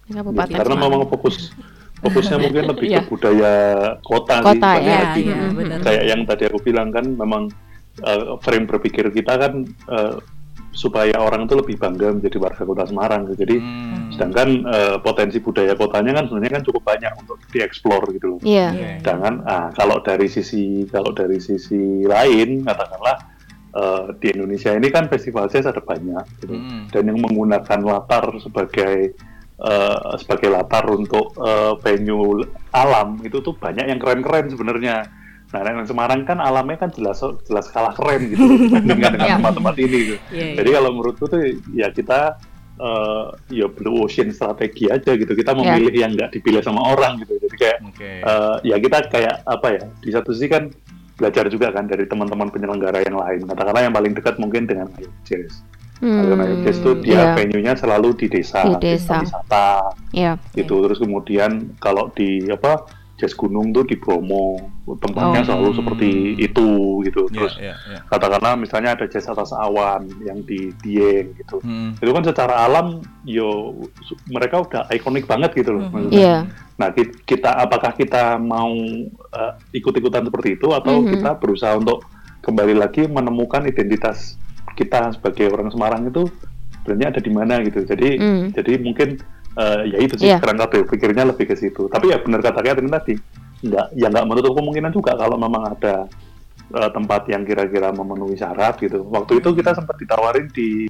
Kabupaten 0.06 0.56
Karena 0.56 0.76
memang 0.80 1.02
fokus 1.12 1.52
fokusnya 2.00 2.38
mungkin 2.40 2.64
lebih 2.72 2.88
Iya. 2.88 3.02
ke 3.04 3.10
budaya 3.12 3.56
kota, 4.00 4.40
sih. 4.40 4.48
Kota, 4.48 4.70
Balik 4.80 4.88
ya, 4.88 5.00
lagi. 5.04 5.24
iya, 5.28 5.40
benar. 5.52 5.78
Kayak 5.84 6.04
yang 6.08 6.22
tadi 6.24 6.44
aku 6.48 6.58
bilang 6.64 6.88
kan 6.96 7.06
memang 7.12 7.44
uh, 8.00 8.40
frame 8.40 8.64
berpikir 8.64 9.12
kita 9.12 9.34
kan 9.36 9.54
uh, 9.92 10.24
supaya 10.76 11.16
orang 11.18 11.48
itu 11.48 11.56
lebih 11.56 11.80
bangga 11.80 12.12
menjadi 12.12 12.38
warga 12.38 12.64
kota 12.68 12.84
Semarang. 12.86 13.32
gitu. 13.32 13.48
Jadi 13.48 13.56
Hmm. 13.58 14.12
sedangkan 14.12 14.50
uh, 14.68 14.98
potensi 15.00 15.40
budaya 15.40 15.74
kotanya 15.74 16.20
kan 16.22 16.28
sebenarnya 16.28 16.60
kan 16.60 16.64
cukup 16.68 16.84
banyak 16.84 17.12
untuk 17.20 17.40
dieksplor 17.50 18.04
gitu 18.14 18.36
loh. 18.36 18.40
Iya. 18.44 18.68
Oke. 18.76 18.90
Sedangkan 19.02 19.34
ah, 19.48 19.68
kalau 19.72 19.98
dari 20.04 20.28
sisi 20.28 20.84
kalau 20.92 21.16
dari 21.16 21.40
sisi 21.40 22.04
lain 22.04 22.62
katakanlah 22.64 23.18
eh, 23.76 24.06
di 24.24 24.28
Indonesia 24.32 24.72
ini 24.72 24.88
kan 24.88 25.12
festival 25.12 25.52
jazz 25.52 25.68
ada 25.68 25.84
banyak 25.84 26.24
gitu. 26.40 26.56
Hmm. 26.56 26.88
dan 26.92 27.04
yang 27.12 27.20
menggunakan 27.20 27.80
latar 27.84 28.24
sebagai 28.40 29.16
eh, 29.56 29.98
sebagai 30.16 30.48
latar 30.52 30.88
untuk 30.92 31.36
eh, 31.40 31.74
venue 31.84 32.44
alam 32.72 33.20
itu 33.24 33.40
tuh 33.40 33.56
banyak 33.56 33.88
yang 33.88 34.00
keren-keren 34.00 34.48
sebenarnya. 34.48 35.25
Nah, 35.56 35.64
yang 35.64 35.88
Semarang 35.88 36.28
kan 36.28 36.38
alamnya 36.38 36.76
kan 36.78 36.92
jelas 36.92 37.24
jelas 37.48 37.72
kalah 37.72 37.96
keren 37.96 38.28
gitu 38.28 38.44
dibandingkan 38.44 39.16
dengan 39.16 39.24
Iya. 39.32 39.36
tempat-tempat 39.40 39.76
ini. 39.80 39.98
Gitu. 40.04 40.16
Iya, 40.30 40.44
iya. 40.44 40.56
Jadi 40.60 40.70
kalau 40.76 40.90
menurutku 40.92 41.26
tuh 41.26 41.42
ya 41.72 41.88
kita 41.90 42.36
eh, 42.76 43.26
ya 43.54 43.72
blue 43.72 44.04
ocean 44.04 44.30
strategi 44.30 44.92
aja 44.92 45.16
gitu. 45.16 45.32
Kita 45.32 45.52
Iya. 45.52 45.60
memilih 45.64 45.96
yang 45.96 46.12
nggak 46.12 46.36
dipilih 46.36 46.60
sama 46.60 46.84
orang 46.86 47.24
gitu. 47.24 47.40
Jadi 47.40 47.56
kayak 47.56 47.78
Oke. 47.88 48.10
eh, 48.20 48.56
ya 48.64 48.76
kita 48.76 48.98
kayak 49.08 49.36
apa 49.42 49.68
ya 49.72 49.84
di 49.96 50.12
satu 50.12 50.30
sisi 50.30 50.52
kan 50.52 50.68
belajar 51.16 51.48
juga 51.48 51.72
kan 51.72 51.88
dari 51.88 52.04
teman-teman 52.04 52.52
penyelenggara 52.52 53.00
yang 53.00 53.16
lain 53.16 53.48
katakanlah 53.48 53.82
yang 53.82 53.96
paling 53.96 54.12
dekat 54.12 54.36
mungkin 54.36 54.68
dengan 54.68 54.92
Ayo 54.94 55.08
Jazz 55.24 55.64
Ayo 56.04 56.36
Hmm, 56.36 56.60
Jazz 56.60 56.84
itu 56.84 56.92
dia 57.00 57.16
iya. 57.16 57.32
venue-nya 57.32 57.72
selalu 57.72 58.20
di 58.20 58.28
desa, 58.28 58.68
Di 58.68 58.84
desa. 58.84 59.24
wisata 59.24 59.96
Iya. 60.12 60.36
gitu 60.52 60.84
terus 60.84 61.00
kemudian 61.00 61.72
kalau 61.80 62.12
di 62.12 62.44
apa 62.52 62.84
Jazz 63.16 63.32
Gunung 63.32 63.72
tuh 63.72 63.84
di 63.84 63.96
Bromo 63.96 64.60
tempatnya 65.00 65.40
Oh. 65.40 65.48
selalu 65.48 65.70
seperti 65.74 66.10
itu 66.38 66.68
gitu 67.02 67.22
Iya, 67.26 67.34
terus 67.34 67.54
iya, 67.58 67.76
iya. 67.88 68.00
katakanlah 68.06 68.54
misalnya 68.56 68.92
ada 68.92 69.06
Jazz 69.06 69.26
atas 69.26 69.50
awan 69.52 70.04
yang 70.22 70.44
di 70.44 70.70
Dieng 70.78 71.32
gitu 71.34 71.58
Hmm. 71.60 71.96
itu 71.96 72.12
kan 72.12 72.24
secara 72.24 72.56
alam 72.62 73.00
yo 73.24 73.72
mereka 74.28 74.62
udah 74.62 74.92
ikonik 74.92 75.26
banget 75.26 75.56
gitu 75.56 75.72
loh 75.72 75.88
maksudnya. 75.88 76.20
Iya. 76.20 76.38
Nah, 76.76 76.92
ki- 76.92 77.24
kita 77.24 77.56
apakah 77.56 77.92
kita 77.92 78.36
mau 78.36 78.68
uh, 79.32 79.54
ikut-ikutan 79.72 80.24
seperti 80.24 80.56
itu 80.56 80.68
atau 80.70 81.00
Mhm. 81.00 81.10
kita 81.16 81.30
berusaha 81.36 81.72
untuk 81.74 82.04
kembali 82.42 82.76
lagi 82.76 83.08
menemukan 83.08 83.64
identitas 83.64 84.36
kita 84.74 85.16
sebagai 85.16 85.50
orang 85.50 85.72
Semarang 85.72 86.04
itu 86.06 86.28
sebenarnya 86.78 87.08
ada 87.10 87.22
di 87.24 87.32
mana 87.32 87.64
gitu. 87.64 87.80
Jadi 87.82 88.10
Hmm. 88.20 88.52
jadi 88.52 88.76
mungkin 88.78 89.18
uh, 89.56 89.82
ya 89.84 89.98
itu 90.00 90.14
sih 90.16 90.28
Iya. 90.30 90.38
sekarang 90.40 90.58
kata 90.62 90.86
pikirnya 90.88 91.24
lebih 91.26 91.46
ke 91.48 91.56
situ. 91.56 91.88
Tapi 91.88 92.12
ya 92.12 92.20
benar 92.22 92.40
kata 92.40 92.60
Catherine 92.62 92.92
tadi, 92.92 93.16
nggak 93.64 93.86
ya 93.96 94.08
nggak 94.12 94.26
menutup 94.28 94.54
kemungkinan 94.56 94.92
juga 94.92 95.16
kalau 95.16 95.36
memang 95.36 95.76
ada 95.76 96.06
uh, 96.72 96.90
tempat 96.92 97.28
yang 97.28 97.44
kira-kira 97.44 97.92
memenuhi 97.92 98.36
syarat 98.36 98.78
gitu. 98.80 99.04
Waktu 99.08 99.40
itu 99.40 99.50
kita 99.56 99.74
sempat 99.74 99.96
ditawarin 99.98 100.48
di 100.52 100.88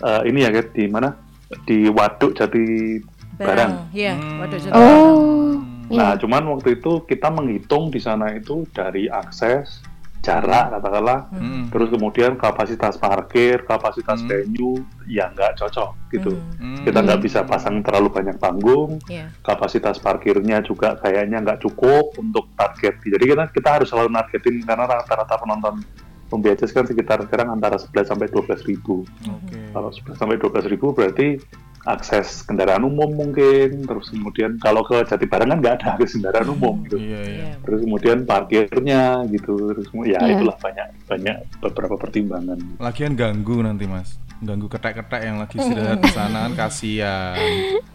uh, 0.00 0.22
ini 0.22 0.44
ya 0.44 0.50
Kat, 0.52 0.72
di 0.72 0.84
mana 0.86 1.16
di 1.64 1.88
Waduk 1.88 2.34
Jati 2.34 2.98
Barang. 3.34 3.90
Iya, 3.90 4.14
Hmm. 4.14 4.38
waduh 4.40 4.58
Jati 4.58 4.74
Oh. 4.74 5.58
Nah, 5.92 6.16
Iya. 6.16 6.22
cuman 6.22 6.42
waktu 6.48 6.80
itu 6.80 7.04
kita 7.04 7.28
menghitung 7.28 7.92
di 7.92 8.00
sana 8.00 8.32
itu 8.32 8.64
dari 8.72 9.04
akses, 9.04 9.84
jarak 10.24 10.72
katakanlah, 10.72 11.28
Hmm. 11.28 11.68
terus 11.68 11.92
kemudian 11.92 12.40
kapasitas 12.40 12.96
parkir, 12.96 13.60
kapasitas 13.68 14.24
Hmm. 14.24 14.28
venue, 14.32 14.80
ya 15.04 15.28
nggak 15.28 15.60
cocok 15.60 15.92
gitu. 16.10 16.32
Hmm. 16.56 16.80
Kita 16.80 17.04
nggak 17.04 17.20
bisa 17.20 17.44
pasang 17.44 17.84
terlalu 17.84 18.08
banyak 18.08 18.40
panggung, 18.40 18.96
Iya. 19.04 19.28
kapasitas 19.44 20.00
parkirnya 20.00 20.64
juga 20.64 20.96
kayaknya 20.96 21.44
nggak 21.44 21.60
cukup 21.60 22.16
untuk 22.16 22.48
target. 22.56 23.04
Jadi 23.04 23.24
kita 23.28 23.44
kita 23.52 23.68
harus 23.76 23.92
selalu 23.92 24.08
nargetin 24.08 24.64
karena 24.64 24.88
rata-rata 24.88 25.36
penonton 25.36 25.84
pembiajas 26.32 26.72
kan 26.72 26.88
sekitar 26.88 27.20
sekarang 27.28 27.52
antara 27.52 27.76
11 27.76 28.08
sampai 28.08 28.26
12 28.32 28.64
ribu. 28.64 29.04
Oke. 29.28 29.60
Kalau 29.70 29.92
11 29.92 30.16
sampai 30.16 30.36
12 30.40 30.66
ribu 30.66 30.90
berarti 30.90 31.36
akses 31.84 32.40
kendaraan 32.42 32.82
umum 32.82 33.12
mungkin, 33.12 33.84
terus 33.84 34.08
kemudian 34.08 34.56
kalau 34.56 34.80
ke 34.80 35.04
Jati 35.04 35.24
Barang 35.24 35.52
kan 35.52 35.58
nggak 35.60 35.74
ada 35.80 35.86
akses 35.94 36.16
kendaraan 36.16 36.48
umum 36.50 36.80
gitu. 36.88 36.96
Iya, 36.96 37.20
iya. 37.20 37.44
Iya. 37.44 37.48
Terus 37.60 37.78
kemudian 37.84 38.18
parkirnya 38.24 39.02
gitu, 39.28 39.54
terus 39.70 39.86
ya 40.02 40.18
Iya. 40.18 40.34
itulah 40.34 40.56
banyak 40.56 40.86
banyak 41.04 41.36
beberapa 41.60 41.94
pertimbangan. 42.00 42.58
Lagian 42.80 43.12
ganggu 43.14 43.60
nanti 43.60 43.84
mas 43.84 44.16
ganggu 44.44 44.68
ketek-ketek 44.68 45.24
yang 45.24 45.40
lagi 45.40 45.56
istirahat 45.56 46.04
di 46.04 46.10
sana 46.10 46.44
kan 46.44 46.52
kasihan 46.58 47.38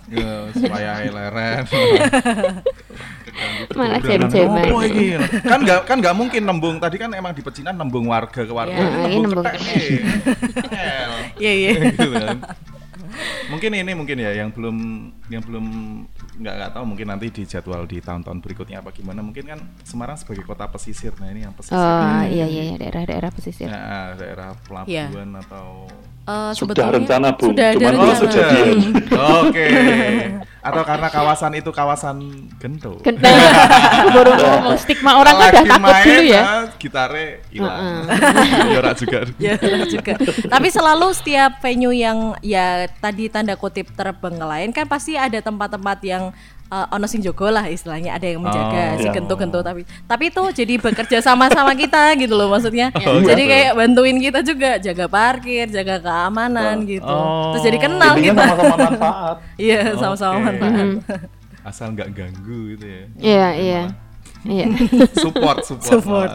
Ya, 0.09 0.49
supaya 0.49 1.05
leren 1.05 1.61
Malah 3.77 4.01
jam-jaman. 4.01 4.65
kan 5.45 5.59
nggak 5.61 5.79
kan 5.85 5.97
nggak 6.01 6.15
mungkin 6.17 6.41
nembung 6.49 6.81
tadi 6.81 6.97
kan 6.97 7.13
emang 7.13 7.37
di 7.37 7.45
pecinan 7.45 7.77
nembung 7.77 8.09
warga 8.09 8.41
ke 8.41 8.49
warga 8.49 8.73
Ini 8.73 9.05
ini 9.05 9.15
nembung 9.21 9.45
ketek. 9.45 9.61
Iya, 11.39 11.53
iya. 11.53 11.71
Mungkin 13.49 13.71
ini 13.73 13.91
mungkin 13.97 14.17
ya 14.21 14.31
yang 14.33 14.53
belum 14.53 14.77
yang 15.31 15.43
belum 15.43 15.65
nggak 16.39 16.53
nggak 16.59 16.71
tahu 16.71 16.83
mungkin 16.85 17.07
nanti 17.09 17.27
di 17.33 17.43
jadwal 17.43 17.83
di 17.89 17.97
tahun-tahun 17.99 18.39
berikutnya 18.39 18.79
apa 18.79 18.93
gimana. 18.93 19.19
Mungkin 19.25 19.45
kan 19.45 19.59
Semarang 19.83 20.15
sebagai 20.15 20.45
kota 20.45 20.69
pesisir 20.69 21.11
nah 21.17 21.27
ini 21.29 21.43
yang 21.43 21.53
pesisir 21.55 21.77
Oh, 21.79 22.23
iya 22.29 22.45
iya 22.45 22.63
iya 22.71 22.75
daerah-daerah 22.77 23.29
pesisir. 23.33 23.67
Nah, 23.67 24.13
daerah 24.15 24.53
pelabuhan 24.63 25.29
atau 25.41 25.89
Eh, 26.29 26.51
Sudah 26.53 26.93
rencana, 26.93 27.33
Bung. 27.33 27.57
Sudah 27.57 27.73
ada 27.73 27.77
Cuman 27.81 27.89
Oh 27.89 28.01
belum 28.05 28.15
sudah. 28.21 28.29
kejadian. 28.29 28.77
Oke. 29.41 29.67
Atau 30.59 30.83
karena 30.85 31.07
kawasan 31.09 31.51
itu 31.57 31.71
kawasan 31.73 32.17
gento. 32.61 33.01
Genta. 33.01 33.25
Baru 34.13 34.37
ngomong 34.37 34.77
stigma 34.77 35.17
orang 35.17 35.33
kan 35.33 35.47
udah 35.49 35.63
takut 35.65 35.81
main, 35.89 36.05
dulu 36.05 36.21
ya. 36.29 36.43
Gitare 36.77 37.25
hilang. 37.49 38.05
Ora 38.77 38.91
juga. 38.93 39.19
ya 39.41 39.55
juga. 39.89 40.13
Tapi 40.45 40.67
selalu 40.69 41.07
setiap 41.17 41.57
venue 41.65 41.95
yang 41.97 42.37
ya 42.45 42.85
tadi 43.01 43.25
tanda 43.31 43.57
kutip 43.57 43.89
terbengkalai 43.97 44.69
kan 44.69 44.85
pasti 44.85 45.17
ada 45.17 45.41
tempat-tempat 45.41 45.97
yang 46.05 46.29
uh, 46.69 46.87
ono 46.89 47.05
sing 47.05 47.19
jogo 47.19 47.49
lah 47.49 47.65
istilahnya 47.65 48.13
ada 48.13 48.25
yang 48.25 48.39
menjaga 48.39 48.95
Oh. 48.95 48.97
si 48.97 49.05
Iya. 49.05 49.13
gento-gento 49.13 49.59
tapi 49.59 49.81
tapi 50.05 50.23
itu 50.29 50.43
jadi 50.55 50.73
bekerja 50.77 51.17
sama 51.19 51.49
sama 51.49 51.73
kita 51.73 52.13
gitu 52.21 52.33
loh 52.33 52.47
maksudnya. 52.47 52.93
Oh, 52.95 53.19
jadi 53.19 53.43
gitu. 53.43 53.51
kayak 53.51 53.71
bantuin 53.75 54.17
kita 54.17 54.39
juga 54.41 54.69
jaga 54.77 55.05
parkir, 55.05 55.65
jaga 55.67 55.95
keamanan 55.99 56.85
gitu. 56.85 57.05
Oh. 57.05 57.51
Terus 57.53 57.63
jadi 57.65 57.77
kenal 57.79 58.13
Intinya 58.15 58.33
kita. 58.33 58.43
sama-sama 58.45 58.75
manfaat. 58.79 59.37
Iya, 59.59 59.79
sama-sama 59.97 60.35
Oke. 60.35 60.43
manfaat. 60.45 60.87
Asal 61.59 61.87
nggak 61.91 62.09
ganggu 62.13 62.59
gitu 62.73 62.85
ya. 62.87 63.03
Iya, 63.19 63.47
iya. 63.55 63.81
Iya. 64.47 64.65
Support, 65.23 65.67
support. 65.67 65.91
Support. 65.99 66.31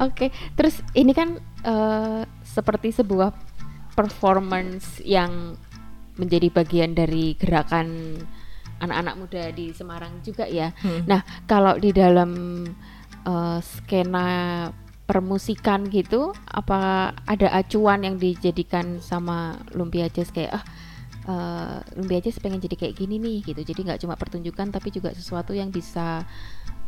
Oke, 0.00 0.26
terus 0.54 0.74
ini 0.92 1.12
kan 1.12 1.36
eh, 1.62 2.22
seperti 2.42 2.90
sebuah 2.90 3.30
performance 3.94 4.98
yang 5.00 5.54
menjadi 6.16 6.50
bagian 6.50 6.94
dari 6.94 7.34
gerakan 7.34 8.18
anak-anak 8.80 9.14
muda 9.18 9.42
di 9.54 9.70
Semarang 9.70 10.22
juga 10.24 10.48
ya. 10.48 10.74
Nah, 11.10 11.22
kalau 11.46 11.76
di 11.78 11.90
dalam 11.94 12.62
eh, 13.24 13.58
skena 13.60 14.26
permusikan 15.04 15.84
gitu, 15.92 16.32
apa 16.48 17.12
ada 17.28 17.48
acuan 17.52 18.08
yang 18.08 18.16
dijadikan 18.16 19.04
sama 19.04 19.60
Lumpia 19.76 20.08
Jazz 20.08 20.32
kayak 20.32 20.52
ah 20.56 20.64
eh, 21.28 21.78
Lumpia 22.00 22.20
Jazz 22.24 22.40
pengen 22.40 22.60
jadi 22.60 22.76
kayak 22.76 22.94
gini 22.96 23.20
nih 23.20 23.44
gitu. 23.44 23.60
Jadi 23.60 23.80
nggak 23.84 24.00
cuma 24.00 24.16
pertunjukan 24.16 24.72
tapi 24.72 24.88
juga 24.88 25.12
sesuatu 25.12 25.52
yang 25.52 25.68
bisa 25.68 26.24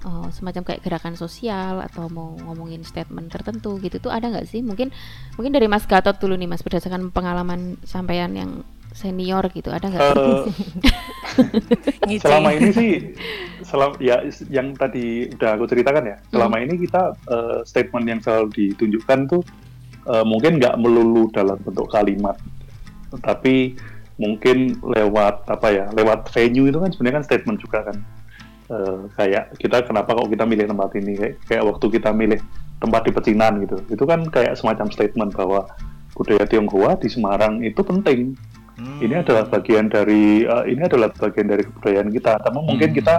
eh, 0.05 0.29
semacam 0.33 0.63
kayak 0.65 0.81
gerakan 0.81 1.15
sosial 1.17 1.85
atau 1.85 2.09
mau 2.09 2.37
ngomongin 2.41 2.81
statement 2.89 3.29
tertentu 3.29 3.77
gitu 3.85 4.01
tuh 4.01 4.13
ada 4.13 4.33
nggak 4.33 4.49
sih? 4.49 4.65
Mungkin 4.65 4.89
mungkin 5.37 5.53
dari 5.53 5.69
Mas 5.69 5.85
Gatot 5.85 6.17
dulu 6.17 6.41
nih 6.41 6.49
Mas 6.49 6.65
berdasarkan 6.65 7.13
pengalaman 7.13 7.77
sampean 7.85 8.33
yang 8.33 8.65
senior 8.97 9.45
gitu 9.53 9.69
ada 9.69 9.93
nggak? 9.93 10.03
Ngice. 12.09 12.25
selama 12.25 12.49
ini 12.57 12.71
sih 12.73 12.93
selama 13.61 13.93
ya 14.01 14.25
yang 14.49 14.73
tadi 14.73 15.29
udah 15.37 15.61
aku 15.61 15.69
ceritakan 15.69 16.09
ya 16.09 16.17
selama 16.33 16.57
ini 16.65 16.81
kita 16.81 17.13
eh, 17.29 17.61
statement 17.69 18.07
yang 18.09 18.21
selalu 18.25 18.49
ditunjukkan 18.57 19.19
tuh 19.29 19.43
eh, 20.09 20.25
mungkin 20.25 20.57
nggak 20.57 20.81
melulu 20.81 21.29
dalam 21.29 21.61
bentuk 21.61 21.93
kalimat 21.93 22.41
tapi 23.21 23.77
mungkin 24.17 24.81
lewat 24.81 25.45
apa 25.45 25.69
ya 25.69 25.85
lewat 25.93 26.33
venue 26.33 26.73
itu 26.73 26.81
kan 26.81 26.89
sebenarnya 26.89 27.21
kan 27.21 27.25
statement 27.29 27.59
juga 27.61 27.85
kan 27.85 27.97
Eh, 28.67 29.01
kayak 29.15 29.55
kita 29.63 29.87
kenapa 29.87 30.11
kok 30.19 30.27
kita 30.27 30.43
milih 30.43 30.67
tempat 30.67 30.91
ini 30.99 31.15
kayak, 31.15 31.35
kayak 31.47 31.65
waktu 31.71 31.87
kita 31.87 32.11
milih 32.11 32.43
tempat 32.83 33.07
di 33.07 33.15
Pecinan 33.15 33.63
gitu 33.63 33.79
itu 33.95 34.03
kan 34.03 34.27
kayak 34.27 34.59
semacam 34.59 34.91
statement 34.91 35.31
bahwa 35.39 35.71
budaya 36.19 36.43
Tionghoa 36.51 36.99
di 36.99 37.07
Semarang 37.07 37.63
itu 37.63 37.79
penting 37.87 38.35
Hmm. 38.77 39.01
ini 39.01 39.17
adalah 39.17 39.49
bagian 39.49 39.89
dari 39.89 40.45
eh, 40.45 40.65
ini 40.69 40.85
adalah 40.85 41.09
bagian 41.17 41.49
dari 41.49 41.65
kebudayaan 41.65 42.13
kita. 42.13 42.37
Tapi 42.45 42.59
mungkin 42.61 42.93
Hmm. 42.93 42.97
kita 42.97 43.15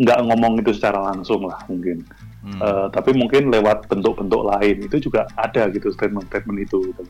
nggak 0.00 0.18
ngomong 0.26 0.58
itu 0.64 0.72
secara 0.72 0.98
langsung 1.12 1.44
lah 1.44 1.60
mungkin. 1.68 2.00
Hmm. 2.40 2.60
Eh, 2.60 2.86
tapi 2.88 3.12
mungkin 3.12 3.52
lewat 3.52 3.88
bentuk-bentuk 3.88 4.42
lain 4.48 4.76
itu 4.80 4.96
juga 5.00 5.28
ada 5.36 5.68
gitu 5.68 5.92
statement-statement 5.92 6.58
itu. 6.60 6.78
Gitu. 6.88 7.04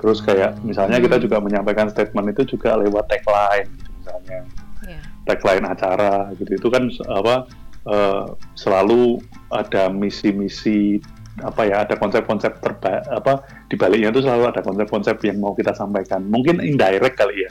Terus 0.00 0.20
kayak 0.20 0.60
Hmm. 0.60 0.68
misalnya 0.68 1.00
kita 1.00 1.16
juga 1.16 1.40
menyampaikan 1.40 1.88
statement 1.88 2.32
itu 2.32 2.56
juga 2.56 2.76
lewat 2.76 3.08
tagline 3.08 3.68
gitu 3.72 3.90
misalnya 4.00 4.40
Iya. 4.80 5.00
tagline 5.28 5.64
acara 5.68 6.12
gitu 6.36 6.56
itu 6.56 6.68
kan 6.68 6.88
apa 7.08 7.44
eh, 7.80 8.24
selalu 8.52 9.16
ada 9.48 9.88
misi-misi 9.88 11.00
apa 11.42 11.62
ya 11.64 11.82
ada 11.82 11.96
konsep-konsep 11.96 12.60
terba 12.60 13.00
apa 13.08 13.40
di 13.66 13.74
baliknya 13.74 14.12
itu 14.12 14.22
selalu 14.22 14.52
ada 14.52 14.60
konsep-konsep 14.60 15.16
yang 15.24 15.40
mau 15.40 15.52
kita 15.52 15.72
sampaikan 15.72 16.24
mungkin 16.26 16.60
indirect 16.60 17.16
kali 17.16 17.44
ya 17.44 17.50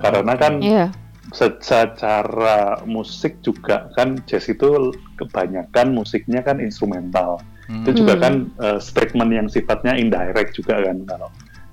karena 0.00 0.34
kan 0.34 0.58
Iya. 0.58 0.86
se- 1.30 1.60
secara 1.60 2.80
musik 2.84 3.38
juga 3.40 3.88
kan 3.94 4.18
jazz 4.24 4.48
itu 4.48 4.90
kebanyakan 5.16 5.92
musiknya 5.92 6.42
kan 6.42 6.58
instrumental 6.58 7.38
Hmm. 7.70 7.86
itu 7.86 8.02
juga 8.02 8.18
Hmm. 8.18 8.22
kan 8.22 8.34
eh, 8.58 8.78
statement 8.82 9.30
yang 9.30 9.46
sifatnya 9.46 9.94
indirect 9.94 10.58
juga 10.58 10.82
kan 10.82 11.06
kalau 11.06 11.30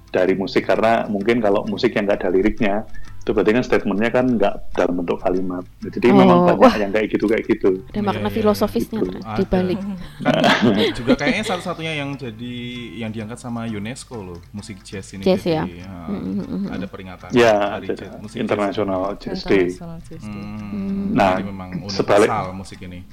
dari 0.07 0.37
musik 0.37 0.69
karena 0.69 1.09
mungkin 1.09 1.41
kalau 1.41 1.65
musik 1.65 1.97
yang 1.97 2.05
nggak 2.05 2.21
ada 2.21 2.29
liriknya 2.29 2.85
itu 3.27 3.35
berarti 3.35 3.51
kan 3.51 3.59
statementnya 3.61 4.07
kan 4.07 4.25
nggak 4.31 4.53
dalam 4.71 5.03
bentuk 5.03 5.19
kalimat 5.19 5.59
jadi 5.83 6.07
Oh, 6.07 6.15
memang 6.15 6.39
banyak 6.47 6.63
wah. 6.63 6.75
yang 6.79 6.91
kayak 6.95 7.07
gitu 7.11 7.25
kayak 7.27 7.43
gitu 7.43 7.83
Ada 7.91 7.99
makna 7.99 8.23
iya, 8.23 8.35
filosofisnya 8.39 8.99
gitu. 9.03 9.19
Di 9.19 9.43
balik. 9.43 9.79
Kan 10.23 10.79
juga 10.95 11.11
kayaknya 11.19 11.43
satu-satunya 11.43 11.93
yang 11.99 12.15
jadi 12.15 12.55
yang 12.95 13.11
diangkat 13.11 13.35
sama 13.35 13.67
UNESCO 13.67 14.15
loh 14.23 14.39
musik 14.49 14.79
jazz 14.79 15.11
ini 15.11 15.27
Jazz 15.27 15.43
jadi, 15.43 15.59
ya? 15.59 15.63
ya, 15.83 15.91
Mm, 16.07 16.15
mm, 16.15 16.45
mm, 16.47 16.63
ada 16.71 16.85
peringatan 16.87 17.29
ya 17.35 17.53
hari 17.75 17.91
jazz- 17.91 18.15
musik 18.15 18.37
international 18.39 19.01
jazz 19.19 19.43
day 19.43 19.67
International 19.67 19.97
Jazz 19.99 20.23
jazz. 20.23 20.23
Day. 20.23 20.47
Hmm, 20.71 21.11
Nah, 21.11 21.31
memang 21.37 21.69
sebalik- 21.91 22.31
musik 22.55 22.79
ini 22.81 23.03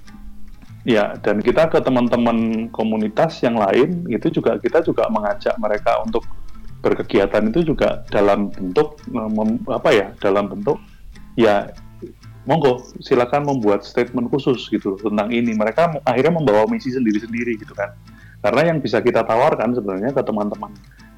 Ya, 0.85 1.17
dan 1.17 1.41
kita 1.41 1.67
ke 1.67 1.81
teman-teman 1.81 2.69
komunitas 2.69 3.41
yang 3.41 3.57
lain 3.57 4.05
itu 4.07 4.29
juga 4.31 4.61
kita 4.61 4.79
juga 4.79 5.09
mengajak 5.09 5.57
mereka 5.57 5.97
untuk 5.99 6.23
berkegiatan 6.85 7.49
itu 7.49 7.65
juga 7.65 8.05
dalam 8.13 8.53
bentuk 8.53 9.01
eh, 9.09 9.31
mem- 9.33 9.65
apa 9.73 9.89
ya? 9.91 10.07
Dalam 10.21 10.53
bentuk 10.53 10.77
ya 11.35 11.73
monggo 12.45 12.85
silakan 13.01 13.49
membuat 13.49 13.89
statement 13.89 14.29
khusus 14.29 14.69
gitu 14.69 15.01
tentang 15.01 15.33
ini. 15.33 15.57
Mereka 15.57 16.05
akhirnya 16.05 16.37
membawa 16.37 16.69
misi 16.69 16.93
sendiri-sendiri 16.93 17.57
gitu 17.57 17.73
kan. 17.73 17.97
Karena 18.45 18.69
yang 18.69 18.85
bisa 18.85 19.01
kita 19.01 19.25
tawarkan 19.25 19.73
sebenarnya 19.73 20.13
ke 20.13 20.21
teman-teman 20.21 20.69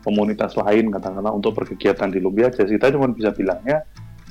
komunitas 0.07 0.55
lain 0.55 0.95
katakanlah 0.95 1.35
untuk 1.35 1.59
berkegiatan 1.59 2.07
di 2.14 2.23
Lumbia 2.23 2.47
Jazz 2.47 2.71
kita 2.71 2.95
cuma 2.95 3.11
bisa 3.11 3.35
bilangnya 3.35 3.83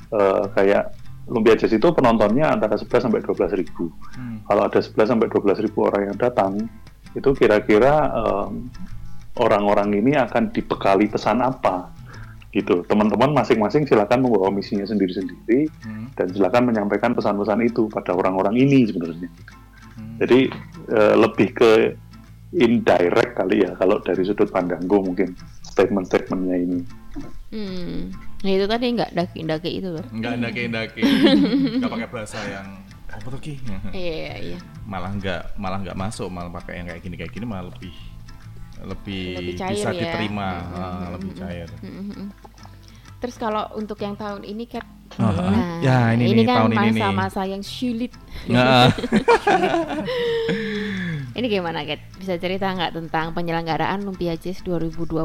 eh, 0.08 0.44
kayak 0.56 0.96
Lumbia 1.28 1.52
Jazz 1.52 1.76
itu 1.76 1.92
penontonnya 1.92 2.48
antara 2.48 2.80
11 2.80 2.88
sampai 2.88 3.20
12 3.20 3.52
ribu 3.60 3.92
Hmm. 4.16 4.40
kalau 4.48 4.64
ada 4.64 4.80
11 4.80 5.12
sampai 5.12 5.28
12 5.28 5.60
ribu 5.60 5.84
orang 5.84 6.08
yang 6.08 6.16
datang, 6.16 6.56
itu 7.12 7.28
kira-kira 7.36 8.08
em, 8.16 8.64
orang-orang 9.36 9.92
ini 9.94 10.12
akan 10.14 10.50
dibekali 10.50 11.06
pesan 11.06 11.40
apa? 11.40 11.92
Gitu. 12.50 12.80
Teman-teman 12.88 13.36
masing-masing 13.36 13.84
silakan 13.84 14.24
membawa 14.24 14.48
misinya 14.48 14.82
sendiri-sendiri 14.82 15.68
Hmm. 15.84 16.08
dan 16.16 16.32
silakan 16.32 16.72
menyampaikan 16.72 17.12
pesan-pesan 17.12 17.60
itu 17.62 17.84
pada 17.86 18.16
orang-orang 18.16 18.56
ini 18.56 18.88
sebenarnya. 18.88 19.28
Hmm. 19.94 20.16
Jadi 20.18 20.48
eh, 20.88 21.14
lebih 21.14 21.48
ke 21.52 21.70
indirect 22.52 23.36
kali 23.36 23.60
ya 23.60 23.74
kalau 23.74 24.00
dari 24.00 24.22
sudut 24.22 24.48
pandangku 24.48 25.02
mungkin 25.02 25.36
statement-statementnya 25.66 26.56
ini. 26.56 26.80
Hmm. 27.50 28.08
Nah 28.40 28.52
itu 28.52 28.64
tadi 28.64 28.86
nggak 28.94 29.12
daki-daki 29.12 29.70
itu 29.76 29.88
loh. 29.90 30.04
nggak 30.08 30.32
ndaki-ndaki 30.40 31.02
nggak 31.80 31.90
pakai 31.90 32.08
bahasa 32.08 32.38
yang 32.46 32.68
apa 33.06 33.26
tuh 33.26 33.40
ki 33.40 33.54
Iya 33.90 34.34
iya. 34.36 34.58
malah 34.84 35.12
nggak 35.12 35.56
malah 35.56 35.80
nggak 35.80 35.96
masuk 35.96 36.28
malah 36.28 36.52
pakai 36.52 36.80
yang 36.80 36.86
kayak 36.86 37.02
gini 37.02 37.16
kayak 37.16 37.32
gini 37.32 37.44
malah 37.44 37.68
lebih 37.68 37.92
lebih, 38.84 39.24
Lebih 39.40 39.54
cair 39.56 39.72
bisa 39.72 39.88
ya. 39.90 39.98
diterima 40.04 40.48
Mm, 40.52 40.74
ah, 40.74 40.84
mm, 40.84 41.06
lebih 41.16 41.32
mm, 41.32 41.38
cair 41.38 41.68
Mm, 41.80 41.88
mm, 41.88 42.04
mm. 42.12 42.28
Terus 43.16 43.36
kalau 43.40 43.64
untuk 43.74 43.96
yang 43.98 44.14
tahun 44.14 44.44
ini 44.44 44.68
Kat, 44.68 44.84
Oh, 45.16 45.32
nah, 45.32 45.80
ya 45.80 46.12
ini, 46.12 46.28
nih 46.28 46.44
kan 46.44 46.68
tahun 46.68 46.76
ini 46.76 46.78
nih 46.92 46.92
masa-masa 47.00 47.40
yang 47.48 47.64
sulit. 47.64 48.12
Nggak, 48.44 48.92
Ini 51.36 51.46
gimana 51.48 51.84
Kat? 51.84 52.00
Bisa 52.16 52.34
cerita 52.36 52.72
nggak 52.72 52.92
tentang 52.96 53.32
penyelenggaraan 53.32 54.04
Lumpia 54.04 54.36
Jazz 54.36 54.60
2020? 54.60 55.24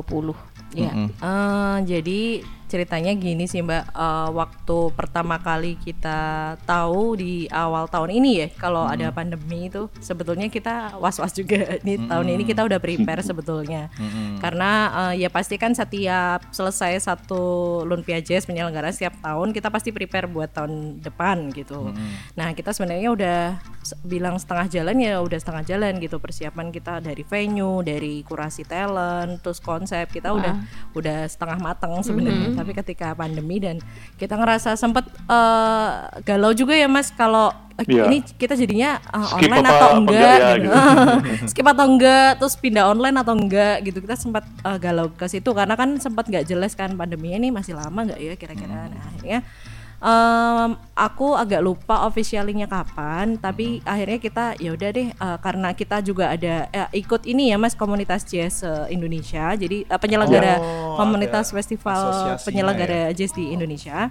Ya, 0.71 0.95
Mm-mm. 0.95 1.11
eh, 1.11 1.77
jadi 1.83 2.21
ceritanya 2.71 3.11
gini 3.11 3.43
sih 3.51 3.59
Mbak, 3.59 3.91
Eh, 3.91 4.29
waktu 4.31 4.77
pertama 4.95 5.35
kali 5.37 5.75
kita 5.75 6.55
tahu 6.63 7.19
di 7.19 7.45
awal 7.51 7.91
tahun 7.91 8.17
ini 8.17 8.31
ya, 8.39 8.47
kalau 8.55 8.87
ada 8.87 9.11
pandemi 9.11 9.67
itu 9.67 9.91
sebetulnya 9.99 10.47
kita 10.47 10.95
was-was 10.95 11.35
juga 11.35 11.75
nih 11.85 12.07
tahun 12.07 12.27
ini 12.31 12.43
kita 12.47 12.63
udah 12.63 12.79
prepare 12.79 13.19
sebetulnya, 13.29 13.91
Mm-mm. 13.99 14.39
karena 14.39 14.71
eh, 15.11 15.27
ya 15.27 15.29
pasti 15.29 15.59
kan 15.59 15.75
setiap 15.75 16.47
selesai 16.55 17.03
satu 17.03 17.83
Lumpia 17.83 18.23
Jazz 18.23 18.47
penyelenggara 18.47 18.95
setiap 18.95 19.19
tahun 19.19 19.51
kita 19.51 19.67
pasti 19.67 19.91
prepare 19.91 20.31
buat 20.31 20.49
tahun 20.55 21.03
depan 21.03 21.51
gitu. 21.51 21.91
Mm-mm. 21.91 22.39
Nah 22.39 22.55
kita 22.55 22.71
sebenarnya 22.71 23.11
udah 23.11 23.39
bilang 24.07 24.39
setengah 24.39 24.71
jalan 24.71 24.95
ya 25.03 25.19
udah 25.19 25.35
setengah 25.41 25.63
jalan 25.67 25.99
gitu 25.99 26.17
persiapan 26.21 26.71
kita 26.71 27.03
dari 27.03 27.27
venue, 27.27 27.83
dari 27.83 28.23
kurasi 28.23 28.63
talent, 28.63 29.43
terus 29.43 29.59
konsep 29.59 30.07
kita 30.09 30.31
udah 30.31 30.53
udah 30.95 31.27
setengah 31.27 31.59
matang 31.59 31.99
sebenarnya. 32.01 32.55
Tapi 32.61 32.71
ketika 32.75 33.07
pandemi 33.11 33.57
dan 33.57 33.81
kita 34.15 34.33
ngerasa 34.33 34.73
sempet 34.75 35.01
eh, 35.25 35.89
galau 36.21 36.53
juga 36.53 36.73
ya 36.73 36.85
mas 36.85 37.09
kalau 37.09 37.49
eh, 37.75 37.83
Iya. 37.83 38.05
ini 38.05 38.21
kita 38.21 38.53
jadinya 38.53 39.01
Skip 39.01 39.41
online 39.41 39.57
apa- 39.59 39.73
atau 39.73 39.87
apa 39.87 39.97
enggak, 39.97 40.13
enggak 40.13 40.37
ya, 40.37 40.53
gitu. 40.53 40.69
gitu. 40.69 41.45
skip 41.49 41.65
atau 41.65 41.85
enggak, 41.87 42.29
terus 42.37 42.55
pindah 42.55 42.85
online 42.85 43.17
atau 43.17 43.33
enggak 43.33 43.75
gitu 43.81 43.97
kita 43.99 44.13
sempat 44.13 44.45
eh, 44.45 44.77
galau 44.77 45.09
ke 45.09 45.25
situ 45.25 45.49
karena 45.49 45.73
kan 45.73 45.97
sempat 45.97 46.29
nggak 46.29 46.45
jelas 46.45 46.71
kan 46.73 46.93
pandeminya 46.93 47.37
ini 47.37 47.49
masih 47.49 47.73
lama 47.73 48.05
nggak 48.05 48.19
ya 48.19 48.33
kira-kira. 48.35 48.85
Nah 48.85 49.01
akhirnya 49.09 49.39
em, 50.01 50.69
aku 50.97 51.37
agak 51.37 51.61
lupa 51.61 52.09
officialnya 52.09 52.65
kapan, 52.65 53.37
tapi 53.37 53.79
akhirnya 53.85 54.17
kita 54.17 54.45
ya 54.57 54.73
udah 54.73 54.89
deh 54.89 55.07
eh, 55.13 55.37
karena 55.39 55.69
kita 55.77 56.01
juga 56.01 56.33
ada 56.33 56.65
eh, 56.73 56.89
ikut 56.99 57.29
ini 57.29 57.53
ya 57.53 57.57
Mas 57.61 57.77
komunitas 57.77 58.25
jazz 58.25 58.65
eh, 58.65 58.89
Indonesia. 58.89 59.53
Jadi 59.53 59.85
eh, 59.85 59.99
penyelenggara 60.01 60.57
Oh, 60.61 60.97
komunitas 60.99 61.53
festival 61.53 61.95
asosiasinya 62.11 62.45
penyelenggara 62.45 62.99
ya? 63.09 63.15
jazz 63.15 63.31
di 63.31 63.53
Indonesia. 63.53 64.09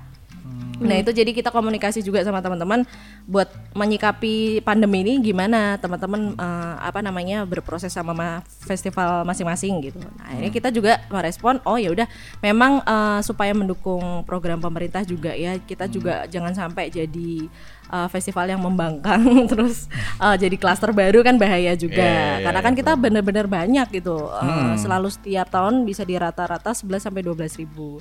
Nah 0.81 0.97
itu 0.97 1.13
jadi 1.13 1.29
kita 1.37 1.53
komunikasi 1.53 2.01
juga 2.01 2.25
sama 2.25 2.41
teman-teman 2.41 2.89
buat 3.29 3.53
menyikapi 3.77 4.65
pandemi 4.65 5.05
ini 5.05 5.21
gimana 5.21 5.77
teman-teman 5.77 6.33
eh, 6.35 6.75
apa 6.81 7.05
namanya 7.05 7.45
berproses 7.45 7.93
sama 7.93 8.17
ma- 8.17 8.41
festival 8.65 9.29
masing-masing 9.29 9.93
gitu. 9.93 10.01
Nah 10.01 10.33
akhirnya 10.33 10.51
kita 10.51 10.69
juga 10.73 11.05
merespon 11.13 11.61
oh 11.69 11.77
ya 11.77 11.93
udah 11.93 12.09
memang 12.41 12.81
eh, 12.81 13.21
supaya 13.21 13.53
mendukung 13.53 14.25
program 14.25 14.57
pemerintah 14.57 15.05
juga 15.05 15.37
ya 15.37 15.61
kita 15.61 15.85
juga 15.85 16.25
jangan 16.33 16.57
sampai 16.57 16.89
jadi 16.89 17.47
eh, 17.91 18.09
festival 18.09 18.47
yang 18.47 18.63
membangkang 18.63 19.23
terus 19.51 19.91
eh, 20.23 20.37
jadi 20.39 20.57
klaster 20.57 20.95
baru 20.95 21.21
kan 21.27 21.37
bahaya 21.37 21.75
juga 21.75 22.01
Iya, 22.01 22.41
iya, 22.41 22.45
karena 22.47 22.61
iya, 22.63 22.67
kan 22.67 22.75
kita 22.79 22.93
benar-benar 22.97 23.47
banyak 23.51 23.89
gitu 23.91 24.31
Eh, 24.41 24.75
selalu 24.79 25.09
setiap 25.11 25.51
tahun 25.51 25.85
bisa 25.85 26.07
di 26.07 26.15
rata-rata 26.17 26.73
11 26.73 27.03
sampai 27.03 27.23
12 27.25 27.61
ribu. 27.61 27.99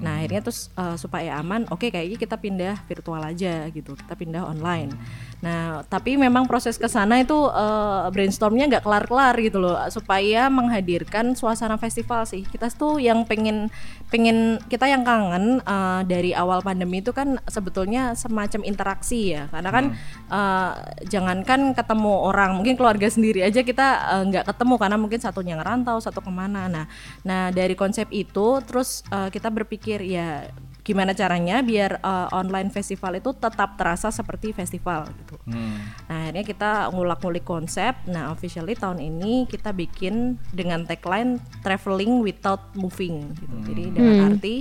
Nah 0.00 0.22
akhirnya 0.22 0.40
terus 0.44 0.70
eh, 0.72 0.96
supaya 0.96 1.36
aman, 1.42 1.66
oke 1.68 1.90
kayaknya 1.90 2.18
kita 2.18 2.36
pindah 2.38 2.74
virtual 2.86 3.20
aja 3.22 3.66
gitu, 3.68 3.92
kita 3.98 4.14
pindah 4.14 4.42
online. 4.46 4.94
Nah 5.42 5.82
tapi 5.90 6.14
memang 6.14 6.46
proses 6.46 6.78
ke 6.78 6.86
sana 6.86 7.18
itu 7.18 7.34
eh, 7.34 8.06
brainstormnya 8.14 8.70
nggak 8.70 8.84
kelar-kelar 8.86 9.34
gitu 9.42 9.58
loh, 9.58 9.74
supaya 9.90 10.46
menghadirkan 10.46 11.34
suasana 11.34 11.74
festival 11.76 12.22
sih. 12.24 12.46
Kita 12.46 12.70
tuh 12.70 13.02
yang 13.02 13.26
pengen 13.26 13.66
pengen 14.08 14.62
kita 14.70 14.86
yang 14.86 15.02
kangen 15.02 15.58
eh, 15.58 16.00
dari 16.06 16.30
awal 16.30 16.62
pandemi 16.62 17.02
itu 17.02 17.10
kan 17.10 17.42
sebetulnya 17.50 18.14
semacam 18.14 18.62
interaksi 18.62 19.34
ya, 19.34 19.50
karena 19.50 19.70
kan 19.74 19.84
eh, 20.30 20.72
jangankan 21.10 21.74
ketemu 21.74 22.14
orang, 22.22 22.54
mungkin 22.54 22.78
keluarga 22.78 23.10
sendiri 23.10 23.42
aja 23.42 23.66
kita 23.66 23.88
nggak 24.30 24.46
ketemu 24.46 24.74
karena 24.78 24.96
mungkin 24.96 25.18
satunya 25.18 25.54
ngerantau, 25.58 25.98
satu 25.98 26.22
ke 26.22 26.30
mana. 26.30 26.70
Nah, 26.70 26.86
nah 27.26 27.50
dari 27.50 27.74
konsep 27.74 28.06
itu 28.14 28.62
terus 28.62 29.02
eh, 29.10 29.26
kita 29.34 29.50
berpikir 29.50 30.06
ya 30.06 30.46
gimana 30.82 31.14
caranya 31.14 31.62
biar 31.62 32.02
eh, 32.02 32.28
online 32.34 32.70
festival 32.74 33.18
itu 33.18 33.30
tetap 33.34 33.78
terasa 33.78 34.10
seperti 34.10 34.50
festival 34.50 35.06
gitu. 35.22 35.38
Hmm. 35.46 35.78
Nah 36.10 36.16
akhirnya 36.26 36.44
kita 36.44 36.70
ngulak-ngulik 36.90 37.46
konsep. 37.46 37.94
Nah 38.10 38.34
officially 38.34 38.74
tahun 38.74 38.98
ini 38.98 39.46
kita 39.46 39.70
bikin 39.70 40.36
dengan 40.50 40.82
tagline 40.84 41.38
traveling 41.62 42.20
without 42.20 42.74
moving 42.74 43.30
gitu. 43.38 43.56
Jadi 43.72 43.84
dengan 43.94 44.14
arti 44.34 44.54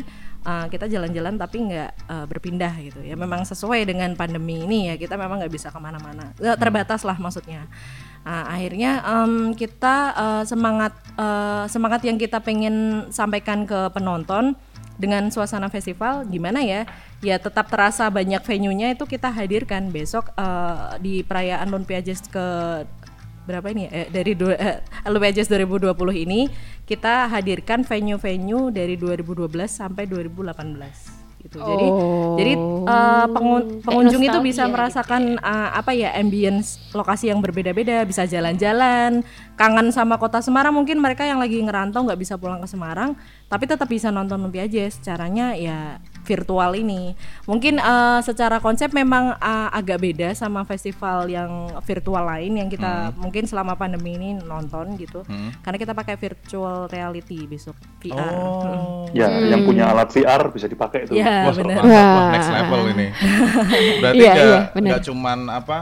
uh, 0.46 0.66
kita 0.70 0.86
jalan-jalan 0.90 1.42
tapi 1.42 1.58
nggak 1.74 1.92
uh, 2.06 2.26
berpindah 2.30 2.74
gitu 2.86 3.02
ya. 3.02 3.18
Memang 3.18 3.42
sesuai 3.42 3.86
dengan 3.90 4.14
pandemi 4.14 4.62
ini 4.62 4.94
ya 4.94 4.96
kita 5.02 5.18
memang 5.18 5.42
nggak 5.42 5.54
bisa 5.54 5.74
ke 5.74 5.80
mana-mana. 5.82 6.38
Nggak 6.38 6.58
terbatas 6.62 7.02
lah 7.02 7.18
maksudnya. 7.18 7.66
Nah, 8.22 8.46
akhirnya 8.54 9.02
em, 9.02 9.58
kita 9.58 10.14
uh, 10.14 10.44
semangat 10.46 10.94
uh, 11.18 11.66
semangat 11.66 12.06
yang 12.06 12.22
kita 12.22 12.38
pengen 12.38 13.10
sampaikan 13.10 13.66
ke 13.66 13.90
penonton 13.98 14.54
dengan 15.02 15.34
suasana 15.34 15.66
festival 15.68 16.30
gimana 16.30 16.62
ya? 16.62 16.86
Ya 17.26 17.42
tetap 17.42 17.74
terasa 17.74 18.06
banyak 18.08 18.46
venue-nya 18.46 18.94
itu 18.94 19.10
kita 19.10 19.34
hadirkan. 19.34 19.90
Besok 19.90 20.30
eh, 20.38 21.02
di 21.02 21.14
perayaan 21.26 21.66
Lumpia 21.74 22.06
Jazz 22.06 22.22
ke 22.30 22.46
berapa 23.42 23.66
ini? 23.74 23.90
Ya? 23.90 24.06
Eh, 24.06 24.08
dari 24.14 24.38
dua, 24.38 24.54
eh, 24.54 25.34
Jazz 25.34 25.50
2020 25.50 25.98
ini 26.14 26.46
kita 26.86 27.26
hadirkan 27.28 27.82
venue-venue 27.82 28.70
dari 28.70 28.94
2012 28.94 29.74
sampai 29.74 30.06
2018 30.06 31.18
gitu. 31.42 31.58
Jadi 31.58 31.88
Oh. 31.90 32.38
jadi 32.38 32.54
eh, 32.86 33.26
pengun- 33.34 33.82
pengunjung 33.82 34.22
itu 34.22 34.40
bisa 34.46 34.70
gitu 34.70 34.74
merasakan 34.78 35.42
eh, 35.42 35.70
apa 35.74 35.90
ya 35.90 36.14
ambience 36.14 36.78
lokasi 36.94 37.34
yang 37.34 37.42
berbeda-beda 37.42 38.06
bisa 38.06 38.30
jalan-jalan. 38.30 39.26
Kangen 39.58 39.90
sama 39.90 40.22
kota 40.22 40.38
Semarang 40.38 40.74
mungkin 40.74 41.02
mereka 41.02 41.26
yang 41.26 41.42
lagi 41.42 41.58
ngerantau 41.58 42.06
nggak 42.06 42.22
bisa 42.22 42.38
pulang 42.38 42.62
ke 42.62 42.70
Semarang 42.70 43.18
tapi 43.52 43.68
tetap 43.68 43.92
bisa 43.92 44.08
nonton 44.08 44.40
Lumpia 44.40 44.64
Jazz 44.72 44.96
caranya 45.04 45.52
ya 45.60 46.00
virtual 46.24 46.72
ini 46.80 47.12
mungkin 47.44 47.84
eh, 47.84 48.20
secara 48.24 48.64
konsep 48.64 48.96
memang 48.96 49.36
eh, 49.36 49.70
agak 49.76 50.00
beda 50.00 50.32
sama 50.32 50.64
festival 50.64 51.28
yang 51.28 51.68
virtual 51.84 52.24
lain 52.24 52.64
yang 52.64 52.70
kita 52.72 53.12
mungkin 53.20 53.44
selama 53.44 53.76
pandemi 53.76 54.16
ini 54.16 54.40
nonton 54.40 54.96
gitu 54.96 55.28
karena 55.60 55.76
kita 55.76 55.92
pakai 55.92 56.16
virtual 56.16 56.88
reality 56.88 57.44
besok 57.44 57.76
VR 58.00 58.32
Oh. 58.32 59.10
Ya, 59.12 59.28
yang 59.28 59.68
punya 59.68 59.92
alat 59.92 60.08
VR 60.14 60.48
bisa 60.54 60.72
dipakai 60.72 61.04
itu. 61.04 61.20
Ya, 61.20 61.50
Wah, 61.50 61.54
mantap, 61.54 61.84
wah, 61.84 61.92
Wah. 61.92 62.30
next 62.32 62.50
level 62.50 62.82
ini. 62.96 63.08
Berarti 64.02 64.24
nggak 64.24 64.36
iya, 64.38 64.60
benar. 64.72 64.90
nggak 64.96 65.04
cuman 65.12 65.40
apa 65.52 65.78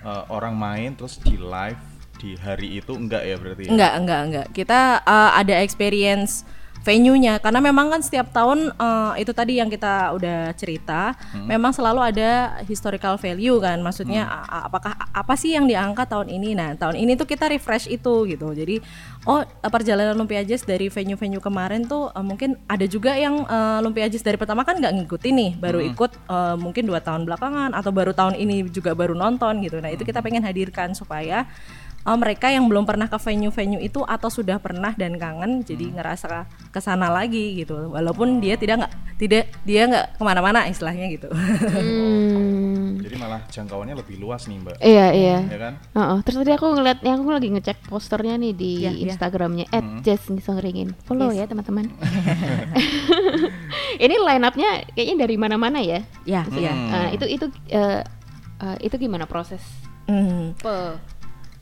eh, 0.00 0.24
orang 0.32 0.54
main 0.56 0.90
terus 0.96 1.20
di 1.20 1.36
live 1.36 1.80
di 2.20 2.36
hari 2.36 2.76
itu 2.76 2.92
enggak 2.92 3.24
ya 3.24 3.36
berarti? 3.40 3.62
ya? 3.64 3.70
Enggak, 3.72 3.92
enggak, 3.96 4.20
enggak. 4.28 4.46
Kita 4.52 4.80
uh, 5.08 5.30
ada 5.40 5.54
experience 5.64 6.44
venue-nya 6.80 7.36
karena 7.44 7.60
memang 7.60 7.92
kan 7.92 8.00
setiap 8.00 8.32
tahun 8.32 8.72
uh, 8.80 9.12
itu 9.20 9.36
tadi 9.36 9.60
yang 9.60 9.68
kita 9.68 10.16
udah 10.16 10.56
cerita, 10.56 11.12
memang 11.44 11.76
selalu 11.76 12.00
ada 12.00 12.56
historical 12.64 13.20
value 13.20 13.60
kan. 13.60 13.76
Maksudnya 13.84 14.24
a- 14.24 14.64
apakah 14.64 14.96
apa 14.96 15.34
sih 15.36 15.52
yang 15.52 15.68
diangkat 15.68 16.08
tahun 16.08 16.32
ini? 16.32 16.56
Nah, 16.56 16.72
tahun 16.80 16.96
ini 16.96 17.20
tuh 17.20 17.28
kita 17.28 17.52
refresh 17.52 17.84
itu 17.84 18.24
gitu. 18.24 18.48
Jadi, 18.56 18.80
oh 19.28 19.44
perjalanan 19.68 20.16
Lumpia 20.16 20.40
Jazz 20.40 20.64
dari 20.64 20.88
venue-venue 20.88 21.44
kemarin 21.44 21.84
tuh 21.84 22.08
uh, 22.16 22.24
mungkin 22.24 22.56
ada 22.64 22.88
juga 22.88 23.12
yang 23.12 23.44
uh, 23.44 23.84
Lumpia 23.84 24.08
Jazz 24.08 24.24
dari 24.24 24.40
pertama 24.40 24.64
kan 24.64 24.80
nggak 24.80 25.04
ngikutin 25.04 25.34
nih, 25.36 25.52
baru 25.60 25.84
ikut 25.84 26.16
uh, 26.32 26.56
mungkin 26.56 26.88
dua 26.88 27.04
tahun 27.04 27.28
belakangan 27.28 27.76
atau 27.76 27.92
baru 27.92 28.16
tahun 28.16 28.40
ini 28.40 28.72
juga 28.72 28.96
baru 28.96 29.12
nonton 29.12 29.60
gitu. 29.60 29.76
Nah, 29.84 29.92
itu 29.92 30.00
kita 30.00 30.24
pengen 30.24 30.40
hadirkan 30.40 30.96
supaya 30.96 31.44
Oh, 32.00 32.16
mereka 32.16 32.48
yang 32.48 32.64
belum 32.64 32.82
pernah 32.82 33.06
ke 33.06 33.16
venue-venue 33.16 33.76
itu 33.78 34.00
atau 34.00 34.26
sudah 34.26 34.56
pernah 34.56 34.92
dan 34.92 35.14
kangen 35.14 35.60
jadi 35.60 35.92
ngerasa 35.92 36.42
ke 36.68 36.80
sana 36.80 37.06
lagi 37.06 37.52
gitu 37.54 37.92
walaupun 37.92 38.40
dia 38.40 38.56
tidak 38.56 38.80
nggak 38.80 38.92
tidak 39.16 39.44
dia 39.62 39.84
nggak 39.84 40.16
ke 40.16 40.22
mana-mana 40.22 40.64
istilahnya 40.64 41.06
gitu 41.08 41.28
Hmm. 41.30 43.00
Jadi 43.00 43.16
malah 43.16 43.40
jangkauannya 43.46 43.96
lebih 43.96 44.16
luas 44.16 44.44
nih 44.44 44.58
mbak, 44.58 44.76
Iya 44.78 45.06
iya. 45.10 45.36
ya 45.42 45.58
kan? 45.58 45.72
Heeh. 45.90 46.18
Terus 46.22 46.36
tadi 46.38 46.52
aku 46.52 46.66
ngeliat, 46.70 46.98
yang 47.00 47.16
aku 47.18 47.30
lagi 47.30 47.48
ngecek 47.48 47.78
posternya 47.86 48.34
nih 48.36 48.52
di 48.52 48.70
Iya, 48.78 48.92
iya. 48.92 49.02
Instagramnya 49.08 49.66
@jazz 50.00 50.24
ngisengringin. 50.26 50.92
Follow 51.02 51.28
Yes. 51.30 51.38
ya 51.38 51.44
teman-teman. 51.46 51.88
Ini 54.04 54.14
line 54.16 54.44
up-nya 54.44 54.70
kayaknya 54.90 55.16
dari 55.18 55.36
mana-mana 55.36 55.78
ya. 55.80 56.00
ya 56.24 56.44
ya 56.50 56.72
Hmm. 56.72 56.88
Nah, 56.88 57.08
itu 57.10 57.24
itu 57.26 57.44
eh, 57.68 58.00
eh, 58.58 58.76
itu 58.80 58.94
gimana 58.96 59.24
proses 59.24 59.60
Hmm. 60.06 60.52
pe- 60.56 60.96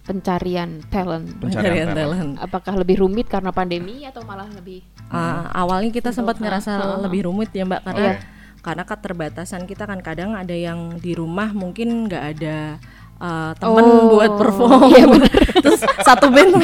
pencarian 0.09 0.81
talent? 0.89 1.29
Pencarian 1.37 1.53
Pencarian 1.53 1.89
talent. 1.93 1.99
talent. 2.01 2.33
Apakah 2.41 2.73
lebih 2.81 3.05
rumit 3.05 3.29
karena 3.29 3.53
pandemi 3.53 4.09
atau 4.09 4.25
malah 4.25 4.49
lebih 4.49 4.81
Ah, 5.09 5.49
awalnya 5.57 5.89
kita 5.89 6.13
sempat 6.13 6.37
ngerasa 6.37 7.01
lebih 7.01 7.29
rumit 7.29 7.49
ya 7.57 7.65
mbak 7.65 7.81
karena 7.81 8.09
Oke. 8.13 8.25
karena 8.61 8.83
keterbatasan 8.85 9.65
kita 9.65 9.89
kan 9.89 10.05
kadang 10.05 10.37
ada 10.37 10.53
yang 10.53 11.01
di 11.01 11.17
rumah 11.17 11.49
mungkin 11.57 12.05
nggak 12.05 12.25
ada 12.37 12.77
uh, 13.19 13.53
temen 13.55 13.85
Oh, 13.85 14.15
buat 14.15 14.33
perform 14.35 14.81
iya 14.91 15.05
terus 15.65 15.83
satu 16.03 16.31
band 16.31 16.55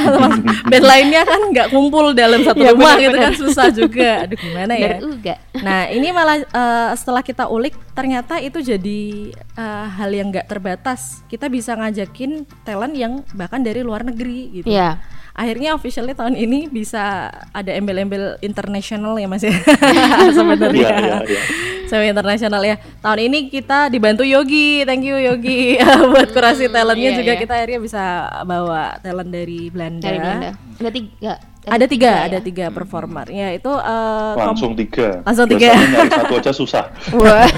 band 0.66 0.84
lainnya 0.86 1.26
kan 1.26 1.50
nggak 1.50 1.68
kumpul 1.68 2.14
dalam 2.14 2.40
satu 2.46 2.62
Iya, 2.62 2.72
rumah 2.72 2.94
benar, 2.94 3.02
gitu 3.02 3.16
kan 3.18 3.32
susah 3.34 3.66
juga 3.74 4.10
aduh 4.24 4.38
gimana 4.38 4.72
ya 4.74 4.96
Bener 4.96 5.02
juga? 5.02 5.34
Nah 5.54 5.80
ini 5.90 6.08
malah 6.10 6.38
eh, 6.42 6.90
setelah 6.94 7.22
kita 7.22 7.46
ulik 7.46 7.74
ternyata 7.92 8.38
itu 8.38 8.58
jadi 8.58 9.00
eh, 9.34 9.86
hal 9.94 10.10
yang 10.10 10.30
nggak 10.30 10.46
terbatas. 10.46 11.22
Kita 11.26 11.46
bisa 11.46 11.74
ngajakin 11.74 12.42
talent 12.62 12.94
yang 12.94 13.22
bahkan 13.34 13.62
dari 13.62 13.80
luar 13.82 14.02
negeri 14.02 14.62
gitu. 14.62 14.66
Iya. 14.70 14.98
Akhirnya 15.34 15.74
officially 15.74 16.14
tahun 16.14 16.38
ini 16.38 16.70
bisa 16.70 17.26
ada 17.50 17.70
embel-embel 17.74 18.38
internasional 18.38 19.18
ya 19.18 19.26
mas 19.26 19.42
ya 19.42 19.50
sebenarnya. 20.38 20.78
Iya, 20.78 20.98
iya, 21.02 21.18
iya. 21.26 21.42
Sama 21.90 22.06
internasional 22.06 22.62
ya. 22.62 22.78
Tahun 23.02 23.18
ini 23.18 23.50
kita 23.50 23.90
dibantu 23.90 24.22
Yogi, 24.22 24.86
thank 24.86 25.02
you 25.02 25.18
Yogi 25.18 25.82
buat 26.14 26.30
kurasi 26.30 26.70
talentnya 26.70 27.10
iya, 27.12 27.18
juga 27.18 27.32
iya. 27.34 27.40
kita 27.42 27.52
akhirnya 27.58 27.80
bisa 27.82 28.02
bawa 28.46 28.94
talent 29.02 29.30
dari 29.34 29.74
Belanda. 29.74 30.06
Dari 30.06 30.18
Belanda. 30.22 30.50
Ada 30.78 30.90
tiga. 30.94 31.34
Ada 31.64 31.86
tiga, 31.88 32.12
ya? 32.12 32.26
ada 32.28 32.38
tiga 32.44 32.66
performer. 32.68 33.26
Ya 33.32 33.48
itu 33.56 33.72
eh, 33.72 34.32
kom- 34.36 34.52
Langsung 34.52 34.72
tiga. 34.76 35.24
Langsung 35.24 35.48
tiga. 35.48 35.72
Biasanya 35.72 35.88
nyari 35.96 36.10
satu 36.12 36.34
aja 36.36 36.52
susah. 36.52 36.84
Wah, 37.18 37.48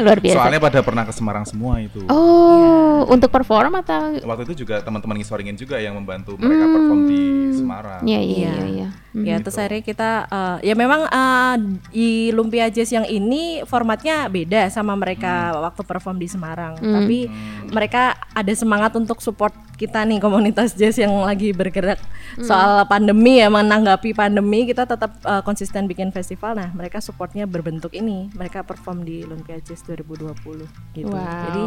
luar 0.00 0.18
biasa. 0.18 0.36
Soalnya 0.40 0.60
pada 0.64 0.80
pernah 0.80 1.04
ke 1.04 1.12
Semarang 1.12 1.44
semua 1.44 1.78
itu. 1.78 2.00
Oh. 2.08 2.89
Untuk 3.06 3.30
perform 3.30 3.72
atau 3.80 4.18
Waktu 4.20 4.42
itu 4.50 4.64
juga 4.66 4.82
teman-teman 4.82 5.16
ngisoringin 5.20 5.56
juga 5.56 5.80
yang 5.80 5.96
membantu 5.96 6.36
mereka 6.36 6.66
perform 6.68 7.00
di 7.06 7.22
Semarang. 7.54 8.02
Iya, 8.04 8.20
iya, 8.20 8.36
Iya. 8.36 8.50
iya, 8.52 8.66
iya. 8.66 8.88
Hmm. 9.10 9.26
Ya 9.26 9.36
terus 9.42 9.58
akhirnya 9.58 9.82
kita 9.82 10.10
eh, 10.30 10.56
ya 10.70 10.74
memang 10.78 11.02
eh, 11.10 11.54
di 11.90 12.08
Lumpia 12.30 12.70
Jazz 12.70 12.94
yang 12.94 13.06
ini 13.06 13.66
formatnya 13.66 14.30
beda 14.30 14.70
sama 14.70 14.94
mereka 14.94 15.50
waktu 15.58 15.82
perform 15.82 16.22
di 16.22 16.30
Semarang. 16.30 16.78
Tapi 16.78 17.26
mereka 17.70 18.14
ada 18.30 18.52
semangat 18.54 18.94
untuk 18.94 19.18
support 19.18 19.50
kita 19.80 20.04
nih 20.04 20.20
komunitas 20.20 20.76
jazz 20.76 21.00
yang 21.00 21.24
lagi 21.24 21.56
bergerak 21.56 21.96
soal 22.44 22.84
pandemi 22.84 23.40
ya 23.40 23.48
menanggapi 23.48 24.12
pandemi 24.12 24.68
kita 24.68 24.84
tetap 24.84 25.16
eh, 25.24 25.42
konsisten 25.42 25.88
bikin 25.88 26.12
festival. 26.12 26.54
Nah 26.54 26.68
mereka 26.70 27.00
supportnya 27.02 27.48
berbentuk 27.48 27.96
ini. 27.96 28.28
Mereka 28.36 28.62
perform 28.62 29.02
di 29.02 29.24
Lumpia 29.26 29.58
Jazz 29.58 29.82
2020 29.88 30.68
gitu. 30.94 31.10
Wow. 31.10 31.18
Jadi 31.18 31.62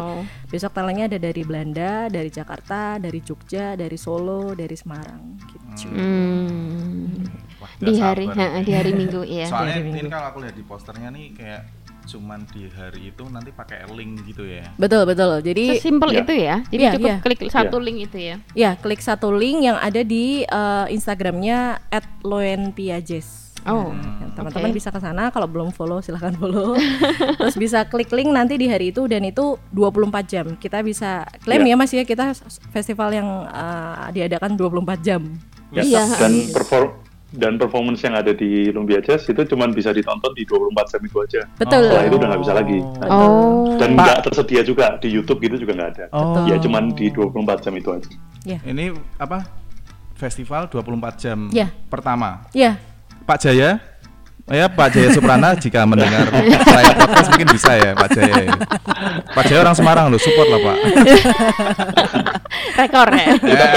besok 0.48 0.72
talentnya 0.72 1.10
ada 1.10 1.18
dari 1.24 1.40
Belanda, 1.40 2.12
dari 2.12 2.28
Jakarta, 2.28 3.00
dari 3.00 3.24
Jogja, 3.24 3.72
dari 3.72 3.96
Solo, 3.96 4.52
dari 4.52 4.76
Semarang 4.76 5.40
gitu. 5.48 5.88
Hmm. 5.88 7.24
Wah, 7.58 7.70
Di 7.80 7.92
hari 7.96 8.28
ha, 8.28 8.60
di 8.60 8.72
hari 8.76 8.92
Minggu 8.92 9.24
ya. 9.24 9.48
Soalnya 9.48 9.80
ini 9.80 10.04
kalau 10.12 10.28
aku 10.36 10.38
lihat 10.44 10.54
di 10.54 10.64
posternya 10.68 11.08
nih 11.08 11.32
kayak 11.32 11.62
cuman 12.04 12.44
di 12.52 12.68
hari 12.68 13.08
itu 13.16 13.24
nanti 13.32 13.48
pakai 13.48 13.88
link 13.88 14.28
gitu 14.28 14.44
ya. 14.44 14.68
Betul 14.76 15.08
betul. 15.08 15.40
Jadi 15.40 15.80
Sesimpel 15.80 16.12
Iya. 16.12 16.20
itu 16.20 16.32
ya. 16.36 16.56
Jadi 16.68 16.82
Iya, 16.84 16.92
cukup 16.92 17.08
iya. 17.08 17.16
klik 17.24 17.40
satu 17.48 17.76
link 17.80 17.98
itu 18.04 18.18
ya. 18.20 18.36
ya 18.52 18.70
klik 18.76 19.00
satu 19.00 19.28
link 19.32 19.64
yang 19.64 19.80
ada 19.80 20.04
di 20.04 20.44
eh, 20.44 20.86
Instagramnya 20.92 21.80
@loenpiajes. 22.20 23.43
Oh. 23.64 23.90
Nah, 23.90 24.28
teman-teman 24.36 24.70
oke. 24.70 24.76
bisa 24.76 24.88
ke 24.88 24.98
sana 24.98 25.28
kalau 25.28 25.46
belum 25.46 25.68
follow 25.70 25.98
silahkan 25.98 26.36
follow. 26.36 26.76
Terus 27.40 27.56
bisa 27.56 27.84
klik 27.84 28.10
link 28.10 28.28
nanti 28.28 28.54
di 28.54 28.68
hari 28.68 28.90
itu 28.90 29.04
dan 29.04 29.24
itu 29.24 29.56
24 29.70 30.04
jam. 30.24 30.46
Kita 30.54 30.80
bisa 30.80 31.24
klaim 31.40 31.62
Iya. 31.62 31.72
ya 31.72 31.76
Mas 31.76 31.90
ya 31.90 32.02
kita 32.02 32.36
festival 32.70 33.08
yang 33.10 33.28
eh, 33.46 34.06
diadakan 34.12 34.54
24 34.54 35.00
jam. 35.00 35.22
Ya, 35.72 35.80
Iya. 35.82 36.04
dan 36.18 36.32
perform 36.52 37.02
dan 37.34 37.58
performance 37.58 37.98
yang 37.98 38.14
ada 38.14 38.30
di 38.30 38.70
Lumbia 38.70 39.02
Jazz 39.02 39.26
itu 39.26 39.42
cuma 39.44 39.66
bisa 39.66 39.90
ditonton 39.90 40.30
di 40.32 40.46
24 40.46 40.86
jam 40.86 41.00
itu 41.02 41.16
aja. 41.18 41.40
Betul. 41.56 41.82
Setelah 41.90 42.04
itu 42.04 42.14
udah 42.14 42.28
nggak 42.30 42.42
bisa 42.46 42.54
lagi. 42.54 42.78
Oh. 43.02 43.74
Dan 43.74 43.88
nggak 43.98 44.18
tersedia 44.22 44.62
juga 44.62 44.86
di 44.98 45.08
YouTube 45.10 45.42
gitu 45.42 45.58
juga 45.58 45.72
nggak 45.74 45.90
ada. 45.98 46.04
Oh. 46.12 46.46
Ya 46.46 46.60
cuman 46.60 46.94
di 46.94 47.10
24 47.10 47.58
jam 47.60 47.74
itu 47.74 47.90
aja. 47.90 48.10
Ya. 48.46 48.58
Ini 48.62 48.92
apa? 49.18 49.50
Festival 50.14 50.70
24 50.70 51.18
jam 51.18 51.50
Ya. 51.50 51.74
pertama. 51.90 52.46
Ya, 52.54 52.78
Pak 53.26 53.40
Jaya, 53.40 53.80
ya 54.44 54.68
Pak 54.68 54.88
Jaya 54.92 55.08
Suprana 55.10 55.56
jika 55.56 55.88
mendengar 55.88 56.28
saya 56.74 56.92
podcast 56.92 57.28
mungkin 57.32 57.48
bisa 57.48 57.72
ya 57.80 57.90
Pak 57.96 58.08
Jaya. 58.12 58.44
Pak 59.32 59.44
Jaya 59.48 59.60
orang 59.64 59.76
Semarang 59.76 60.06
loh, 60.12 60.20
support 60.20 60.48
lah 60.52 60.60
Pak. 60.60 60.76
Rekor 62.78 63.08
ya. 63.14 63.26
Ya, 63.54 63.70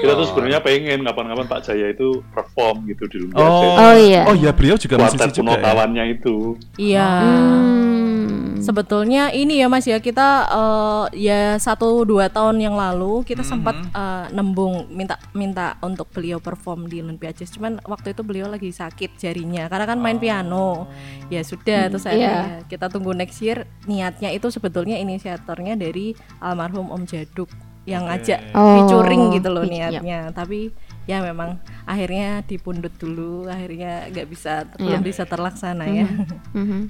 Kita 0.00 0.12
tuh 0.14 0.24
rekor. 0.24 0.28
sebenarnya 0.30 0.60
pengen 0.62 0.98
kapan-kapan 1.04 1.46
Pak 1.46 1.60
Jaya 1.66 1.86
itu 1.92 2.22
perform 2.32 2.86
gitu 2.88 3.04
di 3.10 3.16
Lumbia 3.20 3.42
Oh. 3.42 3.76
Oh, 3.76 3.94
iya. 3.94 4.22
Oh 4.24 4.34
iya, 4.34 4.50
beliau 4.54 4.78
juga 4.78 4.96
Kuartet 4.96 5.34
juga 5.34 5.58
ya. 5.58 6.04
itu. 6.08 6.36
iya. 6.78 7.08
Hmm. 7.20 8.56
Sebetulnya 8.64 9.28
ini 9.28 9.60
ya 9.60 9.68
Mas 9.68 9.84
ya 9.84 10.00
kita 10.00 10.48
eh, 10.48 11.04
ya 11.20 11.40
satu 11.60 12.00
dua 12.08 12.32
tahun 12.32 12.56
yang 12.64 12.72
lalu 12.72 13.20
kita 13.20 13.44
sempat 13.44 13.76
eh, 13.76 14.24
nembung 14.32 14.88
minta 14.88 15.20
minta 15.36 15.76
untuk 15.84 16.08
beliau 16.08 16.40
perform 16.40 16.88
di 16.88 17.04
Olympia 17.04 17.36
Jazz. 17.36 17.52
Cuman 17.52 17.76
waktu 17.84 18.16
itu 18.16 18.24
beliau 18.24 18.48
lagi 18.48 18.72
sakit 18.72 19.20
jarinya 19.20 19.68
karena 19.68 19.84
kan 19.84 19.98
main 20.00 20.13
piano. 20.18 20.86
Ya 21.28 21.40
sudah 21.40 21.88
terus 21.88 22.04
akhirnya 22.04 22.62
kita 22.68 22.86
tunggu 22.88 23.12
next 23.12 23.40
year. 23.40 23.64
Niatnya 23.84 24.30
itu 24.30 24.48
sebetulnya 24.48 24.96
inisiatornya 24.96 25.74
dari 25.74 26.12
almarhum 26.38 26.90
Om 26.90 27.04
Jaduk 27.04 27.48
yang 27.84 28.08
ngajak 28.08 28.40
Oh, 28.56 28.64
featuring 28.80 29.32
gitu 29.32 29.48
loh 29.52 29.64
yap. 29.64 30.00
niatnya. 30.00 30.32
Tapi 30.32 30.72
ya 31.04 31.20
memang 31.20 31.60
akhirnya 31.84 32.40
dipundut 32.42 32.96
dulu, 32.96 33.44
akhirnya 33.44 34.08
nggak 34.08 34.28
bisa 34.28 34.64
belum 34.76 35.00
bisa 35.04 35.24
terlaksana 35.24 35.84
ya. 35.88 36.08
Mhm. 36.56 36.80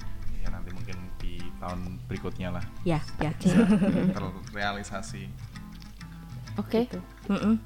Ya 0.43 0.49
nanti 0.55 0.71
mungkin 0.71 0.97
di 1.19 1.43
tahun 1.59 1.99
berikutnya 2.07 2.55
lah 2.55 2.65
ya, 2.87 3.03
ya. 3.19 3.31
terrealisasi. 4.15 5.27
Oke. 6.55 6.87
Mm-mm. 7.27 7.59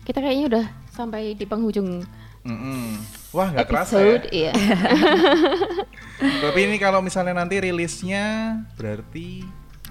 Kita 0.00 0.24
kayaknya 0.24 0.44
udah 0.48 0.64
sampai 0.88 1.36
di 1.36 1.44
penghujung 1.44 2.00
Mm-mm. 2.40 2.96
Wah 3.30 3.46
nggak 3.48 3.68
kerasa 3.70 3.96
ya. 4.02 4.16
iya. 4.30 4.52
Tapi 6.42 6.58
ini 6.66 6.76
kalau 6.76 7.00
misalnya 7.00 7.32
nanti 7.32 7.62
rilisnya 7.62 8.58
berarti 8.74 9.46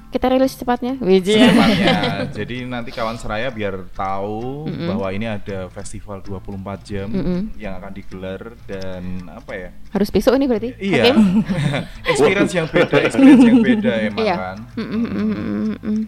Kita 0.09 0.25
rilis 0.25 0.57
cepatnya. 0.57 0.97
Secepatnya. 0.97 1.97
Jadi 2.41 2.65
nanti 2.65 2.89
kawan 2.89 3.21
seraya 3.21 3.53
biar 3.53 3.93
tahu 3.93 4.65
bahwa 4.89 5.05
ini 5.13 5.29
ada 5.29 5.69
festival 5.69 6.25
24 6.25 6.81
jam 6.81 7.05
yang 7.53 7.77
akan 7.77 7.93
digelar 7.93 8.57
dan 8.65 9.29
apa 9.29 9.53
ya? 9.53 9.69
Harus 9.93 10.09
besok 10.09 10.33
ini 10.41 10.49
berarti? 10.49 10.73
Iya. 10.81 11.13
Experience 12.09 12.57
yang 12.57 12.65
beda, 12.65 13.05
experience 13.05 13.45
yang 13.45 13.61
beda 13.61 13.93
emang 14.09 14.25
Iya. 14.25 14.35
kan. 14.35 14.57
Mm, 14.73 14.81
mm, 14.81 14.97
mm, 14.97 15.13
mm, 15.13 15.29
mm, 15.37 15.77
mm. 15.77 16.01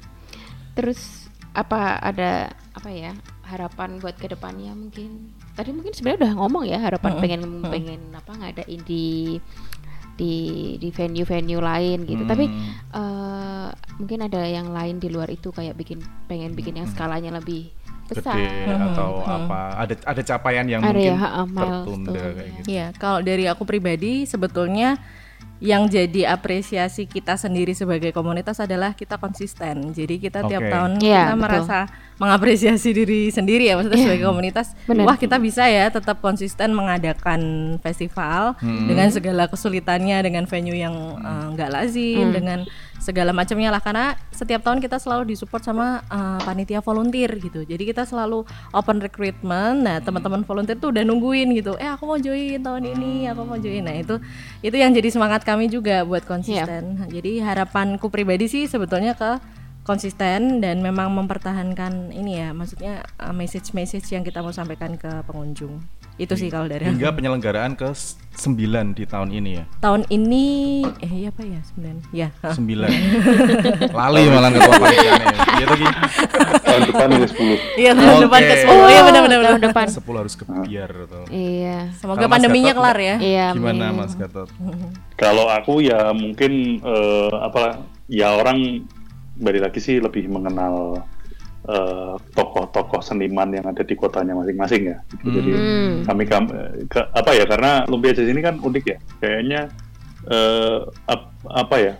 Terus 0.73 1.01
apa 1.53 2.01
ada 2.01 2.49
apa 2.73 2.89
ya 2.89 3.13
harapan 3.45 4.01
buat 4.01 4.17
ke 4.17 4.33
depannya 4.33 4.73
mungkin? 4.73 5.29
Tadi 5.51 5.69
mungkin 5.75 5.91
sebenarnya 5.91 6.19
udah 6.25 6.33
ngomong 6.39 6.63
ya 6.67 6.77
harapan 6.79 7.11
pengen 7.19 7.41
pengen 7.67 8.01
apa 8.15 8.31
ngadain 8.35 8.81
di 8.87 9.37
di 10.15 10.33
di 10.77 10.89
venue-venue 10.91 11.61
lain 11.61 12.07
gitu. 12.07 12.23
Tapi 12.23 12.45
eh, 12.93 13.69
mungkin 13.99 14.19
ada 14.25 14.41
yang 14.47 14.71
lain 14.71 14.97
di 15.01 15.07
luar 15.11 15.27
itu 15.29 15.49
kayak 15.51 15.75
bikin 15.75 15.99
pengen 16.25 16.55
bikin 16.55 16.79
yang 16.79 16.87
skalanya 16.87 17.35
lebih 17.35 17.69
besar. 18.11 18.35
Gede 18.35 18.75
atau 18.75 19.23
apa? 19.23 19.59
Ada 19.87 19.93
ada 20.03 20.21
capaian 20.21 20.65
yang 20.67 20.81
Ada 20.83 20.91
mungkin 20.91 21.07
ya, 21.07 21.17
tertunda 21.55 22.23
kayak 22.35 22.49
gitu. 22.59 22.67
Iya, 22.67 22.87
kalau 22.99 23.19
dari 23.23 23.45
aku 23.47 23.63
pribadi 23.63 24.27
sebetulnya 24.27 24.99
yang 25.61 25.85
jadi 25.85 26.33
apresiasi 26.33 27.05
kita 27.05 27.37
sendiri 27.37 27.77
sebagai 27.77 28.09
komunitas 28.09 28.57
adalah 28.57 28.97
kita 28.97 29.21
konsisten. 29.21 29.93
Jadi 29.93 30.17
kita 30.17 30.41
tiap 30.49 30.65
Oke. 30.65 30.73
tahun 30.73 30.91
Iya, 30.97 31.21
kita 31.29 31.35
betul. 31.37 31.43
merasa 31.45 31.77
mengapresiasi 32.17 32.89
diri 32.93 33.29
sendiri 33.29 33.69
ya 33.69 33.77
maksudnya 33.77 34.01
sebagai 34.01 34.25
komunitas. 34.25 34.73
Benar. 34.89 35.05
Wah, 35.05 35.17
kita 35.21 35.37
bisa 35.37 35.69
ya 35.69 35.93
tetap 35.93 36.17
konsisten 36.21 36.73
mengadakan 36.73 37.41
festival 37.85 38.57
dengan 38.61 39.13
segala 39.13 39.45
kesulitannya 39.45 40.17
dengan 40.25 40.49
venue 40.49 40.77
yang 40.77 40.93
eh, 41.21 41.45
nggak 41.53 41.69
lazim, 41.69 42.33
dengan 42.33 42.65
segala 43.01 43.33
macamnya 43.33 43.73
lah 43.73 43.81
karena 43.81 44.13
setiap 44.29 44.61
tahun 44.61 44.77
kita 44.77 45.01
selalu 45.01 45.33
disupport 45.33 45.61
sama 45.65 46.05
eh, 46.05 46.39
panitia 46.45 46.81
volunteer 46.85 47.33
gitu. 47.41 47.65
Jadi 47.65 47.89
kita 47.89 48.05
selalu 48.05 48.45
open 48.73 48.97
recruitment. 49.01 49.81
Nah, 49.81 49.97
teman-teman 50.01 50.45
volunteer 50.45 50.77
tuh 50.77 50.93
udah 50.93 51.01
nungguin 51.01 51.49
gitu. 51.57 51.73
Eh, 51.81 51.89
aku 51.89 52.05
mau 52.05 52.17
join 52.21 52.61
tahun 52.61 52.85
ini, 52.97 53.29
aku 53.29 53.41
mau 53.45 53.57
join. 53.57 53.81
Nah, 53.81 53.97
itu 53.97 54.21
itu 54.61 54.77
yang 54.77 54.93
jadi 54.93 55.09
semangat 55.09 55.41
kami 55.51 55.67
juga 55.67 56.07
buat 56.07 56.23
konsisten. 56.23 57.11
Jadi 57.11 57.43
harapanku 57.43 58.07
pribadi 58.07 58.47
sih 58.47 58.71
sebetulnya 58.71 59.19
ke 59.19 59.35
konsisten 59.83 60.63
dan 60.63 60.79
memang 60.79 61.11
mempertahankan 61.11 62.15
ini 62.15 62.39
ya, 62.39 62.55
maksudnya 62.55 63.03
uh, 63.19 63.35
message-message 63.35 64.07
yang 64.15 64.23
kita 64.23 64.39
mau 64.39 64.55
sampaikan 64.55 64.95
ke 64.95 65.11
pengunjung. 65.27 65.83
Itu 66.19 66.33
sih 66.35 66.51
kalau 66.51 66.67
dari 66.67 66.85
aku. 66.85 66.95
Hingga 66.97 67.09
penyelenggaraan 67.15 67.73
ke 67.75 67.89
9 68.31 68.95
di 68.95 69.03
tahun 69.03 69.29
ini 69.35 69.59
ya. 69.59 69.65
tahun 69.83 70.07
ini 70.07 70.45
eh 71.03 71.11
iya 71.11 71.29
apa 71.35 71.43
ya 71.43 71.59
sembilan 71.67 71.95
ya 72.15 72.29
9. 72.47 72.57
Lali 73.99 74.21
malah 74.31 74.49
ketua 74.55 74.73
panitianya. 74.79 75.25
Iya 75.35 75.65
tuh 75.67 75.77
Ki. 75.77 75.87
Tahun 76.63 76.81
depan 76.87 77.07
ini 77.11 77.27
10. 77.27 77.81
iya 77.81 77.91
tahun 77.91 78.15
Oke. 78.15 78.23
depan 78.23 78.39
ke 78.41 78.55
sepuluh 78.63 78.87
iya 78.87 79.01
benar-benar 79.03 79.39
tahun 79.43 79.61
depan. 79.67 79.85
10 79.91 80.21
harus 80.23 80.35
kebiar 80.39 80.91
tuh. 81.11 81.25
Iya. 81.27 81.77
semoga 81.99 82.23
Kalau 82.23 82.31
pandeminya 82.31 82.71
Gatot, 82.71 82.79
kelar 82.79 82.97
ya 82.97 83.15
Iya. 83.19 83.47
Gimana 83.51 83.83
amin. 83.91 83.99
Mas 83.99 84.13
Gatot? 84.15 84.49
Kalau 85.21 85.45
aku 85.51 85.83
ya 85.83 86.15
mungkin 86.15 86.81
eh, 86.81 87.33
apa 87.35 87.83
ya 88.07 88.39
orang 88.39 88.87
balik 89.41 89.67
lagi 89.67 89.79
sih 89.83 89.97
lebih 89.99 90.31
mengenal 90.31 91.03
eh, 91.71 92.15
tokoh-tokoh 92.35 92.99
seniman 92.99 93.47
yang 93.49 93.63
ada 93.63 93.79
di 93.81 93.95
kotanya 93.95 94.35
masing-masing 94.35 94.91
ya. 94.91 94.97
Gitu. 95.07 95.27
Jadi 95.31 95.51
Hmm. 95.55 95.93
kami 96.03 96.23
kam- 96.27 96.51
eh, 96.51 96.83
ke- 96.85 97.09
apa 97.09 97.31
ya 97.31 97.47
karena 97.47 97.87
lumpia 97.87 98.11
jazz 98.11 98.27
ini 98.27 98.43
kan 98.43 98.59
unik 98.59 98.85
ya. 98.85 98.97
Kayaknya 99.17 99.61
eh, 100.27 100.79
ap- 101.07 101.33
apa 101.47 101.75
ya? 101.79 101.93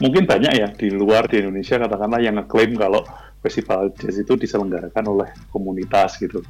Mungkin 0.00 0.24
banyak 0.24 0.52
ya 0.56 0.68
di 0.72 0.88
luar 0.90 1.28
di 1.28 1.38
Indonesia 1.38 1.76
katakanlah 1.76 2.18
yang 2.18 2.40
ngeklaim 2.40 2.72
kalau 2.74 3.04
festival 3.38 3.92
jazz 3.94 4.16
itu 4.16 4.34
diselenggarakan 4.34 5.04
oleh 5.06 5.28
komunitas 5.52 6.16
gitu. 6.16 6.40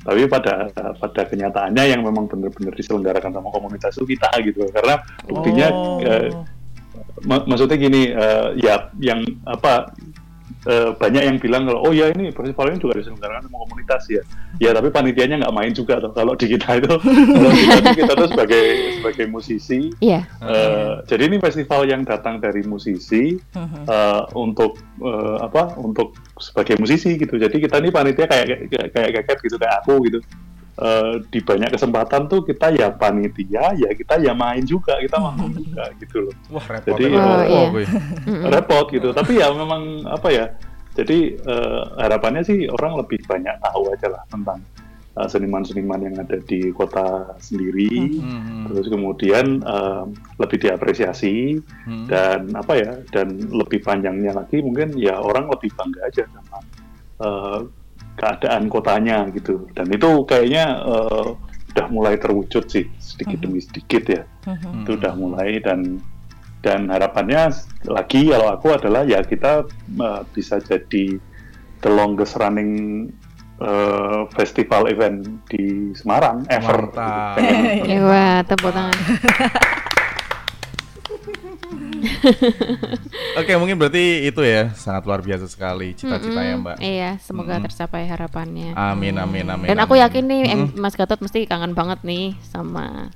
Tapi 0.00 0.24
pada 0.24 0.72
pada 0.72 1.22
kenyataannya 1.28 1.84
yang 1.84 2.00
memang 2.00 2.24
benar-benar 2.24 2.72
diselenggarakan 2.72 3.36
sama 3.36 3.52
komunitas 3.52 3.92
itu 3.98 4.16
kita 4.16 4.30
gitu. 4.40 4.64
Karena 4.72 4.96
buktinya 5.28 5.66
Oh. 5.68 6.00
eh, 6.00 6.32
mak- 7.28 7.44
maksudnya 7.44 7.76
gini 7.76 8.08
eh, 8.08 8.48
ya 8.56 8.88
yang 8.96 9.20
apa 9.44 9.92
eh, 10.62 10.90
banyak 10.92 11.22
yang 11.24 11.36
bilang 11.36 11.64
kalau 11.64 11.80
oh 11.80 11.92
ya 11.92 12.08
ini 12.08 12.28
festival 12.30 12.68
ini 12.68 12.78
juga 12.78 12.98
diselenggarakan 12.98 13.46
sama 13.46 13.56
komunitas 13.64 14.02
ya. 14.06 14.22
Ya 14.58 14.70
tapi 14.70 14.88
panitianya 14.88 15.40
nggak 15.40 15.54
main 15.54 15.72
juga 15.72 15.96
tuh. 15.98 16.12
Kalau 16.12 16.32
di 16.34 16.46
kita 16.46 16.76
itu, 16.76 16.90
kalau 17.32 17.50
kita, 17.50 17.76
tuh- 17.78 17.96
kita 17.96 18.12
tuh 18.14 18.28
sebagai 18.28 18.62
sebagai 18.98 19.26
musisi. 19.26 19.80
Iya. 19.98 20.20
eh, 20.42 20.92
jadi 21.06 21.22
ini 21.26 21.36
festival 21.38 21.80
yang 21.84 22.02
datang 22.04 22.38
dari 22.38 22.60
musisi 22.62 23.40
eh, 23.86 24.22
untuk 24.34 24.76
eh, 25.00 25.36
apa? 25.40 25.76
Untuk 25.76 26.12
sebagai 26.36 26.76
musisi 26.76 27.16
gitu. 27.16 27.36
Jadi 27.36 27.56
kita 27.58 27.78
ini 27.78 27.88
panitia 27.88 28.24
kayak 28.24 28.46
kayak 28.68 28.88
kayak 28.92 29.10
keket 29.22 29.38
gitu 29.42 29.56
kayak 29.56 29.80
aku 29.80 30.00
gitu. 30.04 30.20
Eh, 30.80 31.20
di 31.28 31.44
banyak 31.44 31.76
kesempatan 31.76 32.24
tuh 32.24 32.40
kita 32.40 32.72
ya 32.72 32.88
panitia, 32.88 33.76
ya 33.76 33.92
kita 33.92 34.16
ya 34.16 34.32
main 34.32 34.64
juga, 34.64 34.96
kita 34.96 35.20
manggung 35.24 35.52
juga 35.52 35.92
gitu 36.00 36.24
loh 36.24 36.34
Wah 36.48 36.64
repot. 36.66 36.96
Jadi, 36.96 37.04
repot. 37.12 37.48
Oh, 37.52 37.66
iya. 37.68 37.68
gue. 37.68 37.84
repot 38.48 38.86
gitu 38.88 39.08
tapi 39.12 39.32
ya 39.36 39.52
memang 39.52 39.82
apa 40.08 40.28
ya 40.32 40.46
jadi 40.90 41.18
eh, 41.36 41.82
harapannya 42.00 42.42
sih 42.42 42.64
orang 42.66 42.96
lebih 42.96 43.20
banyak 43.22 43.52
tahu 43.60 43.92
aja 43.92 44.08
lah 44.08 44.24
tentang 44.26 44.58
eh, 45.14 45.28
seniman-seniman 45.28 46.00
yang 46.00 46.16
ada 46.16 46.40
di 46.40 46.72
kota 46.72 47.28
sendiri 47.36 48.16
Hmm. 48.16 48.64
terus 48.72 48.88
kemudian 48.88 49.60
eh, 49.60 50.04
lebih 50.40 50.58
diapresiasi 50.60 51.60
Hmm. 51.84 52.08
dan 52.08 52.56
apa 52.56 52.72
ya 52.74 52.92
dan 53.12 53.36
lebih 53.52 53.84
panjangnya 53.84 54.32
lagi 54.32 54.64
mungkin 54.64 54.96
ya 54.96 55.20
orang 55.20 55.44
lebih 55.44 55.68
bangga 55.76 56.08
aja 56.08 56.24
sama 56.26 56.58
eh, 57.20 57.58
keadaan 58.20 58.66
kotanya 58.66 59.24
gitu 59.30 59.64
dan 59.72 59.88
itu 59.88 60.22
kayaknya 60.22 60.78
eh, 60.78 61.26
udah 61.70 61.86
mulai 61.88 62.14
terwujud 62.14 62.66
sih 62.66 62.86
sedikit 62.98 63.40
demi 63.40 63.58
sedikit 63.58 64.04
ya 64.06 64.22
Hmm. 64.40 64.82
itu 64.82 64.94
udah 64.94 65.14
mulai 65.14 65.58
dan 65.58 65.98
dan 66.60 66.86
harapannya 66.86 67.50
lagi 67.86 68.26
kalau 68.26 68.50
aku 68.50 68.70
adalah 68.70 69.02
ya 69.02 69.20
kita 69.20 69.64
uh, 69.96 70.20
bisa 70.30 70.58
jadi 70.58 71.18
the 71.80 71.88
longest 71.88 72.36
running 72.36 73.06
uh, 73.58 74.24
festival 74.30 74.86
event 74.86 75.26
di 75.46 75.92
Semarang 75.92 76.46
ever. 76.48 76.88
Mantap. 76.88 77.36
Pengen- 77.36 77.84
Ya, 77.84 77.98
wah, 78.00 78.36
tepuk 78.42 78.70
tangan. 78.70 78.96
Oke 83.40 83.52
mungkin 83.56 83.76
berarti 83.76 84.04
itu 84.24 84.40
ya 84.40 84.70
sangat 84.72 85.02
luar 85.04 85.20
biasa 85.20 85.46
sekali 85.46 85.92
cita-cita 85.92 86.36
ya 86.36 86.54
Mm-mm. 86.54 86.62
Mbak. 86.62 86.76
Iya, 86.78 87.10
semoga 87.18 87.56
Mm-mm. 87.56 87.64
tercapai 87.66 88.04
harapannya. 88.04 88.72
Amin 88.74 89.16
amin 89.16 89.46
amin. 89.46 89.66
Dan 89.66 89.78
aku 89.78 89.94
amin. 89.94 90.04
yakin 90.04 90.24
nih 90.26 90.42
Em- 90.48 90.72
Mas 90.74 90.94
Gatot 90.94 91.18
mesti 91.18 91.44
kangen 91.44 91.72
banget 91.72 92.02
nih 92.02 92.36
sama 92.44 93.08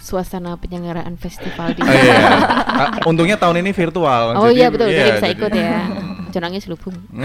suasana 0.00 0.56
penyelenggaraan 0.56 1.14
festival 1.14 1.76
di 1.76 1.84
Oh, 1.84 1.92
iya. 1.92 2.18
Ah, 2.64 2.90
Untungnya 3.04 3.36
tahun 3.36 3.60
ini 3.60 3.70
virtual. 3.70 4.32
Oh 4.34 4.48
jadi- 4.48 4.56
iya 4.56 4.66
betul, 4.68 4.88
jadi 4.88 5.10
bisa 5.12 5.20
jadi- 5.22 5.36
ikut 5.36 5.52
ya. 5.52 5.78
Jangan 6.30 6.46
nangis 6.48 6.64
lubung. 6.66 6.94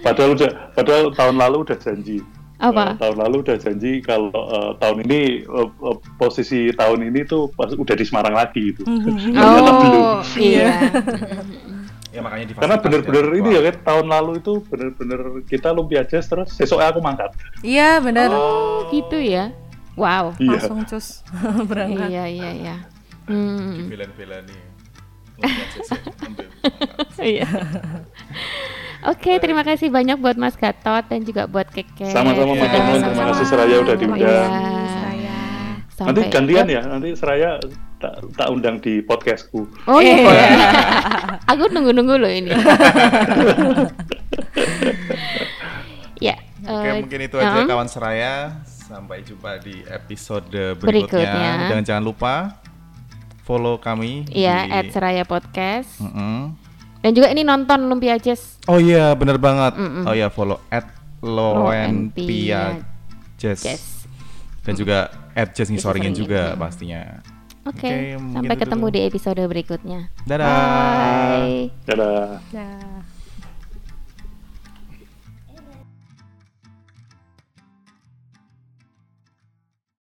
Padahal 0.00 0.34
udah 0.34 0.50
padahal 0.72 1.12
tahun 1.14 1.36
lalu 1.38 1.56
udah 1.62 1.76
janji. 1.78 2.18
Apa? 2.60 2.92
Uh, 2.92 3.00
tahun 3.00 3.16
lalu 3.24 3.36
udah 3.40 3.56
janji 3.56 3.92
kalau 4.04 4.28
uh, 4.28 4.76
tahun 4.76 5.08
ini 5.08 5.48
uh, 5.48 5.68
uh, 5.80 5.96
posisi 6.20 6.68
tahun 6.76 7.08
ini 7.08 7.24
tuh 7.24 7.48
pas 7.56 7.72
udah 7.72 7.96
di 7.96 8.04
Semarang 8.04 8.36
lagi 8.36 8.76
gitu. 8.76 8.84
Belum. 8.84 9.32
Oh 9.40 10.20
iya. 10.36 10.76
Ya 12.10 12.26
makanya 12.26 12.58
Karena 12.58 12.74
difasilitasi 12.74 12.84
bener-bener 12.90 13.24
virtual. 13.30 13.38
ini 13.38 13.48
ya 13.54 13.60
kan 13.70 13.76
tahun 13.86 14.06
lalu 14.10 14.32
itu 14.42 14.52
bener-bener 14.66 15.20
kita 15.46 15.68
lumpia 15.70 16.02
jazz 16.02 16.26
terus 16.26 16.50
besoknya 16.58 16.90
aku 16.90 16.98
mangkat. 16.98 17.30
Iya 17.62 18.02
benar. 18.02 18.34
Oh 18.34 18.90
gitu 18.90 19.14
ya. 19.22 19.54
Wow. 19.94 20.34
Iya. 20.42 20.58
Langsung 20.58 20.82
cus 20.90 21.22
berangkat. 21.70 22.10
Iya 22.10 22.24
iya 22.26 22.50
iya. 22.50 22.76
Hmm. 23.30 23.86
Ya, 23.94 25.46
ambil. 26.26 26.46
Iya. 27.30 27.48
Oke, 29.00 29.40
terima 29.40 29.64
kasih 29.64 29.88
banyak 29.88 30.20
buat 30.20 30.36
Mas 30.36 30.56
Gatot 30.60 31.04
dan 31.08 31.24
juga 31.24 31.48
buat 31.48 31.64
Keke. 31.72 32.12
Sama-sama 32.12 32.52
Mas 32.52 32.68
Gatot. 32.68 32.84
Gatot, 32.84 33.00
terima 33.08 33.26
kasih 33.32 33.46
Seraya 33.48 33.76
udah 33.80 33.96
diundang. 33.96 34.20
Iya. 34.20 34.44
Saya. 34.92 35.36
Nanti 36.00 36.20
gantian 36.28 36.66
ya, 36.68 36.82
nanti 36.84 37.08
Seraya 37.16 37.56
tak, 37.96 38.12
tak 38.36 38.48
undang 38.52 38.76
di 38.80 39.00
podcastku. 39.00 39.64
Oh 39.88 40.00
iya. 40.04 40.20
Iya. 40.20 40.48
Aku 41.56 41.72
nunggu-nunggu 41.72 42.16
loh 42.20 42.28
ini. 42.28 42.52
ya. 46.26 46.36
Oke, 46.60 46.88
eh, 46.88 47.00
mungkin 47.00 47.20
itu 47.24 47.36
aja 47.40 47.64
um, 47.64 47.68
kawan 47.68 47.88
seraya. 47.88 48.60
Sampai 48.68 49.24
jumpa 49.24 49.64
di 49.64 49.80
episode 49.88 50.76
berikutnya. 50.76 51.24
Berikutnya. 51.24 51.72
Dan 51.72 51.80
jangan 51.88 52.04
lupa 52.04 52.34
follow 53.48 53.80
kami 53.80 54.28
Iya, 54.28 54.68
di 54.68 54.70
at 54.76 54.84
Seraya 54.92 55.24
Podcast. 55.24 55.98
Mm-mm. 56.04 56.69
Dan 57.00 57.16
juga 57.16 57.32
ini 57.32 57.42
nonton 57.44 57.88
Lumpia 57.88 58.20
Jazz. 58.20 58.60
Oh 58.68 58.76
iya, 58.76 59.16
bener 59.16 59.40
banget. 59.40 59.72
Mm-mm. 59.76 60.04
Oh 60.04 60.12
iya, 60.12 60.28
follow 60.28 60.60
at 60.68 60.84
Loenpia 61.24 62.84
Jazz. 63.40 63.64
Jazz. 63.64 63.84
Dan 64.60 64.76
juga 64.76 65.08
at 65.32 65.56
Jazz 65.56 65.72
Ngisoringin 65.72 66.12
juga 66.12 66.52
mm. 66.52 66.58
pastinya. 66.60 67.02
Oke, 67.68 67.88
Oke, 67.88 68.16
mungkin 68.16 68.36
sampai 68.40 68.56
ketemu 68.56 68.86
dulu. 68.88 68.96
di 68.96 69.00
episode 69.04 69.42
berikutnya. 69.44 70.00
Dadah. 70.24 70.48
Bye. 70.48 71.68
Dadah. 71.84 72.28
Dah. 72.52 72.99